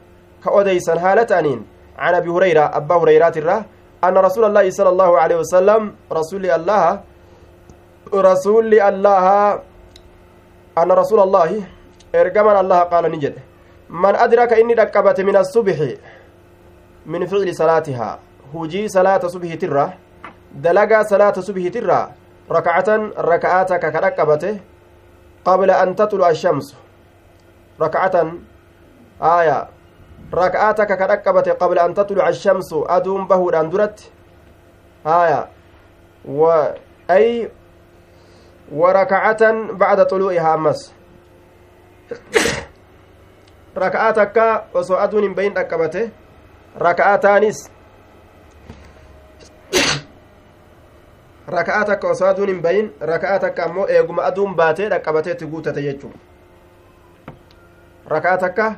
كأوديسا 0.44 0.94
هالة 1.04 1.38
أنين 1.38 1.60
عن 1.98 2.14
أبي 2.14 2.28
هريرة 2.28 2.64
أبا 2.78 2.94
هريرة 2.94 3.32
الره 3.36 3.64
أن 4.04 4.16
رسول 4.18 4.44
الله 4.44 4.70
صلى 4.70 4.88
الله 4.88 5.18
عليه 5.18 5.36
وسلم 5.36 5.94
رسول 6.12 6.46
الله 6.46 7.00
رسول 8.14 8.74
الله 8.74 9.26
أن 10.78 10.88
رسول 10.92 11.20
الله 11.20 11.50
إرجمنا 12.14 12.60
الله 12.60 12.80
قال 12.92 13.04
نجد 13.12 13.34
من 13.90 14.14
أدرك 14.16 14.52
إني 14.52 14.74
ركبت 14.74 15.20
من 15.20 15.36
الصبح 15.36 15.78
من 17.06 17.26
فعل 17.26 17.54
صلاتها 17.54 18.18
هجي 18.54 18.88
صلاة 18.88 19.22
صبح 19.26 19.54
ترى 19.54 19.86
دلقا 20.54 21.02
صلاة 21.02 21.36
صبح 21.48 21.64
ترى 21.74 22.00
ركعة 22.50 22.88
ركعاتك 23.18 23.92
كركبته 23.92 24.54
قبل 25.44 25.70
أن 25.70 25.96
تطلع 25.96 26.32
الشمس 29.22 29.22
ركعة 29.22 29.40
آية 29.40 29.68
ركعاتك 30.34 30.98
كركبته 30.98 31.52
قبل 31.52 31.78
أن 31.78 31.94
تطلع 31.94 32.28
الشمس 32.28 32.74
أدوم 32.74 33.26
بهود 33.28 33.54
أندرت 33.54 34.10
آية 35.06 35.48
و 36.24 36.64
أي 37.10 37.50
وركعة 38.72 39.72
بعد 39.72 40.06
طلوعها 40.06 40.54
أمس 40.54 40.92
raka'aa 43.76 44.12
takka 44.12 44.64
osoo 44.74 44.96
aduun 44.96 45.22
hin 45.22 45.34
bayin 45.34 45.54
dhaqqabate 45.54 46.10
raka'aa 46.80 47.18
taanis 47.18 47.70
raka'aa 51.48 51.84
takka 51.84 52.08
osoo 52.08 52.28
aduun 52.28 52.48
hin 52.48 52.62
bayin 52.62 52.94
raka'aa 53.00 53.38
takka 53.38 53.64
ammoo 53.64 53.86
eeguma 53.88 54.24
aduun 54.24 54.54
baatee 54.56 54.88
dhaqqabatee 54.88 55.32
itti 55.32 55.46
guutate 55.46 55.82
jechuu 55.82 56.12
raka'aa 58.08 58.38
takka 58.38 58.74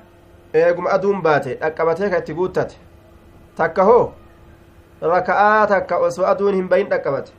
eeguma 0.66 0.90
aduun 0.90 1.22
baate 1.22 1.54
dhaqqabatee 1.60 2.10
ka 2.10 2.18
itti 2.18 2.34
guuttate. 2.34 2.76
Takka 3.56 3.84
hoo 3.84 4.12
raka'aa 5.02 5.66
takka 5.66 5.96
osoo 6.06 6.26
aduun 6.26 6.54
hin 6.54 6.68
bayin 6.68 6.88
dhaqqabate. 6.90 7.32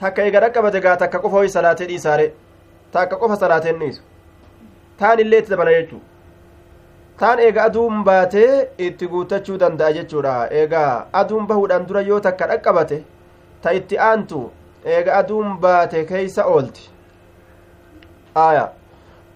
Takka 0.00 0.22
eega 0.22 0.40
dhaqqabate 0.44 0.80
gaa 0.80 0.96
takka 0.96 1.18
qofa 1.18 1.36
hoyi 1.36 1.48
salaatee 1.56 1.86
dhiisaare 1.88 2.32
takka 2.92 3.16
qofa 3.16 3.36
salaateen 3.36 3.78
dhiisu. 3.80 4.02
Taan 4.98 5.18
illee 5.20 5.38
itti 5.38 5.50
dabala 5.50 5.70
jechuu. 5.78 6.00
Taan 7.18 7.38
eega 7.46 7.64
aduun 7.64 8.04
baatee 8.04 8.68
itti 8.78 9.06
guutachuu 9.08 9.58
danda'a 9.58 9.92
jechuudha. 9.92 10.34
Eegaa 10.50 11.06
aduun 11.12 11.46
bahuudhaan 11.46 11.86
dura 11.88 12.00
yoo 12.10 12.20
takka 12.20 12.46
dhaqqabate 12.52 13.02
ta 13.62 13.70
itti 13.72 13.98
aantu 13.98 14.50
eega 14.84 15.16
aduun 15.18 15.58
baate 15.60 16.04
keeysa 16.04 16.44
oolti. 16.46 16.90
Aya 18.34 18.68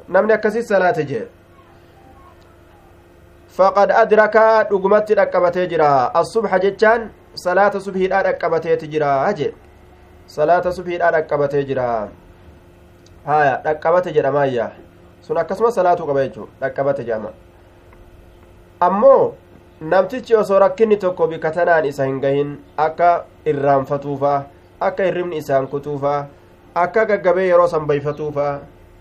namni 0.08 0.32
akkasii 0.32 0.62
salaate 0.62 1.04
jee 1.10 1.26
faqad 3.56 3.90
adraka 4.02 4.64
dhugumatti 4.70 5.14
dhaqqabatee 5.14 5.66
jira 5.72 5.90
assubha 6.20 6.58
jechaan 6.64 7.10
salaata 7.44 7.80
subhiidhaa 7.80 8.22
dhaqqabateeti 8.28 8.88
jira 8.88 9.10
jee 9.38 9.52
salaata 10.36 10.72
subhiidhaa 10.72 11.12
dhaqqabatee 11.16 11.64
jira 11.68 12.08
haya 13.26 13.60
dhaqqabate 13.64 14.12
jedhamaayya 14.16 14.70
sun 15.20 15.36
akkasuma 15.44 15.70
salaatuu 15.70 16.06
qaba 16.08 16.24
jechuu 16.26 16.48
dhaqqabate 16.60 17.04
jedhama 17.04 17.30
ammoo 18.80 19.34
namtichi 19.94 20.34
osoo 20.42 20.58
rakkinni 20.64 20.96
tokko 20.96 21.26
bika 21.34 21.50
tanaan 21.50 21.84
isa 21.84 22.04
hin 22.08 22.20
gahin 22.24 22.58
akka 22.76 23.10
irraanfatuufa 23.52 24.34
akka 24.80 25.04
hirribni 25.04 25.36
isaan 25.44 25.66
kutuufa 25.68 26.14
akka 26.74 27.04
gaggabee 27.10 27.46
yeroo 27.52 27.68
san 27.68 27.86
bayfatuufa 27.86 28.46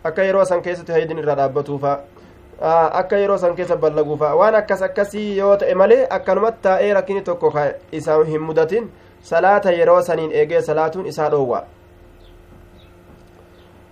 akka 0.04 0.24
yeroo 0.28 0.46
san 0.46 0.62
keessatti 0.62 0.92
haydin 0.92 1.18
irra 1.24 1.36
dhaabbatuufa 1.40 2.00
akka 2.62 3.18
yeroo 3.18 3.38
san 3.38 3.56
keessa 3.56 3.76
ballaguufa 3.76 4.36
waan 4.36 4.56
akkas 4.56 4.82
akkasii 4.82 5.38
yoo 5.38 5.58
ta'e 5.58 5.74
malee 5.74 6.08
akkanumatti 6.10 6.62
taa'ee 6.62 6.94
rakkinni 6.94 7.22
tokko 7.22 7.54
isa 7.92 8.24
hin 8.26 8.42
mudatin. 8.42 8.92
Salaata 9.22 9.72
yeroo 9.72 10.02
saniin 10.02 10.32
eegee 10.32 10.62
salaatuun 10.62 11.06
isaa 11.06 11.30
dhoowwa. 11.30 11.66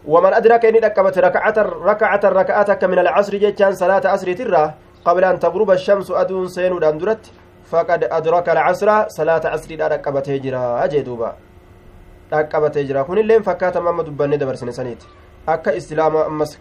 ومن 0.08 0.34
أدرك 0.34 0.66
إني 0.66 0.80
ركبت 0.80 1.18
ركعة 1.18 1.54
ركعة 1.84 2.20
ركعتك 2.24 2.84
من 2.84 3.00
العصر 3.00 3.38
جتان 3.38 3.74
صلاة 3.76 4.02
عصر 4.08 4.34
ترى 4.34 4.74
قبل 5.06 5.24
أن 5.24 5.40
تغرب 5.40 5.72
الشمس 5.72 6.12
أدون 6.12 6.48
سين 6.48 6.80
دندرت 6.80 7.32
فقد 7.66 8.04
أدرك 8.04 8.50
العصر 8.50 9.08
صلاة 9.08 9.42
عصر 9.46 9.76
لا 9.76 9.88
ركبت 9.88 10.30
هجرا 10.30 10.84
أجي 10.86 11.02
دوبا 11.02 11.36
ركبت 12.34 12.78
هجرا 12.78 13.02
كن 13.02 13.18
اللين 13.18 13.42
فكات 13.42 13.78
محمد 13.78 14.18
بن 14.18 14.38
دبر 14.38 14.56
سنسانيت 14.56 15.04
أكا 15.48 15.78
إسلام 15.78 16.18
أمس 16.18 16.58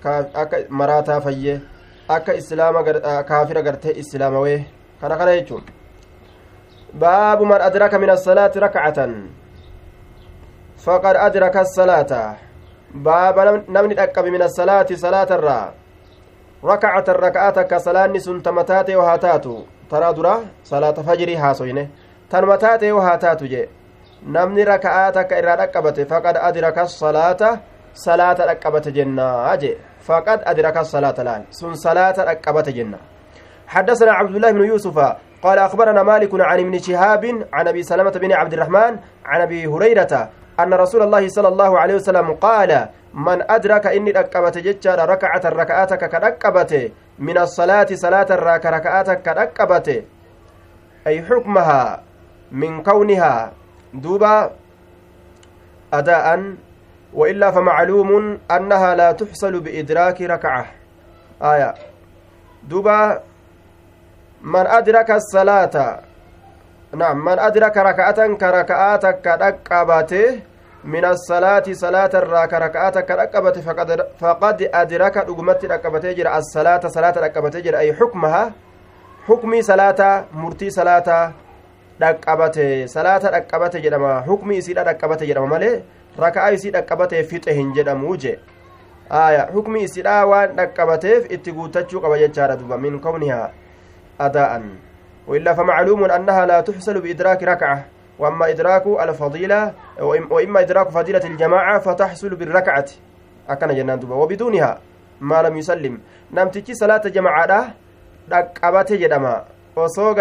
إسلام 2.10 2.74
كافر 3.28 3.56
قرته 3.66 3.90
إسلام 4.00 4.34
ويه 4.34 4.62
كان 5.02 5.12
كان 5.18 5.28
يجون 5.28 5.62
باب 6.94 7.42
من 7.42 7.60
أدرك 7.68 7.94
من 7.94 8.10
الصلاة 8.10 8.52
ركعة 8.56 8.98
فقد 10.84 11.14
أدرك 11.16 11.56
الصلاة 11.56 12.12
باب 12.94 13.36
نمني 13.68 14.02
أكب 14.02 14.24
من 14.24 14.42
الصلاة 14.42 14.88
صلاة 14.94 15.30
الرّ 15.38 15.50
rakacatan 16.62 17.16
raka'aa 17.22 17.54
takka 17.54 17.78
salaanni 17.78 18.20
sun 18.20 18.42
tama 18.42 18.64
taate 18.66 18.92
yoo 18.92 19.02
haa 19.06 19.18
taatu 19.18 19.66
taraa 19.90 20.12
dura 20.12 20.42
salaata 20.66 21.02
fajrii 21.06 21.38
haasoyne 21.38 21.90
tanuma 22.28 22.58
taate 22.58 22.90
yoo 22.90 23.00
haa 23.00 23.18
taatu 23.18 23.46
jee 23.46 23.68
namni 24.26 24.64
raka'aa 24.66 25.12
takka 25.12 25.38
irraa 25.38 25.56
dhaqqabate 25.60 26.02
faqad 26.10 26.36
adraka 26.48 26.88
salaata 26.90 27.58
salaata 27.94 28.46
dhaqqabate 28.50 28.90
jennaa 28.96 29.54
jee 29.62 29.78
faqad 30.08 30.40
adraka 30.50 30.80
salaata 30.84 31.22
laal 31.28 31.42
sun 31.50 31.74
salaata 31.76 32.24
dhaqqabate 32.28 32.72
jenna 32.78 32.98
حدثنا 33.68 34.12
عبد 34.12 34.34
الله 34.36 34.50
بن 34.50 34.64
يوسف 34.64 34.96
قال 35.44 35.58
أخبرنا 35.58 36.02
مالك 36.02 36.32
عن 36.40 36.58
ابن 36.64 36.74
شهاب 36.78 37.24
عن 37.52 37.64
أبي 37.68 37.82
سلمة 37.82 38.10
بن 38.10 38.32
عبد 38.32 38.52
الرحمن 38.52 38.92
عن 39.24 39.40
أبي 39.40 39.66
هريرة 39.68 40.12
أن 40.60 40.74
رسول 40.74 41.02
الله 41.02 41.28
صلى 41.28 41.48
الله 41.48 41.70
عليه 41.78 41.94
وسلم 42.00 42.32
قال 42.40 42.88
من 43.14 43.38
أدرك 43.50 43.86
إني 43.86 44.10
ركبت 44.10 44.58
جتشار 44.58 44.98
ركعة 45.08 45.44
ركعاتك 45.44 46.02
كركبت 46.12 46.72
من 47.18 47.36
الصلاة 47.38 47.86
صلاة 47.92 48.28
الراك 48.30 48.64
ركعاتك 48.66 49.18
كركبت 49.22 49.88
أي 51.06 51.22
حكمها 51.28 52.02
من 52.52 52.82
كونها. 52.82 53.52
دوبا 53.94 54.50
أداء 55.92 56.26
وإلا 57.18 57.50
فمعلوم 57.50 58.38
أنها 58.50 58.94
لا 58.94 59.08
تحصل 59.12 59.60
بإدراك 59.60 60.18
ركعة. 60.22 60.64
آية. 61.42 61.74
دوبا 62.70 63.20
من 64.42 64.66
أدرك 64.66 65.10
الصلاة 65.10 66.00
نعم 66.94 67.24
من 67.24 67.38
أدرك 67.38 67.76
ركعة 67.76 68.20
كركعاتك 68.42 69.16
كركبته 69.24 70.40
من 70.84 71.04
الصلاة 71.04 71.66
صلاة 71.72 72.10
الراك 72.14 72.52
ركعاتك 72.54 73.10
ركبت 73.10 73.58
فقد 73.58 73.88
فقد 74.20 74.58
أدرك 74.74 75.16
رقمت 75.16 75.64
ركبت 75.64 76.06
جرى 76.06 76.30
الصلاة 76.38 76.80
صلاة 76.86 77.14
ركبت 77.16 77.56
جرى 77.56 77.78
أي 77.78 77.94
حكمها؟ 77.94 78.52
حكمي 79.28 79.62
صلاة 79.62 80.24
مرتي 80.34 80.70
صلاة 80.70 81.32
ركبت 82.02 82.56
صلاة 82.86 83.22
ركبت 83.36 83.76
جرى 83.76 84.22
حكمي 84.28 84.60
سيدة 84.60 84.82
ركبت 84.82 85.22
جرى 85.22 85.40
مالي؟ 85.40 85.82
ركعة 86.20 86.56
سيدة 86.56 86.78
ركبت 86.80 87.14
فتح 87.14 87.52
جرى 87.76 87.94
موجه 87.94 88.38
آية 89.12 89.38
حكمي 89.54 89.86
سيدة 89.86 90.26
وان 90.26 90.60
ركبتف 90.60 91.32
اتقوتشو 91.32 92.00
قبا 92.00 92.16
يجار 92.16 92.56
من 92.76 92.98
كونها 93.00 93.52
أداء 94.20 94.62
وإلا 95.26 95.54
فمعلوم 95.54 96.04
أنها 96.04 96.46
لا 96.46 96.60
تحصل 96.60 97.00
بإدراك 97.00 97.42
ركعة 97.42 97.84
وأما 98.18 98.50
إدراك 98.50 98.86
الفضيلة 98.86 99.72
وإما 100.30 100.60
إدراك 100.60 100.88
فضيلة 100.88 101.24
الجماعة 101.24 101.78
فتحصل 101.78 102.34
بالركعة 102.34 102.86
أكن 103.48 103.74
جنان 103.74 103.98
دوبا 103.98 104.14
وبدونها 104.14 104.78
ما 105.20 105.42
لم 105.42 105.56
يسلم 105.56 105.98
نمتكي 106.32 106.74
صلاة 106.74 107.02
جماعة 107.08 107.74
dhaqqabate 108.28 108.98
jedhama. 109.00 109.44
Osoo 109.76 110.14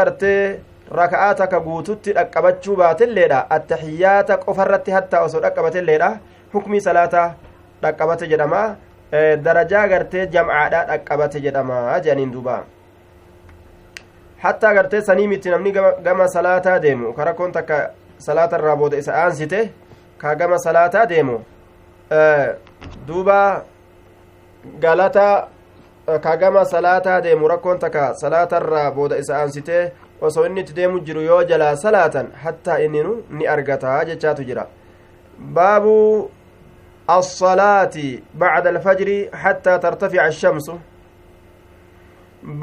gartee 0.90 0.96
raka'aataka 0.96 1.60
guututti 1.60 2.14
dhaqqabachuu 2.14 2.76
baatelleedha. 2.76 3.48
Attahiyyaata 3.50 4.38
qofarratti 4.38 4.92
hattaa 4.92 5.22
osoo 5.22 5.42
dhaqqabatelleedha. 5.42 6.18
Hukmii 6.54 6.82
salaata 6.82 7.36
dhaqqabate 7.82 8.28
jedhama. 8.28 8.76
Darajaa 9.44 9.88
gartee 9.88 10.28
jam'aadha 10.28 10.86
dhaqqabate 10.88 11.40
jedhama 11.40 12.00
jedhaniin 12.04 12.32
duubaa 12.34 12.64
hattaa 14.38 14.74
gartee 14.74 15.02
sanii 15.02 15.28
miti 15.28 15.50
namni 15.50 15.72
gama 16.04 16.28
salaataa 16.28 16.80
deemu. 16.80 17.14
Ka 17.14 17.24
rakkoon 17.26 17.52
takka 17.52 17.92
salaata 18.18 18.58
irraa 18.58 18.76
booda 18.76 18.98
isa 18.98 19.14
aansite 19.14 19.72
ka 20.18 20.36
gama 20.36 20.58
salaataa 20.60 21.06
deemu. 21.06 21.40
Duuba 23.08 23.64
galata 24.80 25.48
ka 26.22 26.38
gama 26.38 26.66
salaataa 26.66 27.22
deemu. 27.22 27.48
Rakkoon 27.48 27.80
takka 27.80 28.14
salaata 28.14 28.58
irraa 28.58 28.92
booda 28.92 29.18
isa 29.18 29.38
aansite 29.38 29.94
osoo 30.22 30.46
inni 30.46 30.62
itti 30.62 30.74
deemu 30.74 31.00
jiru 31.00 31.22
yoo 31.22 31.44
jalaa 31.44 31.76
salaatan 31.76 32.32
hattaa 32.44 32.78
inni 32.80 33.04
nu 33.04 33.14
ni 33.30 33.48
argataa 33.48 34.06
jechaatu 34.06 34.44
jira. 34.44 34.68
Baabu 35.40 36.32
assalaati 37.08 38.24
bacda 38.34 38.70
alfajri 38.70 39.18
hattaa 39.44 39.78
tartafica 39.80 40.24
ashamsu 40.24 40.80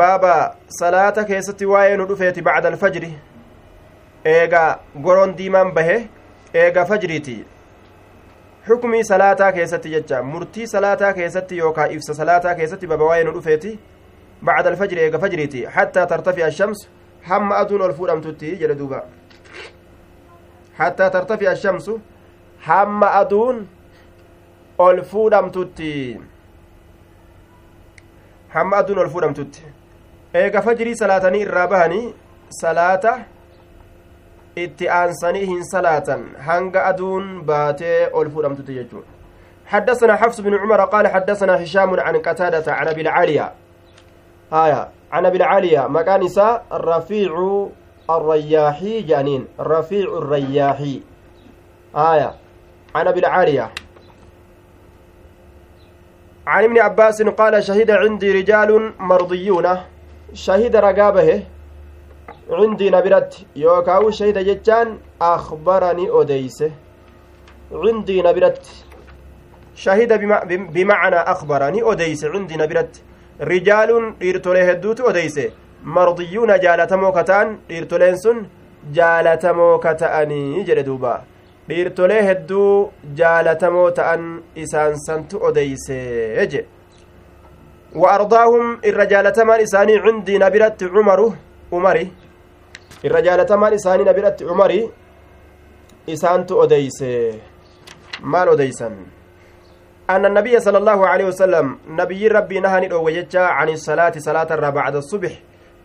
baaba 0.01 0.57
salaata 0.81 1.25
keessatti 1.25 1.67
waa'ee 1.73 1.97
nu 1.97 2.07
dhufeeti 2.11 2.43
bacda 2.43 2.69
alfajri. 2.69 3.13
Eega 4.25 4.63
goroon 5.07 5.37
diimaan 5.39 5.73
bahe 5.75 5.97
eega 6.55 6.85
fajriiti. 6.85 7.37
Xukmii 8.67 9.05
salaataa 9.05 9.53
keessatti 9.53 9.91
jecha 9.95 10.23
murtii 10.23 10.67
salaataa 10.67 11.13
keessatti 11.13 11.59
yookaa 11.59 11.87
ibsa 11.97 12.15
salaataa 12.15 12.55
keessatti 12.55 12.87
baaba 12.87 13.05
waa'ee 13.13 13.25
nu 13.25 13.33
dhufeeti 13.39 13.79
bacda 14.43 14.71
alfajri 14.71 15.01
eega 15.07 15.19
fajriiti 15.19 15.65
hattaa 15.79 16.07
tartafica 16.07 16.47
ashamsu 16.47 16.89
hamma 17.29 17.57
aduun 17.63 17.83
ol 17.87 17.95
fuudhamtutti 17.99 18.57
jedhe 18.63 18.77
duuba 18.81 19.01
hattaa 20.79 21.11
tartafi'a 21.17 21.55
ashamsu 21.57 22.01
hamma 22.69 23.09
aduun 23.21 23.67
ol 24.87 25.03
fuudhamtutti 25.13 25.93
hamma 28.57 28.77
aduun 28.83 28.99
ol 29.05 29.11
fuudhamtutti 29.15 29.63
eega 30.43 30.63
fajrii 30.69 30.97
salaatanii 31.03 31.43
irraa 31.47 31.67
bahanii 31.75 32.05
salaata 32.61 33.17
itti 34.67 34.89
aansanii 35.01 35.47
hin 35.53 35.65
salaatan 35.73 36.25
hanga 36.49 36.87
aduun 36.93 37.35
baatee 37.53 37.99
ol 38.13 38.31
fuudhamtutti 38.37 38.81
jechuudha 38.81 39.15
حدثنا 39.67 40.17
حفص 40.17 40.41
بن 40.41 40.55
عمر 40.55 40.85
قال 40.85 41.09
حدثنا 41.09 41.63
هشام 41.63 42.01
عن 42.01 42.17
قتادة 42.17 42.73
عن 42.73 42.89
أبي 42.89 43.01
العالية 43.01 43.53
آية 44.53 44.89
عن 45.13 45.27
أبي 45.27 45.37
العالية 45.37 45.87
مكان 45.87 46.21
نساء 46.21 46.65
الرفيع 46.73 47.69
الرياحي 48.11 49.03
جانين 49.03 49.47
رفيع 49.61 50.19
الرياحي 50.19 51.03
آية. 51.97 52.35
عن 52.95 53.09
أبي 53.09 53.21
العالية. 53.21 53.71
عن 56.47 56.65
ابن 56.65 56.79
عباس 56.79 57.23
قال 57.23 57.65
شهد 57.65 57.91
عندي 57.91 58.33
رجال 58.33 58.93
مرضيون. 58.99 59.67
شهد 60.33 60.77
رقابه. 60.77 61.43
عندي 62.51 62.91
نبرت. 62.91 63.47
يوكاو 63.57 64.11
شهد 64.11 64.39
جتان. 64.39 64.99
أخبرني 65.23 66.09
أديسه 66.11 66.71
عندي 67.73 68.23
نبرت. 68.23 68.85
شهد 69.75 70.13
بمعنى 70.73 71.17
أخبرني 71.17 71.93
أديسه 71.93 72.31
عندي 72.31 72.57
نبرت. 72.57 73.03
Rijaaluun 73.41 74.15
dhiirtolee 74.21 74.67
hedduutu 74.71 75.07
odeyse 75.11 75.53
mardiyuuna 75.97 76.57
jaalatamoo 76.65 77.13
kataan 77.13 77.57
dhiirtoleen 77.69 78.19
sun 78.19 78.47
jaalatamoo 78.99 79.79
ka 79.79 79.95
ta'anii 80.03 80.65
jedhe 80.69 80.85
duuba 80.89 81.15
dhiirtolee 81.69 82.23
hedduu 82.29 82.93
jaalatamoo 83.21 83.91
ta'an 83.99 84.23
isaan 84.57 84.97
santu 85.07 85.45
odeyse 85.49 85.99
jedhe 86.39 86.65
وأرضاهم 87.95 88.81
الرجالتمان 88.85 89.61
إساني 89.61 89.95
عندي 90.05 90.39
نبرت 90.39 90.83
عمر 90.83 91.21
عمري 91.73 92.07
الرجالتمان 93.05 93.73
إساني 93.73 94.03
نبرت 94.05 94.43
عمري 94.43 94.81
إسانت 96.09 96.53
أديس 96.53 97.01
مال 98.33 98.49
أديسن 98.49 98.95
أن 100.11 100.27
النبي 100.27 100.61
صلى 100.61 100.79
الله 100.79 101.07
عليه 101.07 101.25
وسلم 101.25 101.79
نبي 101.89 102.29
ربي 102.29 102.61
نهاني 102.61 102.95
وججا 102.95 103.41
عن 103.41 103.69
الصلاة 103.69 104.13
صلاة 104.17 104.71
بعد 104.71 104.97
الصبح. 104.97 105.33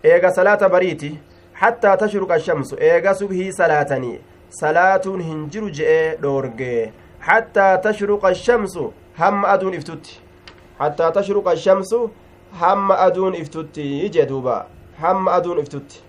إيغا 0.06 0.30
صلاة 0.30 0.68
بريتي 0.68 1.18
حتى 1.56 1.98
تشرق 1.98 2.32
الشمس 2.32 2.74
إيغا 2.74 3.14
صبحي 3.14 3.52
صلاتني. 3.52 4.22
صلاة 4.52 5.02
هنجر 5.06 5.70
جئ 5.70 6.16
دورجي 6.22 6.92
حتى 7.22 7.78
تشرق 7.84 8.26
الشمس 8.26 8.78
هم 9.20 9.46
أدون 9.46 9.76
إفتت 9.76 10.20
حتى 10.80 11.12
تشرق 11.12 11.48
الشمس 11.48 11.92
هم 12.62 12.92
أدون 12.92 13.36
إفتت 13.36 13.78
يجي 13.78 14.26
دوبا. 14.26 14.68
هم 15.00 15.30
أدون 15.30 15.60
إفتت 15.60 16.04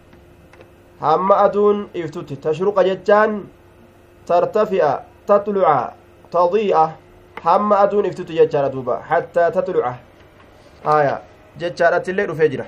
هم 1.03 1.33
أدون 1.33 1.89
إفتت 1.97 2.33
تشرق 2.33 2.81
ججان 2.83 3.45
ترتفع 4.27 5.01
تطلع 5.27 5.95
تضيء. 6.31 6.77
Hamma 7.45 7.79
aduun 7.85 8.07
iftutu 8.11 8.33
jechaadha 8.39 8.71
duuba 8.75 9.03
hattaa 9.11 9.51
tatluca 9.57 9.95
aya 10.97 11.15
jechaadhatti 11.63 12.11
illee 12.15 12.27
dhufee 12.31 12.49
jira 12.55 12.67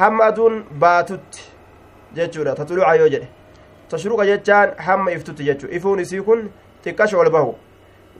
hamma 0.00 0.24
aduun 0.30 0.64
baatutti 0.84 1.48
jechuudha 2.20 2.54
tatluca 2.60 2.94
yoo 3.02 3.08
jedhe 3.14 3.28
tashruqa 3.90 4.26
jechaan 4.30 4.76
hamma 4.86 5.16
iftutti 5.16 5.48
jechu 5.50 5.72
ifuun 5.80 6.00
isii 6.04 6.22
kun 6.30 6.48
xiqqasha 6.84 7.20
ol 7.24 7.30
bahu 7.36 7.52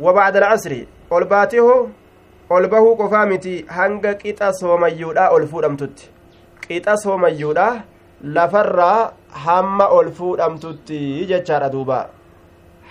wabacda 0.06 0.44
alcasri 0.46 0.80
ol 1.10 1.24
baatiho 1.32 1.74
ol 2.56 2.68
bahuu 2.72 2.96
qofaa 3.00 3.26
miti 3.32 3.54
hanga 3.78 4.14
qixa 4.22 4.52
soomayyuudha 4.60 5.24
ol 5.36 5.46
fuudhamtutti 5.52 6.10
qixa 6.66 6.96
soomayyuudha 7.04 7.66
lafarraa 8.36 9.00
hamma 9.46 9.86
ol 9.98 10.08
fuudhamtutti 10.20 11.00
jechaadha 11.32 11.68
duubaa 11.74 12.04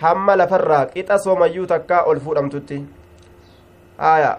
hamma 0.02 0.36
lafarraa 0.42 0.86
qixa 0.94 1.18
soomayyuu 1.26 1.68
takkaa 1.74 2.02
ol 2.12 2.20
fuudhamtutti 2.26 2.80
aya 4.12 4.32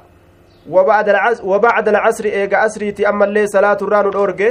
wabacda 0.71 1.95
alcasri 1.99 2.35
eega 2.41 2.61
asriiti 2.67 3.07
ammallee 3.13 3.47
salaaturraa 3.55 4.03
nu 4.03 4.13
dhoorge 4.17 4.51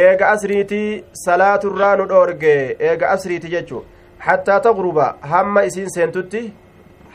eega 0.00 0.32
asriitii 0.34 1.04
salaaturraa 1.24 1.94
nu 2.00 2.08
dhoorge 2.12 2.54
eega 2.90 3.10
asriiti 3.14 3.54
jechu 3.54 3.84
hattaa 4.26 4.60
taqruba 4.66 5.06
hamma 5.32 5.64
isiin 5.70 5.94
seentutti 5.96 6.42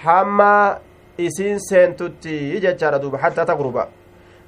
hamma 0.07 0.49
isiin 1.27 1.59
seentutti 1.69 2.39
jechaadha 2.65 3.03
duuba 3.05 3.23
hattaa 3.27 3.45
taqruba 3.53 3.85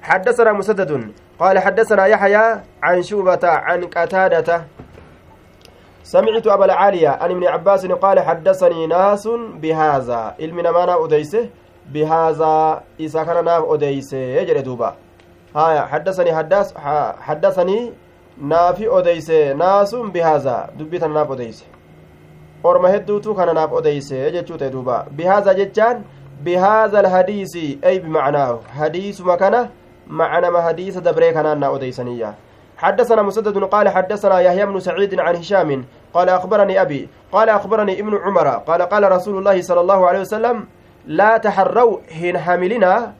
حدثنا 0.02 0.52
مسدد 0.52 1.12
قال 1.38 1.58
حدثنا 1.58 2.06
يحيى 2.06 2.60
عن 2.82 3.02
شوبة 3.02 3.44
عن 3.44 3.84
قتادة 3.84 4.64
سمعت 6.08 6.46
أبا 6.46 6.64
العالية 6.64 7.08
عن 7.08 7.30
ابن 7.30 7.44
عباس 7.44 7.86
قال 7.86 8.20
حدثني 8.20 8.86
ناس 8.86 9.28
بهذا. 9.62 10.34
علم 10.40 10.60
نمانا 10.60 11.04
أديسه؟ 11.04 11.48
بهذا 11.92 12.82
إذا 13.00 13.22
كان 13.24 13.44
ناف 13.44 13.64
أديسه. 13.64 14.16
يجري 14.16 14.62
دوبا. 14.62 14.94
هايا 15.56 15.80
حدثني 15.80 16.32
حدث 16.36 16.76
حدثني 17.20 17.92
نافي 18.40 18.88
أديسه. 18.98 19.52
ناس 19.52 19.94
بهذا. 19.94 20.70
دبيت 20.78 21.04
ناف 21.04 21.30
أديسه. 21.32 21.66
orma 22.64 22.88
hedduutu 22.88 23.34
kana 23.34 23.52
naaf 23.52 23.72
odeyse 23.72 24.32
jechuu 24.32 24.56
ta'e 24.58 24.70
duuba 24.70 25.06
bihaaza 25.10 25.54
jechaan 25.54 26.02
bihaaza 26.42 26.98
alhadiisi 26.98 27.78
ay 27.82 28.00
bimacnaahu 28.00 28.58
hadiisuma 28.78 29.36
kana 29.36 29.68
macnama 30.08 30.62
hadiisa 30.62 31.00
dabree 31.00 31.32
kanaan 31.32 31.58
naa 31.58 31.70
odeysaniyya 31.70 32.34
حدثنا 32.78 33.22
مسدد 33.22 33.58
قال 33.64 33.88
حدثنا 33.88 34.40
يحيى 34.40 34.66
بن 34.66 34.78
سعيد 34.80 35.20
عن 35.20 35.36
هشام 35.36 35.84
قال 36.14 36.28
أخبرني 36.28 36.80
أبي 36.82 37.08
قال 37.32 37.48
أخبرني 37.48 38.00
ابن 38.00 38.16
عمر 38.16 38.48
قال 38.48 38.82
قال 38.82 39.12
رسول 39.12 39.38
الله 39.38 39.62
صلى 39.62 39.80
الله 39.80 40.06
عليه 40.08 40.20
وسلم 40.20 40.66
لا 41.06 41.36
تحروا 41.36 41.98
هن 42.20 42.38
حملنا 42.38 43.12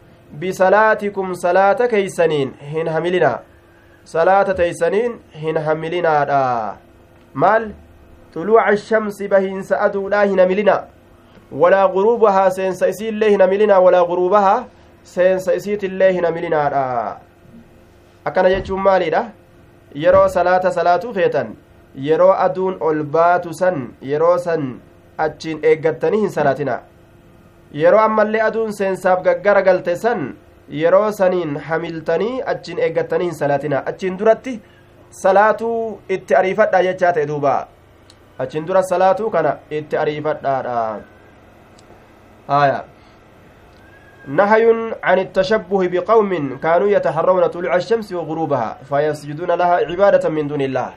بصلاتكم 0.42 1.34
صلاة 1.34 1.86
كيسنين 1.86 2.52
هن 2.62 2.90
حملنا 2.90 3.40
صلاة 4.04 4.52
تيسنين 4.52 5.18
هن 5.34 5.56
حملنا 5.60 6.76
مال؟ 7.34 7.72
طلوع 8.34 8.68
الشمس 8.70 9.22
بهن 9.22 9.62
سأدو 9.62 10.08
لا 10.08 10.24
هن 10.24 10.48
ملنا 10.48 10.84
ولا 11.52 11.84
غروبها 11.84 12.48
سينس 12.48 12.82
إسي 12.82 13.08
الله 13.08 13.28
هن 13.36 13.50
ملنا 13.50 13.76
ولا 13.78 14.00
غروبها 14.00 14.66
سينس 15.04 15.48
إسيت 15.48 15.84
الله 15.84 16.10
هن 16.10 16.34
ملنا 16.34 17.18
akkana 18.28 18.50
jechuun 18.50 18.80
maaliidha 18.80 19.30
yeroo 19.94 20.28
salaata 20.28 20.70
salaatuu 20.72 21.12
feetan 21.14 21.56
yeroo 22.06 22.32
aduun 22.46 22.76
ol 22.88 23.02
baatu 23.16 23.54
san 23.60 23.78
yeroo 24.10 24.36
san 24.46 24.66
achiin 25.26 25.64
eeggattanii 25.70 26.20
hin 26.24 26.34
salaatina 26.36 26.76
yeroo 27.82 28.02
ammallee 28.08 28.42
aduun 28.48 28.72
seensaaf 28.80 29.22
gaggara 29.28 29.62
galte 29.68 29.96
san 30.04 30.26
yeroo 30.82 31.08
saniin 31.20 31.56
hamiltanii 31.68 32.34
achiin 32.54 32.84
eeggattanii 32.88 33.30
hin 33.30 33.40
salaatina 33.40 33.82
achiin 33.92 34.18
duratti 34.18 34.54
salaatuu 35.22 35.80
itti 36.18 36.38
ariifadhaa 36.42 36.84
jechaa 36.88 37.12
ta'e 37.16 37.26
duuba 37.32 37.56
achiin 38.46 38.68
dura 38.68 38.82
salaatuu 38.92 39.30
kana 39.38 39.56
itti 39.80 40.00
ariifadhaadha 40.04 40.78
haya 42.52 42.84
نهي 44.28 44.64
عن 45.02 45.18
التشبه 45.18 45.88
بقوم 45.88 46.58
كانوا 46.58 46.88
يتحرون 46.88 47.46
طلوع 47.46 47.76
الشمس 47.76 48.12
وغروبها 48.12 48.78
فيسجدون 48.88 49.50
لها 49.50 49.74
عبادة 49.88 50.28
من 50.28 50.48
دون 50.48 50.60
الله 50.60 50.90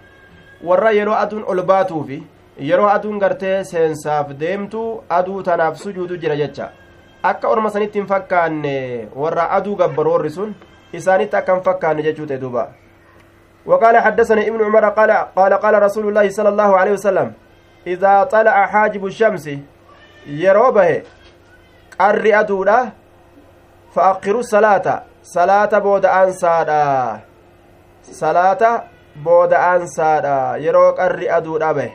warra 0.64 0.91
yeroo 0.91 1.16
aduun 1.24 1.43
ol 1.47 1.64
baatuu 1.72 2.03
fi 2.09 2.24
yeroo 2.70 2.89
aduun 2.95 3.20
gartee 3.20 3.64
seensaaf 3.64 4.34
deemtu 4.43 4.84
aduu 5.09 5.43
tanaaf 5.43 5.78
sujuudu 5.84 6.18
jira 6.18 6.36
jecha 6.41 6.70
akka 7.24 7.47
orma 7.47 7.70
sanitti 7.70 7.99
hin 7.99 8.07
fakkaanne 8.12 8.76
warra 9.24 9.49
aduu 9.57 9.76
gabbaru 9.82 10.14
warri 10.14 10.30
sun 10.38 10.53
isaanitti 10.99 11.36
akka 11.41 11.55
hin 11.55 11.64
fakkaanne 11.72 12.07
jechuu 12.09 12.30
ta'e 12.34 12.43
duuba 12.45 12.70
وقال 13.66 13.97
حدثني 13.97 14.47
ابن 14.49 14.64
عمر 14.64 14.89
قال 14.89 15.12
قال 15.12 15.53
قال 15.53 15.84
رسول 15.84 16.07
الله 16.07 16.30
صلى 16.30 16.49
الله 16.49 16.78
عليه 16.78 16.91
وسلم 16.91 17.34
إذا 17.88 18.24
طلع 18.24 18.66
حاجب 18.66 19.05
الشمس 19.05 19.49
يروبه 20.28 21.03
قر 21.99 22.39
أدوده 22.39 22.89
فأقروا 23.93 24.39
الصلاة 24.39 25.03
صلاة 25.24 25.80
بود 25.80 26.05
أنسادا 26.05 27.20
صلاة 28.03 28.84
أنسادا 29.53 30.55
يرو 30.55 30.89
قري 30.91 31.30
أدو 31.38 31.57
أبه 31.57 31.91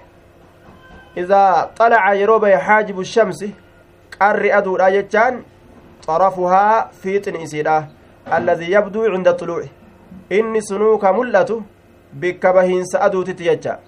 إذا 1.17 1.71
طلع 1.77 2.12
يرو 2.12 2.39
به 2.39 2.57
حاجب 2.57 3.01
الشمس 3.01 3.45
قري 4.21 4.59
أدو 4.59 4.77
أجتان 4.77 5.43
طرفها 6.07 6.91
فيتن 7.03 7.37
إسيدا 7.37 7.89
الذي 8.33 8.73
يبدو 8.73 9.05
عند 9.05 9.29
الطلوع 9.29 9.62
inni 10.31 10.62
sunuu 10.62 10.99
ka 10.99 11.12
mul'atu 11.12 11.62
bikka 12.12 12.53
bahiinsa 12.53 13.01
aduutitti 13.01 13.45
jecha 13.45 13.79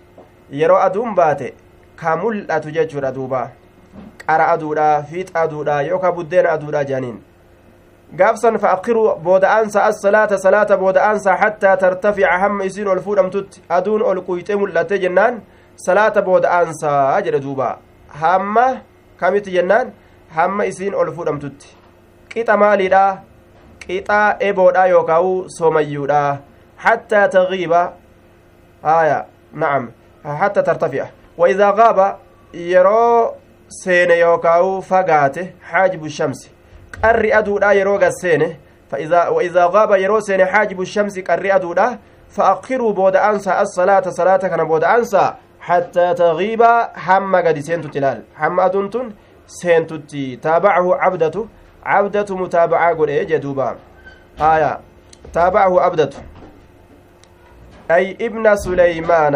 yeroo 0.50 0.78
aduun 0.78 1.14
baate 1.14 1.54
ka 1.96 2.16
mul'atu 2.16 2.70
jechuudha 2.70 3.10
duuba 3.12 3.40
qara 4.26 4.46
aduudha 4.52 5.02
fiixa 5.10 5.40
aduudha 5.42 5.82
yookaan 5.82 6.14
buddeena 6.14 6.52
aduudha 6.52 6.84
jedhaniin 6.84 7.18
gaafsan 8.16 8.58
fa'aqiruu 8.58 9.20
booda'aansa 9.22 9.84
as-salaata 9.84 10.38
salaata 10.38 10.76
booda'aansa 10.76 11.36
hattaa 11.36 11.76
tartafica 11.76 12.38
hamma 12.38 12.64
isiin 12.64 12.88
ol 12.88 13.00
fuudhamtutti 13.00 13.62
aduun 13.68 14.02
ol 14.02 14.20
quyxee 14.28 14.56
mul'ate 14.56 14.98
jennaan 14.98 15.42
salaata 15.76 16.22
booda'aansaa 16.22 17.20
jedhe 17.26 17.40
duuba 17.40 17.78
hamma 18.22 18.66
kamitti 19.16 19.52
jennaan 19.52 19.92
hamma 20.36 20.64
isiin 20.64 20.94
ol 20.94 21.12
fudhamtutti 21.12 21.76
qixa 22.32 22.56
maaliidha 22.56 23.04
qixa 23.86 24.36
eboodha 24.40 24.86
yookaawu 24.86 25.44
soomayyuudha 25.58 26.22
hattaa 26.76 27.28
tagiiba 27.28 27.92
aya 28.82 29.24
nacam 29.52 29.90
hattaa 30.24 30.62
tartafi'a 30.62 31.06
waidaa 31.38 31.72
gaaba 31.72 32.06
yeroo 32.52 33.34
seene 33.68 34.18
yookaawu 34.18 34.82
fagaate 34.82 35.52
xaajibu 35.70 36.08
shamsi 36.08 36.57
qarri 36.90 37.32
aduudha 37.32 37.72
yeroo 37.72 37.98
gad 37.98 38.12
seene 38.20 38.56
waidaa 39.36 39.68
gaaba 39.68 39.98
yeroo 39.98 40.20
seene 40.20 40.44
xaajibu 40.44 40.86
shamsi 40.86 41.22
qarri 41.22 41.50
aduudha 41.50 41.98
فأخروا 42.28 42.92
بود 42.92 43.16
أنسى 43.16 43.60
الصلاة 43.60 44.10
صلاة 44.10 44.36
كان 44.36 44.64
بود 44.64 44.84
أنسى 44.84 45.34
حتى 45.60 46.14
تغيب 46.14 46.62
حم 46.94 47.36
قد 47.36 47.58
سنت 47.58 47.86
تلال 47.86 48.22
حم 48.36 48.60
أدنتن 48.60 49.12
سنتتي 49.46 50.36
تابعه 50.36 50.94
عبدة 50.94 51.44
عبدة 51.84 52.36
متابعة 52.36 52.94
قل 52.94 53.08
إيه 53.08 53.22
جدوبا 53.22 53.76
آية 54.40 54.80
تابعه 55.32 55.80
عبدة 55.80 56.10
أي 57.90 58.16
ابن 58.20 58.56
سليمان 58.56 59.34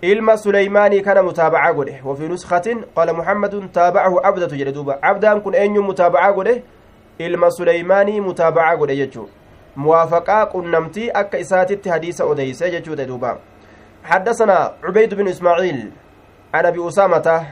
ilma 0.00 0.36
suleymaanii 0.36 1.00
kana 1.00 1.22
mutaabacaa 1.22 1.72
godhe 1.72 2.00
wafi 2.04 2.28
nuskatin 2.28 2.84
qaala 2.94 3.12
muhammadun 3.12 3.68
taabacahu 3.68 4.20
cabdatu 4.22 4.56
jedhe 4.56 4.72
duuba 4.72 4.94
cabdaan 4.94 5.40
kun 5.40 5.54
eenyu 5.54 5.82
mutaabacaa 5.82 6.32
godhe 6.32 6.62
ilma 7.18 7.50
suleymaanii 7.50 8.20
mutaabacaa 8.20 8.76
godhe 8.76 8.96
jechuu 8.96 9.28
muwaafaqaa 9.76 10.46
qunnamtii 10.46 11.10
akka 11.14 11.38
isaatitti 11.38 11.88
hadiisa 11.88 12.24
odeyse 12.24 12.70
jechuudha 12.70 13.06
duuba 13.06 13.38
حدثنا 14.04 14.74
عبيد 14.84 15.14
بن 15.14 15.28
إسماعيل 15.28 15.90
عن 16.54 16.66
أبي 16.66 16.88
أسامة 16.88 17.46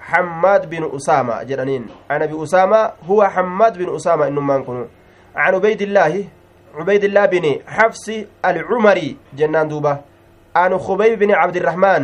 حماد 0.00 0.70
بن 0.70 0.90
أسامة 0.96 1.42
جرانين 1.42 1.86
عن 2.10 2.22
أبي 2.22 2.42
أسامة 2.42 2.92
هو 3.08 3.24
حماد 3.24 3.78
بن 3.78 3.94
أسامة 3.94 4.28
إنه 4.28 4.40
ما 4.40 4.58
نكون 4.58 4.88
عن 5.36 5.54
عبيد 5.54 5.82
الله 5.82 6.24
عبيد 6.74 7.04
الله 7.04 7.26
بن 7.26 7.60
حفص 7.66 8.10
العمري 8.44 9.16
جنان 9.36 9.68
دوبة 9.68 9.98
عن 10.56 10.78
خبيب 10.78 11.18
بن 11.18 11.30
عبد 11.30 11.56
الرحمن. 11.56 12.02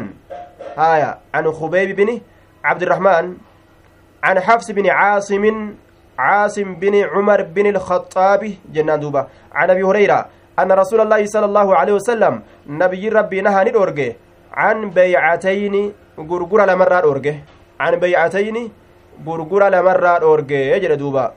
آية 0.78 1.18
عن 1.34 1.52
خبيب 1.52 1.96
بن 1.96 2.20
عبد 2.64 2.82
الرحمن. 2.82 3.24
عن 4.24 4.36
حفص 4.40 4.70
بن 4.70 4.86
عاصم 4.90 5.44
عاصم 6.18 6.74
بن 6.74 6.94
عمر 7.12 7.42
بن 7.42 7.66
الخطاب 7.66 8.42
جنان 8.74 9.00
دوبا. 9.00 9.26
عن 9.54 9.70
أبي 9.70 9.82
هريرة 9.82 10.20
أن 10.58 10.72
رسول 10.72 11.00
الله 11.00 11.26
صلى 11.26 11.44
الله 11.44 11.76
عليه 11.76 11.92
وسلم 11.92 12.42
نبي 12.68 13.08
ربي 13.08 13.40
نهى 13.40 13.64
ندورجه 13.64 14.16
عن 14.52 14.90
بيعتين 14.90 15.92
غرغر 16.18 16.60
لمرة 16.70 17.00
دورجه 17.00 17.36
عن 17.80 17.94
بيعتين 17.96 18.56
غرغر 19.26 19.62
لمرة 19.68 20.18
دورجه 20.18 20.54
يجري 20.76 20.96
دوبا. 20.96 21.32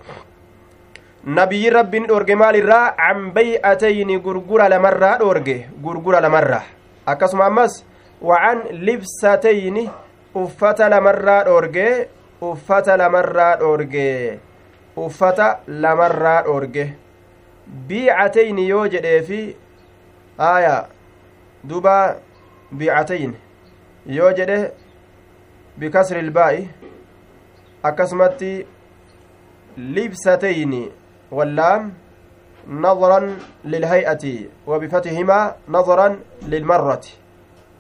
نبي 1.28 1.70
ربي 1.70 2.00
ندورجه 2.00 2.36
مال 2.36 2.56
الرا 2.56 2.82
عن 3.00 3.32
بيعتين 3.32 4.10
غرغر 4.26 4.68
لمرة 4.68 5.18
دورجه 5.18 5.60
غرغر 5.84 6.16
akkasuma 7.14 7.46
ammas 7.52 7.74
waan 8.22 8.60
libsatayni 8.88 9.90
uffata 10.44 10.90
lamarraa 10.90 11.44
dhoorgee 11.48 12.08
uffata 12.50 12.98
lamarraa 13.02 13.56
dhoorgee 13.62 14.40
uffata 15.06 15.48
lamarraa 15.68 16.42
dhoorge 16.48 16.86
biicatayni 17.88 18.68
yoo 18.70 18.88
jedhee 18.96 19.22
fi 19.30 19.40
aaya 20.50 20.76
duba 21.64 21.96
biicatayni 22.72 23.38
yoo 24.18 24.32
jedhe 24.40 24.58
bikasri 25.80 26.20
ilbaa'i 26.26 26.68
akkasumatti 27.90 28.52
libsatayni 29.78 30.82
wallaam 31.32 31.92
نظرا 32.70 33.38
للهيئة 33.66 34.26
وبفتحهما 34.68 35.56
نظرا 35.70 36.20
للمرة 36.48 37.02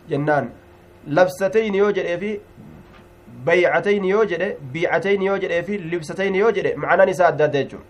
جنان 0.10 0.50
لبستين 1.08 1.76
يوجد 1.76 2.20
في 2.20 2.40
biicatayni 3.46 4.10
yoo 4.10 5.38
jedhee 5.38 5.64
fi 5.64 5.78
libsatayni 5.78 6.40
yoo 6.40 6.52
jedhe 6.52 6.76
macnaan 6.84 7.10
isaa 7.10 7.28
adda 7.28 7.46
adda 7.46 7.60
jechuun 7.64 7.84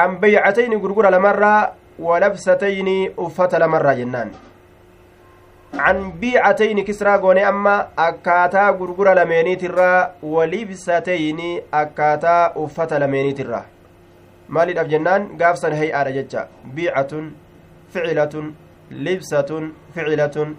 an 0.00 0.18
baycatayni 0.20 0.76
gurgura 0.82 1.10
lamarraa 1.14 1.72
walabsatayni 2.06 2.96
uffata 3.26 3.58
lamarraa 3.62 3.94
jennaan 4.00 4.30
an 5.88 6.02
biicatayni 6.20 6.84
kisraa 6.88 7.18
goone 7.18 7.42
amma 7.52 7.74
akkaataa 8.06 8.72
gurgura 8.80 9.14
lameeniitirraa 9.20 10.10
walibsatayni 10.34 11.50
akkaataa 11.82 12.52
uffata 12.64 12.98
lameeniitirraa 13.04 13.64
maaliidhaaf 14.56 14.88
jennaan 14.94 15.22
gaafsan 15.40 15.78
hay'aadha 15.80 16.12
jecha 16.18 16.48
biicatun 16.74 17.24
ficilatun 17.92 18.52
libsatun 19.06 19.64
ficilatun 19.94 20.50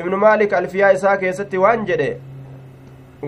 ibnu 0.00 0.16
maalik 0.26 0.52
alfiyaa 0.60 0.94
isaa 0.98 1.16
keessatti 1.24 1.64
waan 1.66 1.90
jedhe 1.90 2.12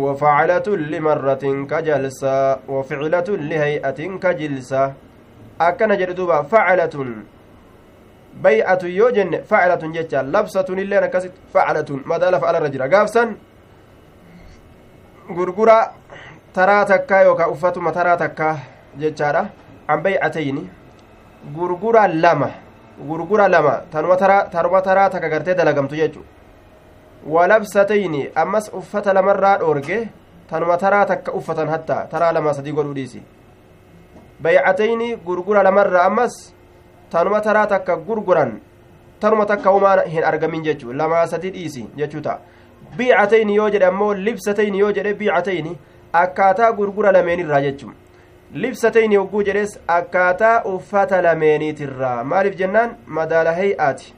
وفعلة 0.05 0.69
لمرة 0.93 1.45
كجلسة 1.73 2.37
وفعلة 2.69 3.29
لهيئة 3.51 4.01
كجلسة. 4.23 4.93
أكن 5.61 5.91
جدوبا 5.97 6.43
فعلة. 6.53 6.95
بيعة 8.45 8.83
يوجن 8.85 9.43
فعلة 9.51 9.83
جتا 9.97 10.21
لبسة 10.35 10.69
اللي 10.69 11.01
نكست 11.01 11.33
فعلة. 11.55 11.91
ماذا 12.07 12.31
لفعل 12.31 12.55
الرجل 12.57 12.83
قافسا 12.95 13.25
غرغرة 15.37 15.79
ترى 16.55 16.85
تكا 16.85 17.15
يوكا 17.15 17.53
أفتما 17.53 17.91
ترى 17.91 18.17
تكا 18.17 18.51
jechaadha. 18.99 19.49
An 19.89 20.03
bay'atayni 20.03 20.69
gurgura 21.55 22.09
lama 22.09 22.51
gurgura 23.09 23.49
lama 23.49 23.83
tanuma 23.93 24.17
taraa 24.83 25.11
takka 25.11 25.29
gartee 25.29 25.55
dalagamtu 25.55 25.95
jechu 25.97 26.21
walabsatayni 27.27 28.31
ammas 28.35 28.71
uffata 28.73 29.13
lamarraa 29.13 29.59
dhoorge 29.59 30.09
tanuma 30.51 30.77
taraa 30.77 31.05
takka 31.07 31.33
uffatan 31.33 31.69
hatta 31.69 32.07
taraa 32.11 32.33
lama 32.33 32.55
sadii 32.55 32.73
godhuu 32.73 32.95
dhiisi. 32.95 33.23
Bay'atayni 34.41 35.17
gurgura 35.17 35.63
lamarraa 35.63 36.05
ammas 36.07 36.53
tanuma 37.11 37.41
taraa 37.41 37.67
takka 37.67 37.97
gurguran 37.97 38.61
tanuma 39.21 39.47
takka 39.47 39.71
homaa 39.71 40.03
hin 40.07 40.25
argamin 40.25 40.63
jechu 40.63 40.93
lamaa 40.93 41.27
sadii 41.27 41.51
dhiisi 41.51 41.87
jechuu 41.97 42.21
ta'a. 42.21 42.39
Biicatayni 42.97 43.57
yoo 43.57 43.71
jedhe 43.71 43.87
ammoo 43.87 44.15
libsatayni 44.15 44.79
yoo 44.79 44.93
jedhe 44.93 45.15
biicatayni 45.15 45.79
akkaataa 46.13 46.73
gurgura 46.73 47.13
lameenirraa 47.13 47.61
jechuu 47.61 47.93
libsatayni 48.55 49.17
hogguu 49.17 49.43
jedhes 49.43 49.79
akkaataa 49.89 50.63
uffata 50.65 51.23
lameeniitirraa 51.23 52.25
maaliif 52.25 52.57
jennaan? 52.57 52.97
Madaala 53.07 53.53
hay'aati. 53.53 54.15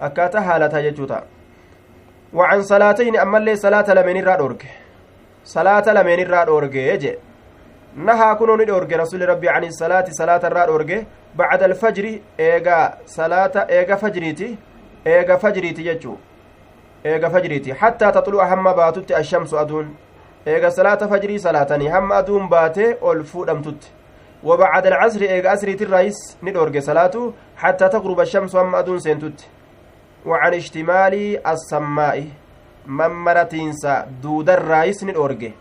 Akkaataa 0.00 0.40
haalataa 0.40 0.82
jechuu 0.82 1.06
ta'a. 1.06 1.22
Wacan 2.34 2.62
salaatayni 2.64 3.18
ammallee 3.18 3.56
salaata 3.56 3.94
lameenirraa 3.94 4.36
dhoorge. 4.36 4.68
Salaata 5.42 5.94
lameenirraa 5.94 6.44
dhoorge 6.46 6.98
jee. 6.98 7.18
Nahaa 7.96 8.34
kunoo 8.36 8.56
ni 8.56 8.64
dhoorge 8.66 8.96
rasuli 8.96 9.26
rabbii 9.26 9.48
ani 9.48 9.72
salaati 9.72 10.14
salaatarraa 10.14 10.66
dhoorge. 10.66 11.06
Bacda 11.36 11.64
alfajri 11.64 12.22
eegaa 12.38 12.96
salaata 13.04 13.66
eega 13.68 13.96
fajriiti 13.96 14.58
eega 15.06 15.38
fajriiti 15.38 15.82
jechuu. 15.82 16.18
Eega 17.04 17.30
fajriiti. 17.30 17.70
Hattaa 17.70 18.12
taxlu'a 18.12 18.46
hamma 18.46 18.74
baatutti 18.74 19.14
ashamsu 19.14 19.58
aduun. 19.58 19.96
إيغا 20.48 20.68
صلاة 20.68 21.02
فجري 21.10 21.38
صلاتني 21.38 21.86
هم 21.98 22.12
أدون 22.12 22.48
باتي 22.48 22.86
ألفو 23.10 23.44
أمتت 23.44 23.82
وبعد 24.44 24.86
العصر 24.86 25.20
إيغا 25.20 25.52
أسريتي 25.54 25.84
الرئيس 25.84 26.18
ندورك 26.42 26.78
صلاته 26.78 27.32
حتى 27.56 27.88
تغرب 27.88 28.20
الشمس 28.20 28.56
هم 28.56 28.74
أدون 28.74 28.98
سنتت 28.98 29.38
وعن 30.26 30.54
اشتمال 30.54 31.14
السماء 31.46 32.18
ممرتينسا 32.86 33.94
دودا 34.22 34.54
الرايس 34.54 35.04
ندورجه 35.04 35.52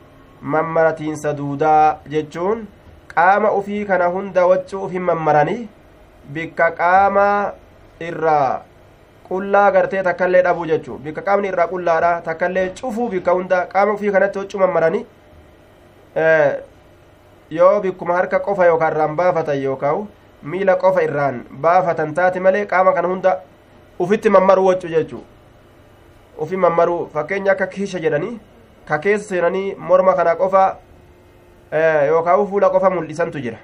ممرتينسا 0.42 1.32
دودا 1.32 1.98
جتشون 2.12 2.66
قام 3.18 3.46
أفي 3.46 3.84
كان 3.84 4.02
هند 4.02 4.38
وجو 4.38 4.88
في 4.88 5.00
ممرني 5.00 5.68
بك 6.30 6.62
قام 6.62 7.18
إرّا 8.02 8.64
qullaa 9.30 9.72
gartee 9.72 10.04
takkaillee 10.08 10.42
dhabuu 10.48 10.66
jechuu 10.72 10.98
bikka 11.06 11.22
qaamni 11.28 11.48
irraa 11.52 11.68
qullaadha 11.74 12.12
takkaillee 12.28 12.70
cufuu 12.82 13.10
bikka 13.14 13.32
hunda 13.38 13.62
qaama 13.74 13.94
ufii 13.94 14.12
kanatti 14.16 14.40
huccuu 14.40 14.60
mammaranii 14.60 15.06
yoo 17.58 17.80
bikkuma 17.82 18.14
harka 18.20 18.40
qofa 18.40 18.66
yookaan 18.66 18.92
irraan 18.94 19.16
baafatan 19.16 19.62
yookaan 19.64 20.08
miila 20.44 20.76
qofa 20.84 21.02
irraan 21.08 21.42
baafatan 21.66 22.14
taate 22.14 22.40
malee 22.40 22.66
qaama 22.74 22.94
kana 22.94 23.08
hunda 23.14 23.38
ufitti 24.06 24.30
mammaruu 24.30 24.66
waccu 24.68 24.88
jechuu 24.96 25.24
ufi 26.46 26.58
mammaruu 26.66 27.00
fakkeenya 27.14 27.52
akka 27.52 27.68
kiisha 27.68 28.00
jedhanii 28.06 28.40
ka 28.90 28.98
keessa 29.06 29.30
seenanii 29.30 29.76
morma 29.90 30.14
kana 30.20 30.36
qofa 30.42 30.64
yookaan 32.12 32.48
fuula 32.48 32.70
qofa 32.76 32.90
mul'isantu 32.96 33.40
jira 33.46 33.58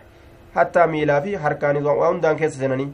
hattaa 0.56 0.88
miilaa 0.88 1.22
fi 1.22 1.36
harkaan 1.46 1.84
waa 1.86 2.08
hundaan 2.10 2.36
keessa 2.42 2.60
seenanii 2.60 2.90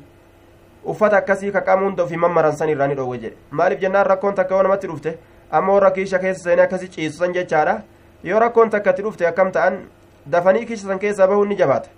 uffata 0.86 1.18
akkasii 1.18 1.52
ka 1.52 1.62
qaama 1.62 1.86
hunda 1.86 2.04
ofii 2.04 2.18
mammaran 2.18 2.56
san 2.56 2.70
irraa 2.70 2.88
ni 2.88 2.96
dhoowwe 2.96 3.18
jedhe 3.18 3.36
maaliif 3.52 3.80
jennaan 3.82 4.06
rakkoon 4.06 4.36
takka 4.36 4.56
yoo 4.56 4.64
namatti 4.64 4.88
dhufte 4.88 5.18
amma 5.52 5.74
warra 5.74 5.92
kiisha 5.92 6.20
keessa 6.20 6.44
seenee 6.44 6.64
akkasii 6.66 6.88
ciisusan 6.98 7.34
jechaadha 7.34 7.82
yoo 8.24 8.40
rakkoon 8.40 8.70
takkatti 8.70 9.02
dhufte 9.02 9.28
akkam 9.28 9.52
ta'an 9.52 9.80
dafanii 10.26 10.66
kiisha 10.66 10.88
san 10.88 11.00
keessaa 11.00 11.28
bahuun 11.28 11.50
ni 11.50 11.56
jabaata 11.56 11.90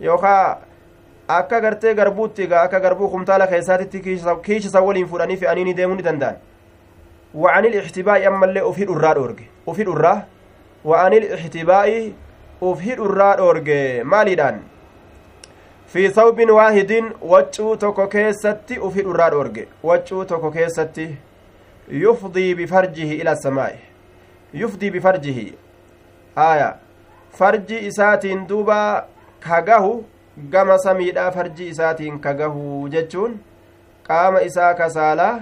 yookaa 0.00 0.58
akka 1.28 1.60
gartee 1.60 1.94
garbuutti 1.94 2.42
egaa 2.42 2.62
akka 2.68 2.80
garbuu 2.80 3.08
kumtaala 3.08 3.46
keessaatitti 3.46 4.00
kiisha 4.42 4.70
san 4.70 4.82
waliin 4.84 5.06
fuudhanii 5.08 5.36
fe'anii 5.36 5.64
ni 5.64 5.74
deemuu 5.74 5.96
ni 5.96 6.02
danda'an 6.02 6.36
وعن 7.34 7.64
الاحتباء 7.64 8.26
أما 8.26 8.46
اللي 8.46 8.70
أفيد 8.70 8.90
الراد 8.90 9.16
أورج 9.16 9.38
أفيد 9.68 9.88
الرا 9.88 10.22
وعن 10.84 11.12
الاحتباء 11.12 12.12
أفيد 12.62 13.00
الراد 13.00 13.38
أورج 13.38 13.70
في 15.92 16.08
ثوب 16.08 16.50
واحد 16.50 16.92
وجو 17.22 17.74
توكو 17.74 18.06
كيستي 18.08 18.78
أفيد 18.78 19.06
الراد 19.06 19.32
أورج 19.32 19.56
وجو 19.82 20.22
توكو 20.22 20.50
كيستي 20.50 21.14
يفضي 21.88 22.54
بفرجه 22.54 23.12
إلى 23.20 23.32
السماء 23.32 23.78
يفضي 24.54 24.90
بفرجه 24.90 25.38
آية 26.38 26.76
فرجي 27.32 27.88
إساتين 27.88 28.46
دوبا 28.46 29.04
كاغاهو 29.44 30.00
gama 30.48 30.78
samiidhaa 30.78 31.30
farji 31.30 31.68
isaatiin 31.68 32.18
kagahu 32.20 32.88
jechuun 32.88 33.32
qaama 34.06 34.42
isaa 34.42 34.74
kasaalaa 34.74 35.40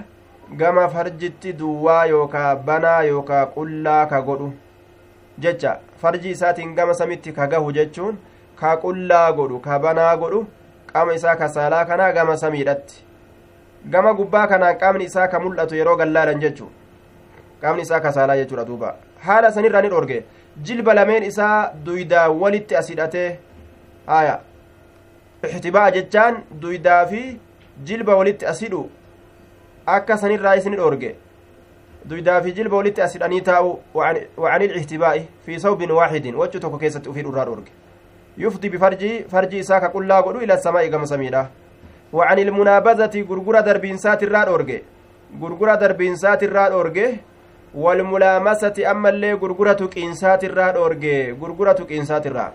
gama 0.61 0.87
farjitti 0.95 1.53
duwwaa 1.59 2.05
yookaa 2.05 2.55
banaa 2.55 3.01
yookaa 3.09 3.45
qullaa 3.45 4.05
ka 4.05 4.21
godhu 4.21 4.49
jecha 5.45 5.77
farji 6.01 6.29
isaatiin 6.37 6.73
gama 6.75 6.93
samitti 7.01 7.31
kagahu 7.31 7.71
jechuun 7.71 8.17
ka 8.59 8.77
qullaa 8.83 9.31
godhu 9.37 9.59
ka 9.67 9.79
banaa 9.79 10.15
godhu 10.23 10.41
qaama 10.93 11.13
isaa 11.13 11.35
ka 11.35 11.49
saalaa 11.49 11.85
kanaa 11.85 12.11
gama 12.11 12.37
samiidhatti. 12.37 13.03
Gama 13.89 14.13
gubbaa 14.13 14.47
kanaan 14.47 14.77
qaamni 14.77 15.05
isaa 15.05 15.27
ka 15.27 15.39
mul'atu 15.39 15.75
yeroo 15.75 15.95
gallaadhan 16.01 16.41
jechu 16.41 16.67
qaamni 17.61 17.81
isaa 17.87 17.99
ka 17.99 18.11
saalaa 18.11 18.37
jechuudha 18.41 18.65
duuba. 18.65 18.95
Haala 19.25 19.51
sanirraa 19.51 19.81
ni 19.81 19.89
dhorge 19.89 20.23
jilba 20.63 20.93
lameen 20.93 21.23
isaa 21.23 21.71
duydaa 21.85 22.29
walitti 22.29 22.75
as 22.75 22.89
hidhatee 22.89 23.39
haya 24.07 24.39
ixtibaa'a 25.43 25.91
jechaan 25.97 26.43
duydaa 26.61 27.05
fi 27.11 27.21
jilba 27.89 28.15
walitti 28.21 28.45
as 28.45 28.61
hidhu 28.65 28.81
akka 29.95 30.17
sanirraa 30.23 30.55
isni 30.61 30.77
dhorge 30.81 31.15
duydaa 32.09 32.41
fi 32.41 32.51
jilba 32.57 32.77
walitti 32.77 33.01
as 33.01 33.13
hidhanii 33.13 33.41
taa'u 33.51 33.71
wa 33.93 34.13
cani 34.49 34.65
ilixtibaa'i 34.65 35.27
fi 35.45 35.59
sawbin 35.59 35.91
waaxidin 35.99 36.35
wachuu 36.41 36.59
tokko 36.65 36.77
keessatti 36.83 37.09
ufii 37.09 37.23
dhurraa 37.27 37.45
dhorge 37.51 37.71
yufdi 38.37 38.69
bifarji 38.69 39.25
farji 39.29 39.59
isaa 39.59 39.79
ka 39.79 39.89
qullaa 39.89 40.21
godhu 40.23 40.41
ila 40.43 40.57
samaa'i 40.57 40.89
gama 40.89 41.07
samiidha. 41.07 41.49
Wa 42.11 42.25
an 42.29 42.39
ilmunaabazati 42.39 43.23
gurgura 43.23 43.61
darbiinsaatirraa 43.61 44.45
dhoorge. 44.45 44.83
Gurgura 45.39 45.77
darbiinsaatirraa 45.77 46.69
dhoorge. 46.69 47.19
Walmulaamasati 47.73 48.85
ammallee 48.85 49.35
gurgura 49.37 49.75
tuqiinsaatirraa 49.75 50.71
dhoorge. 50.73 51.33
Gurgura 51.33 51.73
tuqiinsaatirraa 51.73 52.51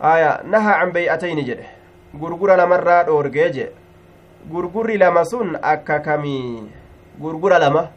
aya 0.00 0.40
naha 0.44 0.78
an 0.82 0.90
bey'atayni 0.92 1.44
jedhe. 1.44 1.66
Gurgura 2.14 2.56
lamarraa 2.56 3.04
dhoorgee 3.04 3.50
jedhe 3.50 3.72
gurgurri 4.50 4.98
lama 4.98 5.24
sun 5.24 5.56
akka 5.62 6.00
kamii 6.00 6.62
gurgura 7.20 7.58
lama. 7.58 7.88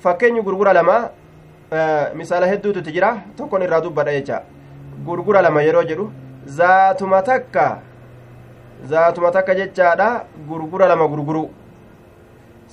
Fakkeenyi 0.00 0.42
gurgura 0.42 0.72
lama 0.72 1.10
eh, 1.72 2.14
misaala 2.14 2.46
hedduututi 2.46 2.92
jira. 2.92 3.16
Tokkon 3.36 3.62
irraa 3.62 3.80
dubbadha 3.80 4.12
jechaa 4.12 4.42
gurgura 5.06 5.42
lama 5.42 5.62
yeroo 5.66 5.82
jedhu 5.90 6.06
zaatuma 6.58 7.22
takka 7.28 7.66
zaatuma 8.90 9.30
takka 9.36 9.54
jechaadha 9.60 10.08
gurgura 10.48 10.86
lama 10.92 11.08
gurguru 11.12 11.44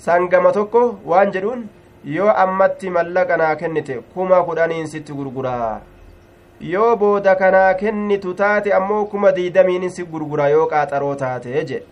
sangama 0.05 0.51
tokko 0.57 0.81
waan 1.05 1.31
jedhuun 1.35 1.63
yoo 2.15 2.29
ammatti 2.43 2.89
mallaqa 2.97 3.37
naa 3.43 3.55
kennite 3.55 3.95
kuma 4.13 4.43
kudhaniin 4.49 4.87
sitti 4.93 5.13
gurguraa 5.19 5.79
yoo 6.73 6.95
booda 7.01 7.35
kanaa 7.41 7.73
kennitu 7.81 8.33
taate 8.41 8.73
ammoo 8.79 9.05
kuma 9.11 9.31
diidamiin 9.37 9.89
si 9.89 10.03
gurgura 10.13 10.49
yoo 10.55 10.65
qaaxaroo 10.73 11.15
taate 11.23 11.65
je 11.71 11.83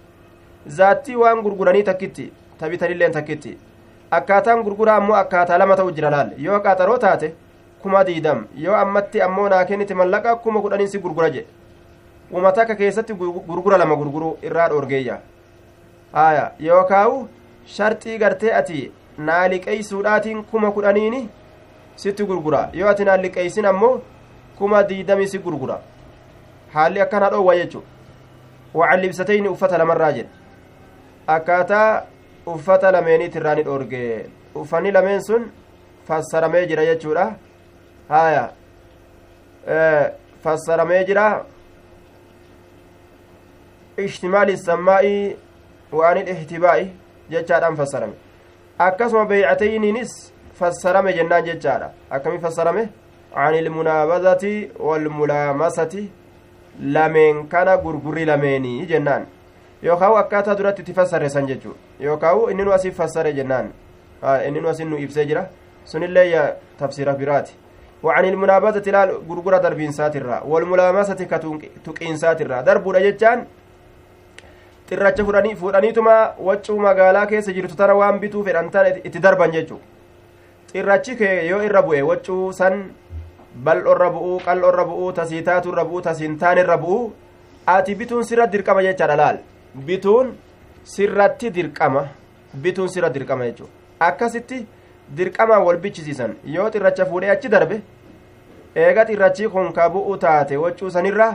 zaattii 0.80 1.16
waan 1.24 1.42
gurguranii 1.46 1.84
takkitti 1.92 2.32
tabitanilleen 2.60 3.12
takkitti 3.18 3.58
akkaataan 4.18 4.64
gurguraa 4.66 4.96
ammoo 5.02 5.16
akkaataa 5.22 5.58
lama 5.62 5.76
ta'u 5.80 5.92
jira 6.00 6.10
laal 6.16 6.30
yoo 6.48 6.60
qaaxaroo 6.66 6.98
taate 7.06 7.32
kuma 7.82 8.04
diidam 8.04 8.46
yoo 8.56 8.76
ammatti 8.76 9.22
ammoo 9.22 9.50
naa 9.50 9.66
kennite 9.66 9.94
mallaqa 9.94 10.36
kuma 10.36 10.62
kudhaniin 10.62 10.88
si 10.90 11.00
gurgura 11.00 11.30
je 11.32 11.46
uma 12.32 12.52
takka 12.52 12.76
keessatti 12.76 13.14
gurgura 13.14 13.78
lama 13.78 13.96
gurguru 13.96 14.38
irraa 14.44 14.70
dhoorgeeyya. 14.70 15.20
Aya 16.14 16.52
yookaawu 16.60 17.28
sharxii 17.66 18.18
gartee 18.18 18.54
ati 18.54 18.92
naa 19.18 19.48
liqeeysuudhaatiin 19.48 20.44
kuma 20.44 20.72
kudhaniini 20.72 21.30
sitti 21.96 22.24
gurgura. 22.26 22.70
Yoo 22.74 22.90
ati 22.90 23.06
naa 23.06 23.18
liqeeysin 23.18 23.66
ammoo 23.66 24.02
kuma 24.58 24.84
diidami 24.84 25.28
si 25.28 25.40
gurgura. 25.40 25.80
Haalli 26.74 27.02
akkana 27.02 27.30
dhoowwa 27.30 27.56
jechu 27.56 27.84
wacan 28.74 29.02
libsatayni 29.02 29.48
uffata 29.50 29.78
lamarraa 29.78 30.12
jedhe. 30.12 30.30
Akkaataa 31.28 32.04
uffata 32.46 32.92
lameeniit 32.92 33.36
irraa 33.36 33.56
ni 33.56 33.64
dhoorge 33.64 34.26
uffanni 34.56 34.92
lameen 34.92 35.22
sun 35.22 35.52
fassaramee 36.08 36.66
jira 36.68 36.86
jechuudha 36.86 37.36
haya 38.09 38.51
fassaramee 40.45 41.05
jira 41.05 41.45
ishtimaali 44.07 44.57
sammaa'i 44.59 45.37
waan 45.93 46.19
ihtibaa'i 46.35 46.91
jechaadhaan 47.31 47.77
fassarame 47.77 48.15
akkasuma 48.89 49.25
beeycatayniinis 49.33 50.13
fassarame 50.61 51.13
jennaan 51.13 51.45
jechaadha 51.45 51.91
akkami 52.11 52.39
fassarame 52.39 52.89
عن 53.35 53.55
المنابذة 53.55 54.45
والملامسة 54.79 56.09
lameen 56.83 57.49
kana 57.49 57.77
gurgurri 57.77 58.25
lameenii 58.25 58.87
jennaan 58.87 59.27
yookaan 59.83 60.17
akkaataa 60.19 60.55
duratti 60.59 60.83
itti 60.83 60.95
fassare 60.95 61.29
san 61.29 61.47
jechuudha 61.47 61.79
yookaan 62.01 62.51
inni 62.51 62.65
nu 62.65 62.73
asiif 62.73 62.97
fassare 62.97 63.33
jennaan 63.33 63.71
inni 64.47 64.61
nu 64.61 64.69
asiin 64.69 64.89
nu 64.91 64.97
ibsee 64.99 65.27
jira 65.27 65.47
sunillee 65.85 66.55
tafsira 66.79 67.13
biraati 67.15 67.55
وعن 68.04 68.26
المنابذة 68.26 68.92
لا 68.92 69.12
غرغرة 69.30 69.58
دربين 69.58 69.92
ساترا 69.92 70.38
والملامسة 70.52 71.20
كتقين 71.32 72.16
ساترا 72.18 72.62
دربودا 72.62 73.00
جتان 73.00 73.40
xirracha 74.90 75.24
fudhanii 75.26 75.56
fuudhaniituma 75.56 76.14
waccuu 76.48 76.80
magaalaa 76.86 77.26
keessa 77.32 77.54
jirtu 77.54 77.76
tana 77.80 77.94
waan 78.00 78.20
bituu 78.22 78.42
fedhan 78.46 78.70
tana 78.74 78.90
itti 79.08 79.20
darban 79.26 79.52
jechuu 79.56 79.78
xirrachi 80.72 81.14
kee 81.20 81.36
yoo 81.50 81.60
irra 81.68 81.82
bu'e 81.88 82.02
waccuu 82.08 82.46
san 82.60 82.80
bal'orra 83.66 84.10
bu'uu 84.16 84.40
qal'orra 84.48 84.86
bu'uu 84.90 85.12
tasiitaaturra 85.20 85.84
bu'uu 85.90 86.02
tasiintaanirra 86.08 86.78
bu'uu 86.84 87.04
ati 87.76 87.96
bituun 88.00 88.24
sirratti 88.30 88.58
dirqama 88.58 88.86
jechaadha 88.88 89.20
laal 89.22 89.38
bituun 89.90 90.34
sirratti 90.96 91.54
dirqama 91.58 92.04
bituun 92.64 92.90
sirra 92.96 93.14
dirqama 93.16 93.50
jechuudha 93.50 93.74
akkasitti 94.10 94.60
dirqamaan 95.18 95.64
wal 95.64 95.78
bichisiisan 95.78 96.36
yoo 96.56 96.70
xirracha 96.72 97.06
fuudhee 97.06 97.32
achi 97.36 97.50
darbe 97.50 97.82
eega 98.76 99.06
xirrachi 99.06 99.48
kun 99.54 99.72
ka 99.74 99.90
bu'u 99.90 100.18
taate 100.18 100.58
waccuu 100.64 100.90
sanirra 100.96 101.30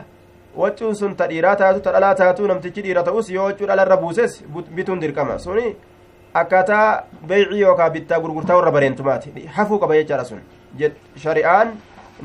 waccuun 0.57 0.95
sun 0.95 1.17
ta 1.17 1.27
dhiiraa 1.29 1.57
taatu 1.57 1.81
ta 1.81 1.93
dhalaa 1.93 2.15
taatu 2.15 2.47
namtichi 2.47 2.83
dhiira 2.83 3.03
ta'us 3.03 3.31
yoo 3.31 3.45
waccuu 3.49 3.67
dhalarra 3.67 3.97
buuses 3.97 4.43
bituun 4.77 5.01
dirqama 5.01 5.39
suni 5.39 5.75
akkaataa 6.43 6.87
beeycii 7.29 7.61
yookaan 7.61 7.93
bittaa 7.93 8.21
gurgurtaa 8.21 8.57
warra 8.57 8.71
bareentumaati 8.77 9.47
hafuu 9.57 9.79
qaba 9.79 9.95
jechaadha 9.97 10.25
sun 10.25 10.41
shari'aan 11.25 11.75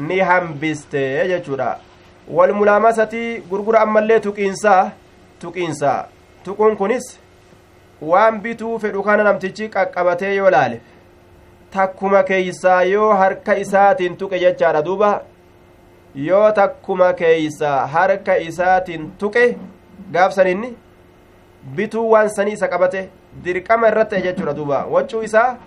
ni 0.09 0.19
hambiste 0.19 1.01
jechuudha 1.31 1.69
walmulaamasati 2.37 3.23
gurgura 3.49 3.81
ammallee 3.85 4.19
tuqiinsaa 4.25 4.91
tuqiinsaa 5.41 5.99
tuquun 6.45 6.77
kunis 6.77 7.09
waan 8.11 8.39
bituu 8.41 8.79
fedhu 8.79 9.03
kana 9.03 9.23
namtichi 9.23 9.69
qaqqabatee 9.75 10.33
yoo 10.35 10.49
laale 10.55 10.81
takkuma 11.73 12.23
keeysaa 12.23 12.81
yoo 12.83 13.13
harka 13.13 13.55
isaatiin 13.63 14.17
tuqe 14.17 14.39
jechaadha 14.43 14.85
duuba 14.85 15.09
yoo 16.15 16.51
takkuma 16.51 17.13
keeysaa 17.13 17.87
harka 17.87 18.37
isaatiin 18.49 19.11
tuqe 19.23 19.57
gaafsaninni 20.13 20.75
bituu 21.75 22.09
waan 22.11 22.29
sanii 22.29 22.53
isa 22.59 22.67
qabate 22.67 23.09
dirqama 23.45 23.87
irratti 23.87 24.15
ta'e 24.15 24.25
jechuudha 24.27 24.55
duuba 24.59 24.85
waccuu 24.95 25.21
isaa 25.29 25.57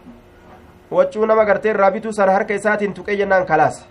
waccuu 0.91 1.27
nama 1.27 1.45
gartee 1.45 1.71
irraa 1.75 1.91
bituu 1.91 2.13
sana 2.13 2.33
harka 2.33 2.55
isaatiin 2.55 2.95
tuqee 2.95 3.17
jennaan 3.17 3.47
kalaas 3.47 3.85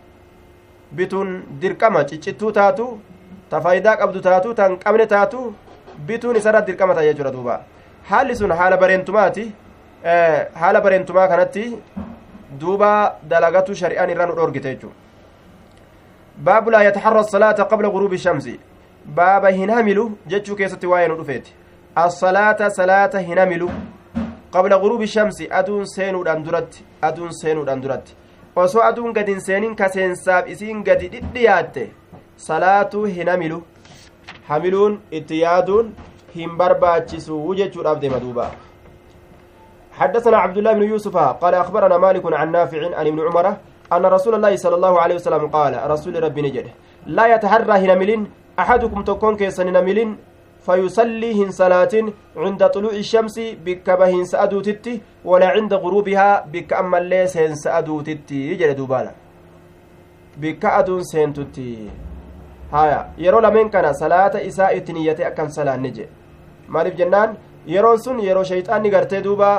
bituun 0.95 1.43
dirqama 1.61 2.03
ciccittuu 2.09 2.51
taatu 2.51 2.87
ta 3.49 3.61
faayidaa 3.61 3.95
qabdu 4.01 4.21
taatu 4.21 4.53
tan 4.53 4.77
qabne 4.83 5.05
taatu 5.13 5.53
bituun 6.07 6.35
isarra 6.35 6.61
dirqama 6.67 6.93
ta'a 6.95 7.07
jechuudha 7.09 7.31
duuba 7.37 7.59
haalli 8.09 8.35
sun 8.35 8.51
haala 8.51 8.77
bareentumaati 8.77 9.45
haala 10.03 10.81
bareentumaa 10.81 11.27
kanatti 11.27 11.77
duuba 12.59 13.19
dalagatu 13.23 13.75
shari'aan 13.75 14.09
irraa 14.09 14.25
nu 14.25 14.35
dhoorgite 14.35 14.69
jechuudha. 14.73 14.95
Baabu 16.37 16.71
laa 16.71 16.83
yataharra 16.83 17.23
salaata 17.23 17.65
qabla 17.65 17.89
guruubi 17.89 18.17
shamsi. 18.17 18.59
Baaba 19.05 19.49
hin 19.49 19.69
hamilu 19.69 20.17
jechuu 20.27 20.55
keessatti 20.55 20.87
waa'ee 20.87 21.07
nu 21.07 21.15
dhufeeti. 21.17 21.53
Assalaata 21.95 22.69
salaata 22.69 23.19
hin 23.19 23.37
hamilu 23.37 23.69
qabla 24.51 24.79
guruubi 24.79 25.07
shamsi 25.07 25.49
aduun 25.59 25.85
seenuudhaan 25.85 26.43
duratti 26.45 26.85
aduun 27.01 27.31
seenuudhaan 27.41 27.81
duratti. 27.83 28.15
Osoo 28.55 28.81
aduun 28.81 29.13
gadi 29.13 29.31
hin 29.31 29.41
seenin 29.41 29.75
ka 29.75 29.89
seensaaf 29.89 30.49
isiin 30.49 30.83
gadi 30.83 31.09
dhidhiyaatte 31.09 31.91
salaatuu 32.37 33.05
hin 33.05 33.29
hamilu. 33.29 33.63
Hamiluun 34.49 34.99
itti 35.11 35.39
yaaduun 35.41 35.95
hin 36.35 36.57
barbaachisu 36.57 37.55
jechuudhaaf 37.55 38.01
deema 38.01 38.19
duuba 38.19 38.51
حدثنا 40.01 40.37
عبد 40.37 40.57
الله 40.57 40.73
بن 40.73 40.83
يوسف 40.83 41.15
قال 41.17 41.53
أخبرنا 41.63 41.97
مالك 42.05 42.25
عن 42.33 42.51
نافع 42.51 42.81
عن 42.97 43.05
ابن 43.11 43.19
عمر 43.27 43.45
أن 43.93 44.03
رسول 44.15 44.33
الله 44.35 44.53
صلى 44.63 44.75
الله 44.79 44.93
عليه 45.01 45.15
وسلم 45.15 45.43
قال 45.57 45.73
رسول 45.93 46.23
ربي 46.23 46.41
نجد 46.41 46.67
لا 47.17 47.25
يتحرى 47.33 47.75
هنملين 47.83 48.21
أحدكم 48.61 48.99
تكون 49.09 49.33
كيسن 49.41 49.67
نملين 49.77 50.09
فيصلي 50.65 51.29
هن 51.39 51.49
صلاة 51.61 51.93
عند 52.37 52.61
طلوع 52.75 52.93
الشمس 53.03 53.35
بك 53.65 53.87
بهن 53.99 54.23
سأدوتتي 54.31 55.01
ولا 55.25 55.47
عند 55.55 55.73
غروبها 55.73 56.29
بك 56.53 56.73
أما 56.73 56.97
الليس 56.97 57.37
هن 57.37 57.55
سأدوتتي 57.55 58.39
يجري 58.51 58.73
دوبالا. 58.73 59.11
بك 60.41 60.63
أدون 60.65 61.03
سينتتي 61.03 61.89
هايا 62.73 62.99
يرو 63.17 63.39
لمن 63.39 63.69
كان 63.69 63.93
صلاة 63.93 64.33
إساء 64.47 64.73
نية 64.91 65.19
أكم 65.19 65.47
صلاة 65.49 65.77
نجي. 65.77 66.05
maaliif 66.71 66.95
jennaan 66.99 67.35
yeroon 67.67 67.99
sun 68.03 68.19
yeroo 68.27 68.43
shayxaanni 68.51 68.89
gartee 68.95 69.21
duuba 69.25 69.49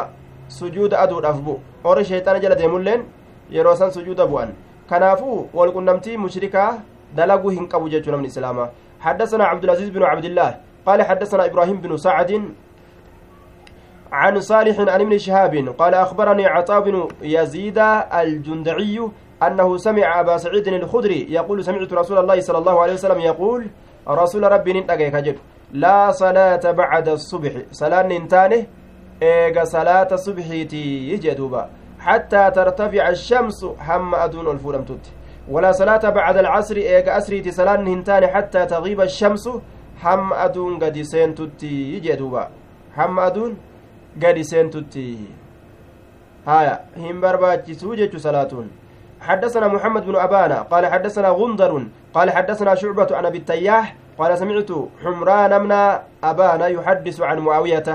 sujuuda 0.58 1.00
aduudhaaf 1.04 1.40
bu'u. 1.46 1.58
Warri 1.84 2.04
shayxaana 2.04 2.40
jala 2.44 2.54
deemulleen 2.60 3.02
yeroo 3.50 3.76
san 3.76 3.90
sujuuda 3.90 4.26
bu'an. 4.26 4.54
Kanaafuu 4.90 5.48
walqunnamtii 5.54 6.16
mushrikaa 6.16 6.70
dalaguu 7.16 7.50
hin 7.58 7.68
qabu 7.68 7.88
jechuu 7.88 8.12
namni 8.14 8.28
islaamaa. 8.28 8.70
حدثنا 9.02 9.44
عبد 9.44 9.64
العزيز 9.64 9.88
بن 9.90 10.02
عبد 10.02 10.24
الله 10.24 10.50
قال 10.86 11.02
حدثنا 11.02 11.46
إبراهيم 11.50 11.76
بن 11.82 11.96
سعد 11.96 12.30
عن 14.12 14.40
صالح 14.40 14.76
عن 14.80 15.00
ابن 15.00 15.18
شهاب 15.18 15.74
قال 15.78 15.94
أخبرني 15.94 16.46
عطاء 16.46 16.80
بن 16.80 17.08
يزيد 17.22 17.78
الجندعي 18.22 19.08
أنه 19.42 19.68
سمع 19.76 20.20
أبا 20.20 20.36
سعيد 20.36 20.68
الخدري 20.68 21.20
يقول 21.34 21.64
سمعت 21.64 21.92
رسول 21.92 22.18
الله 22.18 22.40
صلى 22.40 22.58
الله 22.58 22.76
عليه 22.82 22.92
وسلم 22.92 23.20
يقول 23.20 23.60
رسول 24.08 24.42
ربي 24.52 24.72
نتقى 24.72 25.10
كجد 25.10 25.36
لا 25.72 26.10
صلاة 26.22 26.62
بعد 26.70 27.06
الصبح 27.08 27.52
صلاة 27.72 28.02
ننتانه 28.02 28.66
إيغا 29.22 29.64
صلاة 29.64 30.10
صبحيتي 30.26 30.84
يجدوبا 31.12 31.62
حتى 32.06 32.42
ترتفع 32.56 33.08
الشمس 33.08 33.64
هم 33.88 34.14
أدون 34.14 34.46
الفولمتوت 34.54 35.04
ولا 35.52 35.72
صلاة 35.72 36.04
بعد 36.18 36.36
العصر 36.36 36.76
إيغا 36.76 37.18
أسريتي 37.18 37.50
صلاة 37.50 37.76
ننتانه 37.76 38.26
حتى 38.26 38.66
تغيب 38.66 39.00
الشمس 39.00 39.44
هم 40.04 40.32
أدون 40.32 40.72
قد 40.82 40.96
سنتوتي 41.02 41.74
يجدوبا 41.94 42.44
هم 42.98 43.18
أدون 43.18 43.52
قد 44.22 44.40
سنتوتي 44.40 45.18
هايا 46.46 46.80
هم 46.96 47.20
برباتي 47.20 47.74
سوجة 47.74 48.16
صلاة 48.16 48.52
حدثنا 49.20 49.66
محمد 49.68 50.06
بن 50.06 50.16
أبانا 50.16 50.62
قال 50.62 50.86
حدثنا 50.86 51.28
غندر 51.28 51.72
قال 52.14 52.30
حدثنا 52.30 52.74
شعبة 52.74 53.16
عن 53.16 53.26
أبي 53.26 53.38
التياح 53.38 53.96
قال 54.18 54.38
سمعت 54.38 54.70
حمران 55.04 55.52
من 55.62 55.72
أبانا 56.24 56.66
يحدث 56.66 57.20
عن 57.20 57.38
معاوية. 57.38 57.88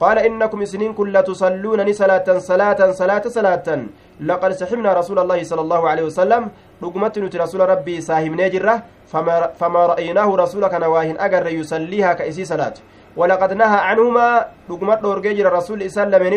قال 0.00 0.18
إنكم 0.18 0.64
سنين 0.64 0.92
كل 0.94 1.22
تصلون 1.22 1.92
صلاة 1.92 2.38
صلاة 2.38 2.90
صلاة 2.90 3.24
صلاة. 3.28 3.68
لقد 4.20 4.52
سحبنا 4.52 4.92
رسول 4.92 5.18
الله 5.18 5.42
صلى 5.42 5.60
الله 5.60 5.88
عليه 5.88 6.02
وسلم. 6.02 6.48
رقمت 6.82 7.36
رسول 7.36 7.60
ربي 7.60 8.00
ساهم 8.00 8.40
نجرة. 8.40 8.82
فما, 9.12 9.52
فما 9.60 9.86
رأيناه 9.86 10.36
رسولك 10.36 10.74
نواهن 10.74 11.16
أجر 11.20 11.46
يصليها 11.46 12.12
كإسي 12.12 12.44
صلاة. 12.44 12.74
ولقد 13.16 13.52
نهى 13.52 13.78
عنهما. 13.88 14.46
رقمت 14.70 15.04
رجل 15.04 15.46
الرسول 15.46 15.82
إسلام 15.82 16.22
من 16.22 16.32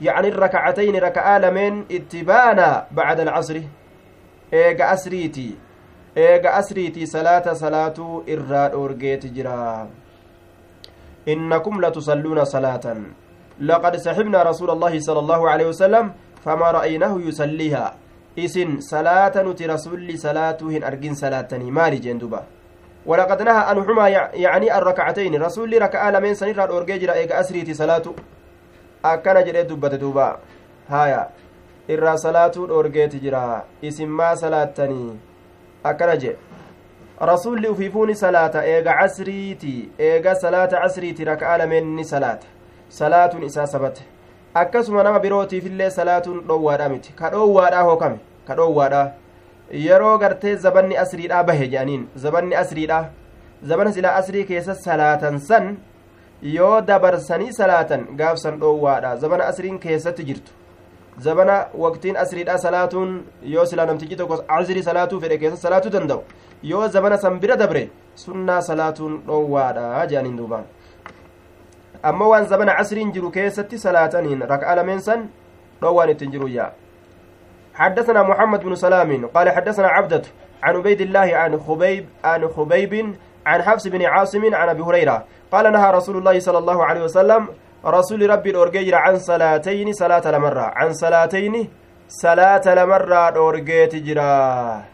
يعني 0.00 0.28
الركعتين 0.28 0.96
ركعة 0.96 1.38
لمن 1.38 1.84
اتبانا 1.90 2.86
بعد 2.90 3.20
العصر. 3.20 3.56
إيجا 4.52 4.92
أسريتي. 4.92 5.70
eega 6.16 6.54
asriitii 6.54 7.06
salaata 7.06 7.54
salaatuu 7.54 8.22
irraa 8.26 8.68
dhoorgeeti 8.68 9.28
jira 9.28 9.86
salaatan 12.46 13.14
laqad 13.60 13.96
saxibnaa 13.96 14.44
rasuula 14.44 14.72
allaahi 14.72 15.02
sala 15.02 15.20
allaahu 15.20 15.48
aleyhi 15.48 15.70
wasalam 15.70 16.12
famaa 16.44 16.72
ra'aynahu 16.72 17.20
yusalliihaa 17.20 17.92
isin 18.36 18.80
salaata 18.80 19.42
nuti 19.42 19.66
rasulli 19.66 20.18
salaatuu 20.18 20.68
hin 20.68 20.84
argin 20.84 21.14
salaatanii 21.14 21.70
maali 21.70 22.00
jeen 22.00 22.18
duba 22.18 22.42
ولقد 23.06 23.42
نهى 23.42 23.58
عن 23.64 23.84
حما 23.84 24.08
يعني 24.36 24.76
الركعتين 24.78 25.42
رسول 25.42 25.82
ركعة 25.82 26.10
لمن 26.10 26.34
سنرى 26.34 26.64
الأورجي 26.64 26.98
جرا 26.98 27.12
إيجا 27.12 27.40
أسريتي 27.40 27.74
صلاة 27.74 28.02
أكنا 29.04 29.40
جريت 29.40 29.72
دبت 29.72 29.94
دوبا 29.94 30.36
هايا 30.88 31.28
إرى 31.90 32.16
صلاة 32.16 32.52
الأورجي 32.56 33.06
تجرا 33.08 33.64
اسم 33.84 34.08
ما 34.08 34.34
صلاتني 34.36 35.30
akkana 35.84 36.16
jee 36.16 36.36
rasuulli 37.20 37.68
ufiifuuni 37.68 38.14
salaata 38.14 38.64
eega 38.66 38.94
casriiti 39.00 39.88
eega 39.98 40.34
salaata 40.34 40.80
casriiti 40.80 41.24
raka'a 41.24 41.58
lameen 41.58 41.86
ni 41.96 42.04
salaata 42.04 42.46
salaatuun 42.88 43.42
isaa 43.42 43.66
sabate 43.66 44.02
akkasuma 44.54 45.02
nama 45.02 45.20
birootiifillee 45.20 45.90
salaatuun 45.90 46.40
dhoowwaadha 46.48 46.88
miti 46.88 47.12
ka 47.12 47.30
dhoowwaadhaa 47.30 47.82
hookame 47.88 48.18
ka 48.46 48.54
dhoowwaadhaa 48.54 49.10
yeroo 49.86 50.18
gartee 50.18 50.54
zabanni 50.56 50.96
asriidhaa 51.02 51.42
bahe 51.44 51.68
jedhaniin 51.68 52.06
zabanni 52.24 52.54
asriidhaa 52.62 53.04
zabana 53.72 53.92
silaa 53.92 54.14
asrii 54.22 54.44
keessa 54.44 54.74
salaatan 54.74 55.38
san 55.40 55.76
yoo 56.42 56.80
dabarsanii 56.80 57.52
salaatan 57.52 58.06
gaafsan 58.16 58.58
dhoowwaadha 58.60 59.16
zabana 59.16 59.46
asriin 59.52 59.78
keessatti 59.78 60.24
jirtu 60.24 60.52
zabana 61.20 61.56
waqtiin 61.84 62.16
asriidha 62.16 62.58
salaatuun 62.58 63.22
yoo 63.54 63.64
silaa 63.66 63.86
namtichi 63.86 64.16
tokko 64.16 64.44
asrii 64.48 64.82
salaatuu 64.82 65.20
fedhe 65.20 65.38
keessa 65.38 65.56
salaatuu 65.56 65.92
danda'u 65.96 66.22
yoo 66.62 66.88
zabana 66.88 67.18
san 67.18 67.40
bira 67.40 67.56
dabre 67.56 67.82
sunnaa 68.24 68.60
salaatuun 68.68 69.22
dhoowwaadha 69.26 70.06
jedhaniin 70.12 70.36
duuba 70.36 70.62
ammoo 72.02 72.28
waan 72.34 72.46
zabana 72.52 72.76
asriin 72.84 73.12
jiru 73.12 73.30
keessatti 73.30 73.78
salaataniin 73.78 74.46
rak'a 74.54 74.76
lameen 74.76 75.00
san 75.08 75.28
dhoowwaan 75.82 76.10
ittiin 76.16 76.32
jiru 76.36 76.48
yaa 76.58 76.70
حدثنا 77.80 78.22
محمد 78.22 78.60
بن 78.60 78.74
سلام 78.74 79.26
قال 79.26 79.50
حدثنا 79.50 79.88
عبدة 79.88 80.22
عن 80.62 80.76
عبيد 80.76 81.00
الله 81.00 81.36
عن 81.36 81.60
خبيب 81.60 82.04
عن 82.24 82.48
خبيب 82.48 83.14
عن 83.46 83.62
حفص 83.62 83.86
بن 83.86 84.02
عاصم 84.02 84.54
عن 84.54 84.68
ابي 84.68 84.82
هريره 84.82 85.24
قال 85.52 85.72
نهى 85.72 85.90
رسول 85.90 86.16
الله 86.16 86.38
صلى 86.40 86.58
الله 86.58 86.84
عليه 86.84 87.02
وسلم 87.04 87.48
رسول 87.84 88.30
ربي 88.30 88.50
الأورجيجر 88.50 88.94
عن 88.94 89.18
صلاتين 89.18 89.92
صلاة 89.92 90.30
لمرة. 90.30 90.60
عن 90.60 90.92
صلاتين 90.92 91.68
صلاة 92.08 92.74
لمرة 92.74 93.28
الأورجيت 93.28 93.96
جرا 93.96 94.84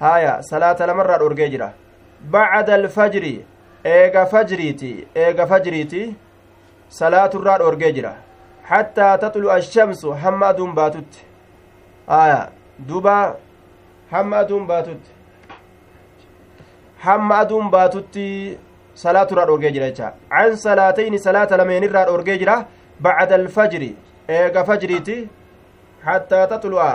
هايا 0.00 0.40
صلاة 0.40 0.86
لمرة 0.86 1.16
الأورجيجر 1.16 1.70
بعد 2.24 2.70
الفجر 2.70 3.24
إيجا 3.86 4.24
فجريتي 4.24 5.06
إيجا 5.16 5.44
فجريتي 5.44 6.14
صلاة 6.90 7.30
الرا 7.34 7.56
الأورجيجر 7.56 8.12
حتى 8.64 9.16
تطلع 9.16 9.56
الشمس 9.56 10.06
حماد 10.06 10.60
باتت 10.60 11.12
آية 12.10 12.48
دوبا 12.78 13.34
حماد 14.10 14.52
باتت 14.52 15.00
حماد 16.98 17.52
باتت 17.52 18.16
salaatu 19.04 19.34
irraa 19.34 19.48
dhoorgee 19.50 19.72
jira 19.76 19.90
jecha 19.90 20.12
an 20.42 20.56
salaatayni 20.66 21.18
salaata 21.26 21.60
lameen 21.60 21.84
irraa 21.88 22.06
dhoorgee 22.10 22.38
jira 22.42 22.56
bacda 23.06 23.34
alfajri 23.42 23.90
eega 24.38 24.64
fajriiti 24.68 25.18
hattaa 26.08 26.46
taxlu'a 26.54 26.94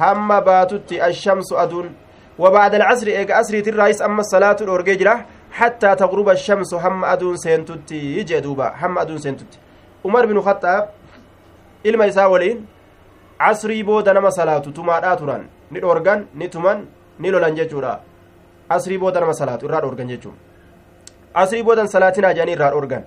hamma 0.00 0.38
baatutti 0.50 1.02
ashamsu 1.10 1.58
aduun 1.64 1.88
وبعد 2.38 2.74
العصر 2.74 3.06
إيجا 3.06 3.40
أسري 3.40 3.60
الرئيس 3.60 4.02
أما 4.02 4.20
الصلاة 4.20 4.56
الأورجيجرة 4.60 5.14
حتى 5.52 5.94
تغرب 5.94 6.28
الشمس 6.28 6.74
هم 6.74 7.04
أدون 7.04 7.36
سنتوتي 7.36 8.00
يجي 8.18 8.40
دوبا 8.40 8.72
هم 8.80 8.98
أدون 8.98 9.18
سنتوتي 9.18 9.58
عمر 10.04 10.26
بن 10.26 10.36
الخطاب 10.36 10.88
ilma 11.84 12.06
isaa 12.06 12.28
waliin 12.28 12.66
asrii 13.38 13.82
booda 13.82 14.14
nama 14.14 14.30
salaatu 14.30 14.72
tumaadhaa 14.72 15.16
turan 15.16 15.42
ni 15.70 15.80
dhoorgan 15.80 16.26
ni 16.34 16.48
tuman 16.48 16.86
ni 17.18 17.30
lolan 17.30 17.54
jechuudha 17.58 18.00
asrii 18.68 18.98
booda 18.98 19.20
nama 19.20 19.34
salaatu 19.34 19.66
irraa 19.66 19.80
dhoorgan 19.80 20.08
asrii 21.34 21.62
boodan 21.62 21.88
salaatinaa 21.88 22.32
jedhanii 22.34 22.52
irraa 22.58 22.70
dhoorgan 22.70 23.04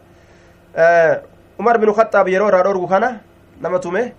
umar 1.59 1.77
bin 1.79 1.93
khaxaab 1.93 2.27
yeroo 2.27 2.47
irraa 2.51 2.63
dhoorgu 2.67 2.87
kana 2.87 3.09
nama 3.61 3.79
tume 3.79 4.13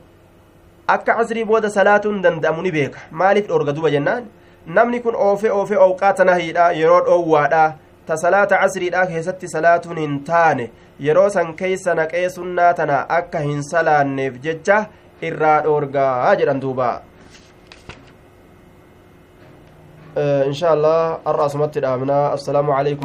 akka 0.88 1.16
asrii 1.22 1.44
booda 1.44 1.70
salaatuun 1.70 2.22
danda'amu 2.22 2.62
ni 2.62 2.72
beeka 2.76 2.98
maaliif 3.10 3.48
dhoorga 3.48 3.72
duba 3.72 3.90
jennaan 3.90 4.28
namni 4.66 5.00
kun 5.00 5.14
oofe 5.14 5.50
oofe 5.50 5.76
owqaata 5.86 6.24
nahiidha 6.24 6.70
yeroo 6.80 7.00
dhoowwaadha 7.08 7.64
ta 8.06 8.16
salaata 8.16 8.58
casriidha 8.62 9.06
keessatti 9.06 9.48
salaatuun 9.48 9.98
hin 10.04 10.14
taane 10.30 10.70
yeroo 11.08 11.28
san 11.30 11.54
keeysa 11.56 11.94
naqee 11.94 12.28
sunnaa 12.36 12.72
tana 12.74 13.02
akka 13.18 13.38
hin 13.48 13.62
salaanneef 13.72 14.38
jecha 14.46 14.78
irraa 15.30 15.58
dhoorgaa 15.66 16.34
jedhan 16.40 16.60
duuba 16.60 16.88
har'a 20.16 21.44
asumatti 21.44 21.80
dhaabnaa 21.80 22.32
assalaamu 22.36 22.72
alaikum 22.72 23.04